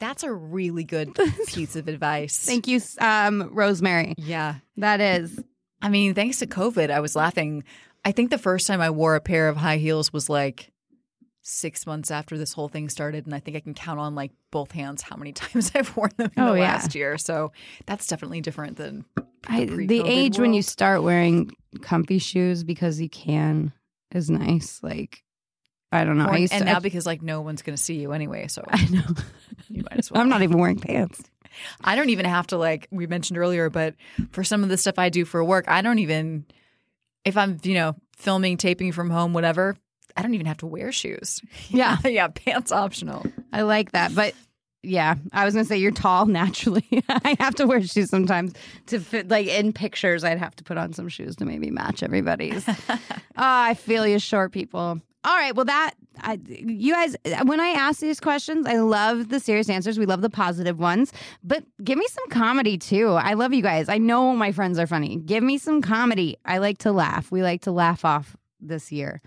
That's 0.00 0.22
a 0.22 0.32
really 0.32 0.84
good 0.84 1.16
piece 1.46 1.74
of 1.74 1.88
advice. 1.88 2.38
Thank 2.38 2.68
you, 2.68 2.80
um, 3.00 3.50
Rosemary. 3.52 4.14
Yeah. 4.16 4.56
That 4.76 5.00
is. 5.00 5.40
I 5.80 5.88
mean, 5.88 6.14
thanks 6.14 6.38
to 6.38 6.46
COVID, 6.46 6.90
I 6.90 7.00
was 7.00 7.14
laughing. 7.14 7.64
I 8.08 8.12
think 8.12 8.30
the 8.30 8.38
first 8.38 8.66
time 8.66 8.80
I 8.80 8.88
wore 8.88 9.16
a 9.16 9.20
pair 9.20 9.50
of 9.50 9.58
high 9.58 9.76
heels 9.76 10.14
was 10.14 10.30
like 10.30 10.72
six 11.42 11.86
months 11.86 12.10
after 12.10 12.38
this 12.38 12.54
whole 12.54 12.68
thing 12.68 12.88
started. 12.88 13.26
And 13.26 13.34
I 13.34 13.38
think 13.38 13.54
I 13.54 13.60
can 13.60 13.74
count 13.74 14.00
on 14.00 14.14
like 14.14 14.30
both 14.50 14.72
hands 14.72 15.02
how 15.02 15.16
many 15.16 15.32
times 15.34 15.72
I've 15.74 15.94
worn 15.94 16.12
them 16.16 16.30
in 16.34 16.42
Oh, 16.42 16.52
the 16.54 16.60
yeah. 16.60 16.72
last 16.72 16.94
year. 16.94 17.18
So 17.18 17.52
that's 17.84 18.06
definitely 18.06 18.40
different 18.40 18.78
than 18.78 19.04
I, 19.46 19.66
the 19.66 20.00
age 20.06 20.38
when 20.38 20.54
you 20.54 20.62
start 20.62 21.02
wearing 21.02 21.50
comfy 21.82 22.18
shoes 22.18 22.64
because 22.64 22.98
you 22.98 23.10
can 23.10 23.74
is 24.14 24.30
nice. 24.30 24.80
Like, 24.82 25.22
I 25.92 26.04
don't 26.04 26.16
know. 26.16 26.28
Or- 26.28 26.32
I 26.32 26.38
used 26.38 26.54
and 26.54 26.64
to, 26.64 26.72
now 26.72 26.80
because 26.80 27.04
like 27.04 27.20
no 27.20 27.42
one's 27.42 27.60
going 27.60 27.76
to 27.76 27.82
see 27.82 27.96
you 27.96 28.12
anyway. 28.12 28.48
So 28.48 28.64
I 28.68 28.86
know. 28.86 29.04
you 29.68 29.82
might 29.82 29.98
as 29.98 30.10
well. 30.10 30.22
I'm 30.22 30.30
not 30.30 30.40
even 30.40 30.56
wearing 30.56 30.80
pants. 30.80 31.22
I 31.84 31.94
don't 31.94 32.08
even 32.08 32.24
have 32.24 32.46
to 32.46 32.56
like 32.56 32.88
we 32.90 33.06
mentioned 33.06 33.36
earlier, 33.36 33.68
but 33.68 33.96
for 34.32 34.44
some 34.44 34.62
of 34.62 34.70
the 34.70 34.78
stuff 34.78 34.98
I 34.98 35.10
do 35.10 35.26
for 35.26 35.44
work, 35.44 35.66
I 35.68 35.82
don't 35.82 35.98
even 35.98 36.46
if 37.24 37.36
I'm 37.36 37.58
you 37.62 37.74
know 37.74 37.96
filming, 38.16 38.56
taping 38.56 38.92
from 38.92 39.10
home, 39.10 39.32
whatever. 39.32 39.76
I 40.16 40.22
don't 40.22 40.34
even 40.34 40.46
have 40.46 40.58
to 40.58 40.66
wear 40.66 40.90
shoes. 40.92 41.40
Yeah. 41.68 41.98
yeah, 42.04 42.28
pants 42.28 42.72
optional. 42.72 43.24
I 43.52 43.62
like 43.62 43.92
that. 43.92 44.14
But 44.14 44.34
yeah, 44.82 45.16
I 45.32 45.44
was 45.44 45.54
gonna 45.54 45.64
say 45.64 45.76
you're 45.76 45.90
tall 45.90 46.26
naturally. 46.26 46.86
I 47.08 47.36
have 47.40 47.54
to 47.56 47.66
wear 47.66 47.82
shoes 47.82 48.10
sometimes 48.10 48.54
to 48.86 49.00
fit. 49.00 49.28
Like 49.28 49.46
in 49.46 49.72
pictures, 49.72 50.24
I'd 50.24 50.38
have 50.38 50.56
to 50.56 50.64
put 50.64 50.78
on 50.78 50.92
some 50.92 51.08
shoes 51.08 51.36
to 51.36 51.44
maybe 51.44 51.70
match 51.70 52.02
everybody's. 52.02 52.66
oh, 52.68 52.94
I 53.36 53.74
feel 53.74 54.06
you, 54.06 54.18
short 54.18 54.52
people. 54.52 55.00
All 55.28 55.36
right, 55.36 55.54
well 55.54 55.66
that 55.66 55.92
I, 56.20 56.40
you 56.48 56.94
guys, 56.94 57.14
when 57.44 57.60
I 57.60 57.68
ask 57.68 58.00
these 58.00 58.18
questions, 58.18 58.66
I 58.66 58.78
love 58.78 59.28
the 59.28 59.38
serious 59.38 59.68
answers. 59.68 59.98
We 59.98 60.06
love 60.06 60.22
the 60.22 60.30
positive 60.30 60.78
ones, 60.78 61.12
but 61.44 61.64
give 61.84 61.98
me 61.98 62.06
some 62.08 62.30
comedy 62.30 62.78
too. 62.78 63.10
I 63.10 63.34
love 63.34 63.52
you 63.52 63.60
guys. 63.60 63.90
I 63.90 63.98
know 63.98 64.34
my 64.34 64.52
friends 64.52 64.78
are 64.78 64.86
funny. 64.86 65.16
Give 65.16 65.44
me 65.44 65.58
some 65.58 65.82
comedy. 65.82 66.38
I 66.46 66.58
like 66.58 66.78
to 66.78 66.92
laugh. 66.92 67.30
We 67.30 67.42
like 67.42 67.60
to 67.62 67.72
laugh 67.72 68.06
off 68.06 68.38
this 68.58 68.90
year. 68.90 69.20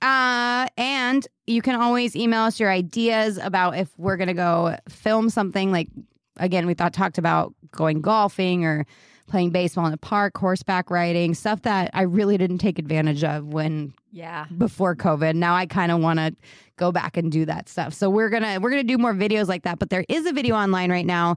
Uh, 0.00 0.68
and 0.76 1.26
you 1.48 1.60
can 1.60 1.74
always 1.74 2.14
email 2.14 2.42
us 2.42 2.60
your 2.60 2.70
ideas 2.70 3.36
about 3.36 3.76
if 3.76 3.90
we're 3.98 4.16
gonna 4.16 4.34
go 4.34 4.76
film 4.88 5.28
something. 5.28 5.72
Like 5.72 5.88
again, 6.36 6.66
we 6.66 6.74
thought 6.74 6.92
talked 6.92 7.18
about 7.18 7.52
going 7.72 8.00
golfing 8.00 8.64
or 8.64 8.86
playing 9.32 9.50
baseball 9.50 9.86
in 9.86 9.90
the 9.90 9.96
park, 9.96 10.36
horseback 10.36 10.90
riding, 10.90 11.32
stuff 11.34 11.62
that 11.62 11.90
I 11.94 12.02
really 12.02 12.36
didn't 12.38 12.58
take 12.58 12.78
advantage 12.78 13.24
of 13.24 13.46
when 13.52 13.94
Yeah. 14.12 14.44
before 14.58 14.94
COVID. 14.94 15.34
Now 15.34 15.54
I 15.54 15.66
kind 15.66 15.90
of 15.90 16.00
want 16.00 16.18
to 16.18 16.36
go 16.76 16.92
back 16.92 17.16
and 17.16 17.32
do 17.32 17.46
that 17.46 17.68
stuff. 17.68 17.94
So 17.94 18.10
we're 18.10 18.28
gonna 18.28 18.60
we're 18.60 18.70
gonna 18.70 18.84
do 18.84 18.98
more 18.98 19.14
videos 19.14 19.48
like 19.48 19.62
that. 19.62 19.78
But 19.78 19.88
there 19.90 20.04
is 20.08 20.26
a 20.26 20.32
video 20.32 20.54
online 20.54 20.90
right 20.92 21.06
now, 21.06 21.36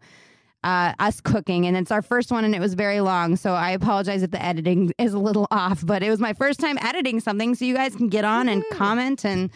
uh, 0.64 0.94
us 1.00 1.22
cooking, 1.22 1.66
and 1.68 1.78
it's 1.78 1.90
our 1.90 2.02
first 2.02 2.32
one, 2.32 2.44
and 2.44 2.54
it 2.54 2.60
was 2.60 2.74
very 2.74 3.00
long. 3.00 3.38
So 3.38 3.54
I 3.54 3.72
apologize 3.72 4.24
if 4.24 4.32
the 4.32 4.44
editing 4.44 4.92
is 4.98 5.14
a 5.14 5.20
little 5.20 5.48
off. 5.52 5.86
But 5.86 6.04
it 6.04 6.10
was 6.10 6.20
my 6.20 6.34
first 6.34 6.60
time 6.60 6.78
editing 6.82 7.20
something, 7.22 7.56
so 7.56 7.64
you 7.66 7.74
guys 7.76 7.96
can 7.96 8.10
get 8.10 8.26
on 8.26 8.50
and 8.50 8.64
comment 8.74 9.24
and 9.26 9.50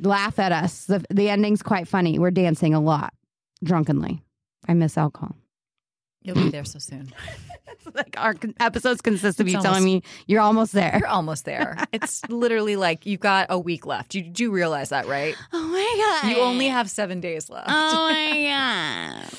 laugh 0.00 0.38
at 0.38 0.50
us. 0.52 0.84
The 0.86 1.04
the 1.10 1.30
ending's 1.30 1.62
quite 1.62 1.86
funny. 1.86 2.18
We're 2.18 2.32
dancing 2.32 2.74
a 2.74 2.80
lot 2.80 3.14
drunkenly. 3.62 4.22
I 4.66 4.74
miss 4.74 4.98
alcohol. 4.98 5.36
You'll 6.22 6.34
be 6.34 6.50
there 6.50 6.64
so 6.64 6.78
soon. 6.80 7.12
like 7.94 8.14
our 8.18 8.34
episodes 8.60 9.00
consist 9.00 9.40
of 9.40 9.46
It's 9.46 9.54
you 9.54 9.62
telling 9.62 9.84
me 9.84 10.02
you're 10.26 10.40
almost 10.40 10.72
there. 10.72 10.96
You're 10.98 11.08
almost 11.08 11.44
there. 11.44 11.76
It's 11.92 12.22
literally 12.28 12.76
like 12.76 13.06
you've 13.06 13.20
got 13.20 13.46
a 13.50 13.58
week 13.58 13.86
left. 13.86 14.14
You 14.14 14.22
do 14.22 14.50
realize 14.50 14.90
that, 14.90 15.06
right? 15.06 15.34
Oh 15.52 15.66
my 15.68 16.20
god! 16.22 16.30
You 16.30 16.38
only 16.42 16.68
have 16.68 16.90
seven 16.90 17.20
days 17.20 17.48
left. 17.50 17.68
Oh 17.70 18.08
my 18.08 19.20
god! 19.30 19.38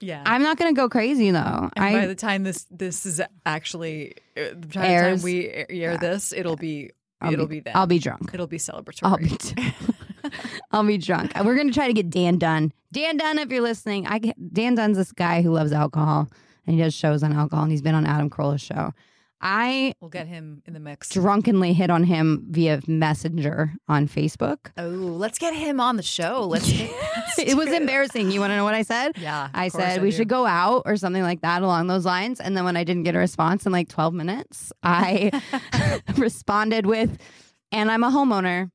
yeah. 0.00 0.22
I'm 0.26 0.42
not 0.42 0.56
gonna 0.58 0.72
go 0.72 0.88
crazy 0.88 1.30
though. 1.30 1.70
I 1.76 1.92
by 1.92 2.06
the 2.06 2.14
time 2.14 2.42
this 2.42 2.66
this 2.70 3.06
is 3.06 3.20
actually 3.44 4.14
uh, 4.36 4.54
by 4.54 4.60
the 4.60 4.68
time 4.68 4.84
Airs. 4.84 5.22
we 5.24 5.48
air 5.48 5.66
Yeah. 5.70 5.96
this, 5.96 6.32
it'll 6.32 6.56
be 6.56 6.90
I'll 7.20 7.32
it'll 7.32 7.46
be, 7.46 7.60
then. 7.60 7.74
I'll 7.76 7.86
be 7.86 7.98
drunk. 7.98 8.30
it'll 8.34 8.46
be 8.46 8.58
celebratory. 8.58 9.04
I'll 9.04 9.16
be. 9.16 9.74
I'll 10.72 10.84
be 10.84 10.98
drunk. 10.98 11.32
We're 11.42 11.56
gonna 11.56 11.72
try 11.72 11.86
to 11.86 11.94
get 11.94 12.10
Dan 12.10 12.36
Dunn. 12.38 12.72
Dan 12.92 13.16
Dunn, 13.16 13.38
if 13.38 13.50
you're 13.50 13.62
listening, 13.62 14.06
I 14.06 14.18
Dan 14.52 14.74
Dunn's 14.74 14.96
this 14.98 15.12
guy 15.12 15.40
who 15.40 15.50
loves 15.52 15.72
alcohol 15.72 16.28
and 16.66 16.76
he 16.76 16.82
does 16.82 16.94
shows 16.94 17.22
on 17.22 17.32
alcohol 17.32 17.62
and 17.64 17.72
he's 17.72 17.82
been 17.82 17.94
on 17.94 18.06
Adam 18.06 18.28
Carolla's 18.30 18.60
show. 18.60 18.92
I 19.38 19.92
we'll 20.00 20.08
get 20.08 20.26
him 20.26 20.62
in 20.66 20.72
the 20.72 20.80
mix. 20.80 21.10
drunkenly 21.10 21.74
hit 21.74 21.90
on 21.90 22.04
him 22.04 22.46
via 22.48 22.80
Messenger 22.86 23.74
on 23.86 24.08
Facebook. 24.08 24.70
Oh, 24.78 24.86
let's 24.88 25.38
get 25.38 25.52
him 25.54 25.78
on 25.78 25.96
the 25.96 26.02
show. 26.02 26.40
Let's. 26.48 26.72
Get, 26.72 26.90
let's 26.90 27.38
It 27.38 27.54
was 27.54 27.68
embarrassing. 27.68 28.30
You 28.30 28.40
want 28.40 28.52
to 28.52 28.56
know 28.56 28.64
what 28.64 28.74
I 28.74 28.80
said? 28.80 29.12
Yeah, 29.18 29.50
I 29.52 29.68
said 29.68 29.98
I 30.00 30.02
we 30.02 30.10
do. 30.10 30.16
should 30.16 30.28
go 30.28 30.46
out 30.46 30.84
or 30.86 30.96
something 30.96 31.22
like 31.22 31.42
that 31.42 31.60
along 31.62 31.88
those 31.88 32.06
lines. 32.06 32.40
And 32.40 32.56
then 32.56 32.64
when 32.64 32.78
I 32.78 32.84
didn't 32.84 33.02
get 33.02 33.14
a 33.14 33.18
response 33.18 33.66
in 33.66 33.72
like 33.72 33.88
12 33.90 34.14
minutes, 34.14 34.72
I 34.82 35.30
responded 36.16 36.86
with, 36.86 37.18
and 37.70 37.90
I'm 37.90 38.04
a 38.04 38.10
homeowner. 38.10 38.70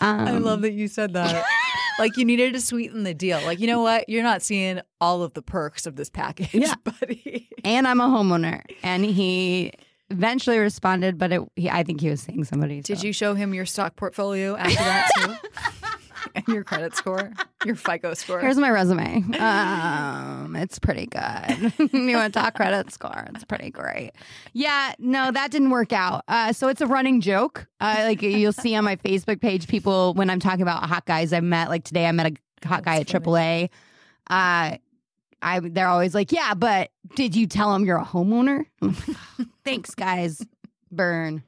I 0.00 0.30
Um, 0.30 0.42
love 0.44 0.60
that 0.62 0.72
you 0.72 0.86
said 0.88 1.14
that. 1.14 1.44
Like 1.98 2.16
you 2.16 2.24
needed 2.24 2.54
to 2.54 2.60
sweeten 2.60 3.02
the 3.04 3.14
deal. 3.14 3.40
Like 3.44 3.58
you 3.60 3.66
know 3.66 3.80
what? 3.82 4.08
You're 4.08 4.22
not 4.22 4.42
seeing 4.42 4.80
all 5.00 5.22
of 5.22 5.34
the 5.34 5.42
perks 5.42 5.86
of 5.86 5.96
this 5.96 6.10
package, 6.10 6.54
Yeah. 6.54 6.74
buddy. 6.84 7.48
and 7.64 7.86
I'm 7.86 8.00
a 8.00 8.06
homeowner. 8.08 8.62
And 8.82 9.04
he 9.04 9.72
eventually 10.10 10.58
responded, 10.58 11.18
but 11.18 11.32
it, 11.32 11.42
he, 11.56 11.68
I 11.68 11.82
think 11.82 12.00
he 12.00 12.08
was 12.10 12.20
seeing 12.20 12.44
somebody. 12.44 12.80
Did 12.80 12.98
so. 13.00 13.06
you 13.06 13.12
show 13.12 13.34
him 13.34 13.52
your 13.54 13.66
stock 13.66 13.96
portfolio 13.96 14.56
after 14.56 14.74
that 14.76 15.08
too? 15.16 15.34
and 16.34 16.48
your 16.48 16.64
credit 16.64 16.94
score, 16.96 17.32
your 17.64 17.74
FICO 17.74 18.14
score. 18.14 18.40
Here's 18.40 18.58
my 18.58 18.70
resume. 18.70 19.24
Um, 19.38 20.56
it's 20.56 20.78
pretty 20.78 21.06
good. 21.06 21.72
you 21.92 22.16
want 22.16 22.32
to 22.32 22.40
talk 22.40 22.54
credit 22.54 22.92
score? 22.92 23.26
It's 23.34 23.44
pretty 23.44 23.70
great. 23.70 24.12
Yeah, 24.52 24.94
no, 24.98 25.30
that 25.30 25.50
didn't 25.50 25.70
work 25.70 25.92
out. 25.92 26.24
Uh, 26.28 26.52
so 26.52 26.68
it's 26.68 26.80
a 26.80 26.86
running 26.86 27.20
joke. 27.20 27.66
Uh, 27.80 27.96
like 28.00 28.22
you'll 28.22 28.52
see 28.52 28.74
on 28.74 28.84
my 28.84 28.96
Facebook 28.96 29.40
page, 29.40 29.68
people 29.68 30.14
when 30.14 30.30
I'm 30.30 30.40
talking 30.40 30.62
about 30.62 30.82
hot 30.84 31.06
guys 31.06 31.32
I've 31.32 31.44
met. 31.44 31.68
Like 31.68 31.84
today, 31.84 32.06
I 32.06 32.12
met 32.12 32.32
a 32.32 32.66
hot 32.66 32.84
guy 32.84 32.96
at 33.00 33.06
That's 33.06 33.24
AAA. 33.24 33.70
Uh, 34.28 34.76
I 35.42 35.60
they're 35.60 35.88
always 35.88 36.14
like, 36.14 36.32
yeah, 36.32 36.54
but 36.54 36.90
did 37.14 37.36
you 37.36 37.46
tell 37.46 37.74
him 37.74 37.84
you're 37.84 37.98
a 37.98 38.04
homeowner? 38.04 38.66
Thanks, 39.64 39.94
guys. 39.94 40.44
Burn. 40.90 41.42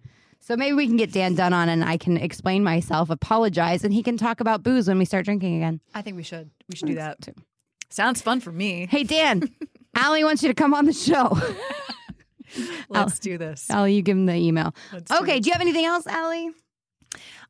So 0.49 0.57
maybe 0.57 0.73
we 0.73 0.87
can 0.87 0.97
get 0.97 1.13
Dan 1.13 1.35
Dunn 1.35 1.53
on 1.53 1.69
and 1.69 1.85
I 1.85 1.99
can 1.99 2.17
explain 2.17 2.65
myself, 2.65 3.11
apologize, 3.11 3.85
and 3.85 3.93
he 3.93 4.03
can 4.03 4.17
talk 4.17 4.41
about 4.41 4.63
booze 4.63 4.89
when 4.89 4.99
we 4.99 5.05
start 5.05 5.27
drinking 5.27 5.57
again. 5.57 5.79
I 5.95 6.01
think 6.01 6.17
we 6.17 6.23
should. 6.23 6.49
We 6.71 6.75
should 6.75 6.89
do 6.89 6.95
that. 6.95 7.21
Too. 7.21 7.35
Sounds 7.91 8.23
fun 8.23 8.41
for 8.41 8.51
me. 8.51 8.87
Hey, 8.91 9.05
Dan, 9.05 9.43
Ali 10.03 10.25
wants 10.25 10.43
you 10.43 10.49
to 10.49 10.55
come 10.55 10.73
on 10.73 10.87
the 10.87 10.95
show. 10.95 11.37
Let's 12.89 13.19
do 13.19 13.37
this. 13.37 13.71
Ali, 13.71 13.93
you 13.93 14.01
give 14.01 14.17
him 14.17 14.25
the 14.25 14.37
email. 14.37 14.75
Let's 14.91 15.13
Okay, 15.13 15.37
it. 15.37 15.43
do 15.43 15.49
you 15.49 15.53
have 15.53 15.61
anything 15.61 15.85
else, 15.85 16.07
Ali? 16.07 16.49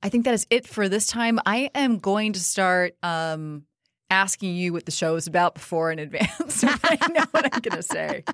I 0.03 0.09
think 0.09 0.24
that 0.24 0.34
is 0.34 0.49
it 0.51 0.66
for 0.66 0.88
this 0.88 1.07
time. 1.07 1.38
I 1.46 1.70
am 1.76 2.01
going 2.01 2.32
to 2.32 2.40
start 2.40 2.96
um, 3.05 3.62
asking 4.11 4.56
you 4.56 4.72
what 4.72 4.86
the 4.86 4.92
show 4.92 5.16
is 5.16 5.26
about 5.26 5.54
before 5.54 5.92
in 5.92 5.98
advance. 5.98 6.32
so 6.54 6.68
I 6.84 6.98
know 7.11 7.24
what 7.30 7.44
I'm 7.44 7.61
going 7.61 7.76
to 7.76 7.82
say. 7.82 8.24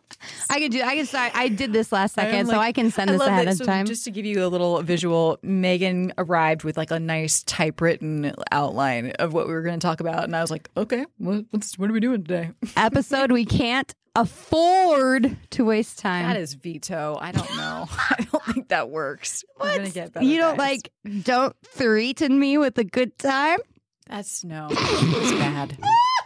I 0.50 0.60
could 0.60 0.72
do. 0.72 0.82
I 0.82 0.96
can 0.96 1.06
start. 1.06 1.32
I 1.34 1.48
did 1.48 1.72
this 1.72 1.92
last 1.92 2.14
second, 2.14 2.46
so 2.46 2.58
I 2.58 2.72
can 2.72 2.90
send 2.90 3.10
this 3.10 3.20
ahead 3.20 3.48
of 3.48 3.56
So 3.56 3.64
time. 3.64 3.86
Just 3.86 4.04
to 4.04 4.10
give 4.10 4.24
you 4.24 4.44
a 4.44 4.48
little 4.48 4.82
visual, 4.82 5.38
Megan 5.42 6.12
arrived 6.18 6.64
with 6.64 6.76
like 6.76 6.90
a 6.90 7.00
nice 7.00 7.42
typewritten 7.42 8.32
outline 8.52 9.10
of 9.18 9.32
what 9.32 9.46
we 9.46 9.52
were 9.52 9.62
going 9.62 9.78
to 9.78 9.84
talk 9.84 10.00
about, 10.00 10.24
and 10.24 10.36
I 10.36 10.40
was 10.40 10.50
like, 10.50 10.68
"Okay, 10.76 11.06
what, 11.18 11.44
what's 11.50 11.78
what 11.78 11.90
are 11.90 11.92
we 11.92 12.00
doing 12.00 12.22
today?" 12.22 12.50
Episode 12.76 13.32
we 13.32 13.44
can't 13.44 13.92
afford 14.16 15.36
to 15.50 15.64
waste 15.64 15.98
time. 15.98 16.28
That 16.28 16.36
is 16.36 16.54
veto. 16.54 17.18
I 17.20 17.32
don't 17.32 17.56
know. 17.56 17.86
I 17.90 18.26
don't 18.30 18.44
think 18.44 18.68
that 18.68 18.90
works. 18.90 19.44
Get 19.60 20.22
you 20.22 20.38
don't 20.38 20.56
guys. 20.56 20.58
like 21.04 21.24
don't 21.24 21.56
threaten 21.64 22.38
me 22.38 22.58
with 22.58 22.78
a 22.78 22.84
good 22.84 23.18
time. 23.18 23.58
That's 24.07 24.44
no. 24.44 24.68
That's 24.70 25.32
bad. 25.32 25.78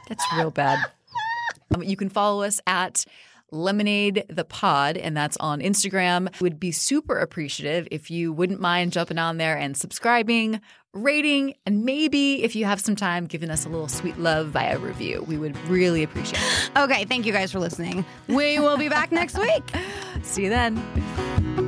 That's 0.09 0.25
real 0.37 0.51
bad. 0.51 0.79
Um, 1.75 1.83
you 1.83 1.97
can 1.97 2.09
follow 2.09 2.43
us 2.43 2.61
at 2.67 3.05
Lemonade 3.51 4.25
the 4.29 4.45
Pod, 4.45 4.97
and 4.97 5.17
that's 5.17 5.37
on 5.39 5.61
Instagram. 5.61 6.39
Would 6.41 6.61
be 6.61 6.73
super 6.73 7.19
appreciative 7.19 7.89
if 7.91 8.11
you 8.11 8.33
wouldn't 8.33 8.61
mind 8.61 8.93
jumping 8.93 9.19
on 9.19 9.39
there 9.39 9.57
and 9.57 9.77
subscribing, 9.77 10.61
rating, 10.93 11.55
and 11.65 11.85
maybe 11.85 12.43
if 12.43 12.55
you 12.57 12.65
have 12.65 12.81
some 12.81 12.97
time, 12.97 13.27
giving 13.27 13.51
us 13.51 13.65
a 13.65 13.69
little 13.69 13.89
sweet 13.89 14.19
love 14.19 14.49
via 14.49 14.79
review. 14.79 15.25
We 15.27 15.39
would 15.39 15.57
really 15.69 16.03
appreciate 16.03 16.43
it. 16.43 16.79
Okay, 16.79 17.05
thank 17.05 17.27
you 17.27 17.33
guys 17.33 17.53
for 17.53 17.59
listening. 17.59 18.05
We 18.27 18.59
will 18.59 18.77
be 18.77 18.89
back 18.89 19.13
next 19.13 19.39
week. 19.39 19.63
See 20.23 20.45
you 20.45 20.51
then. 20.51 21.68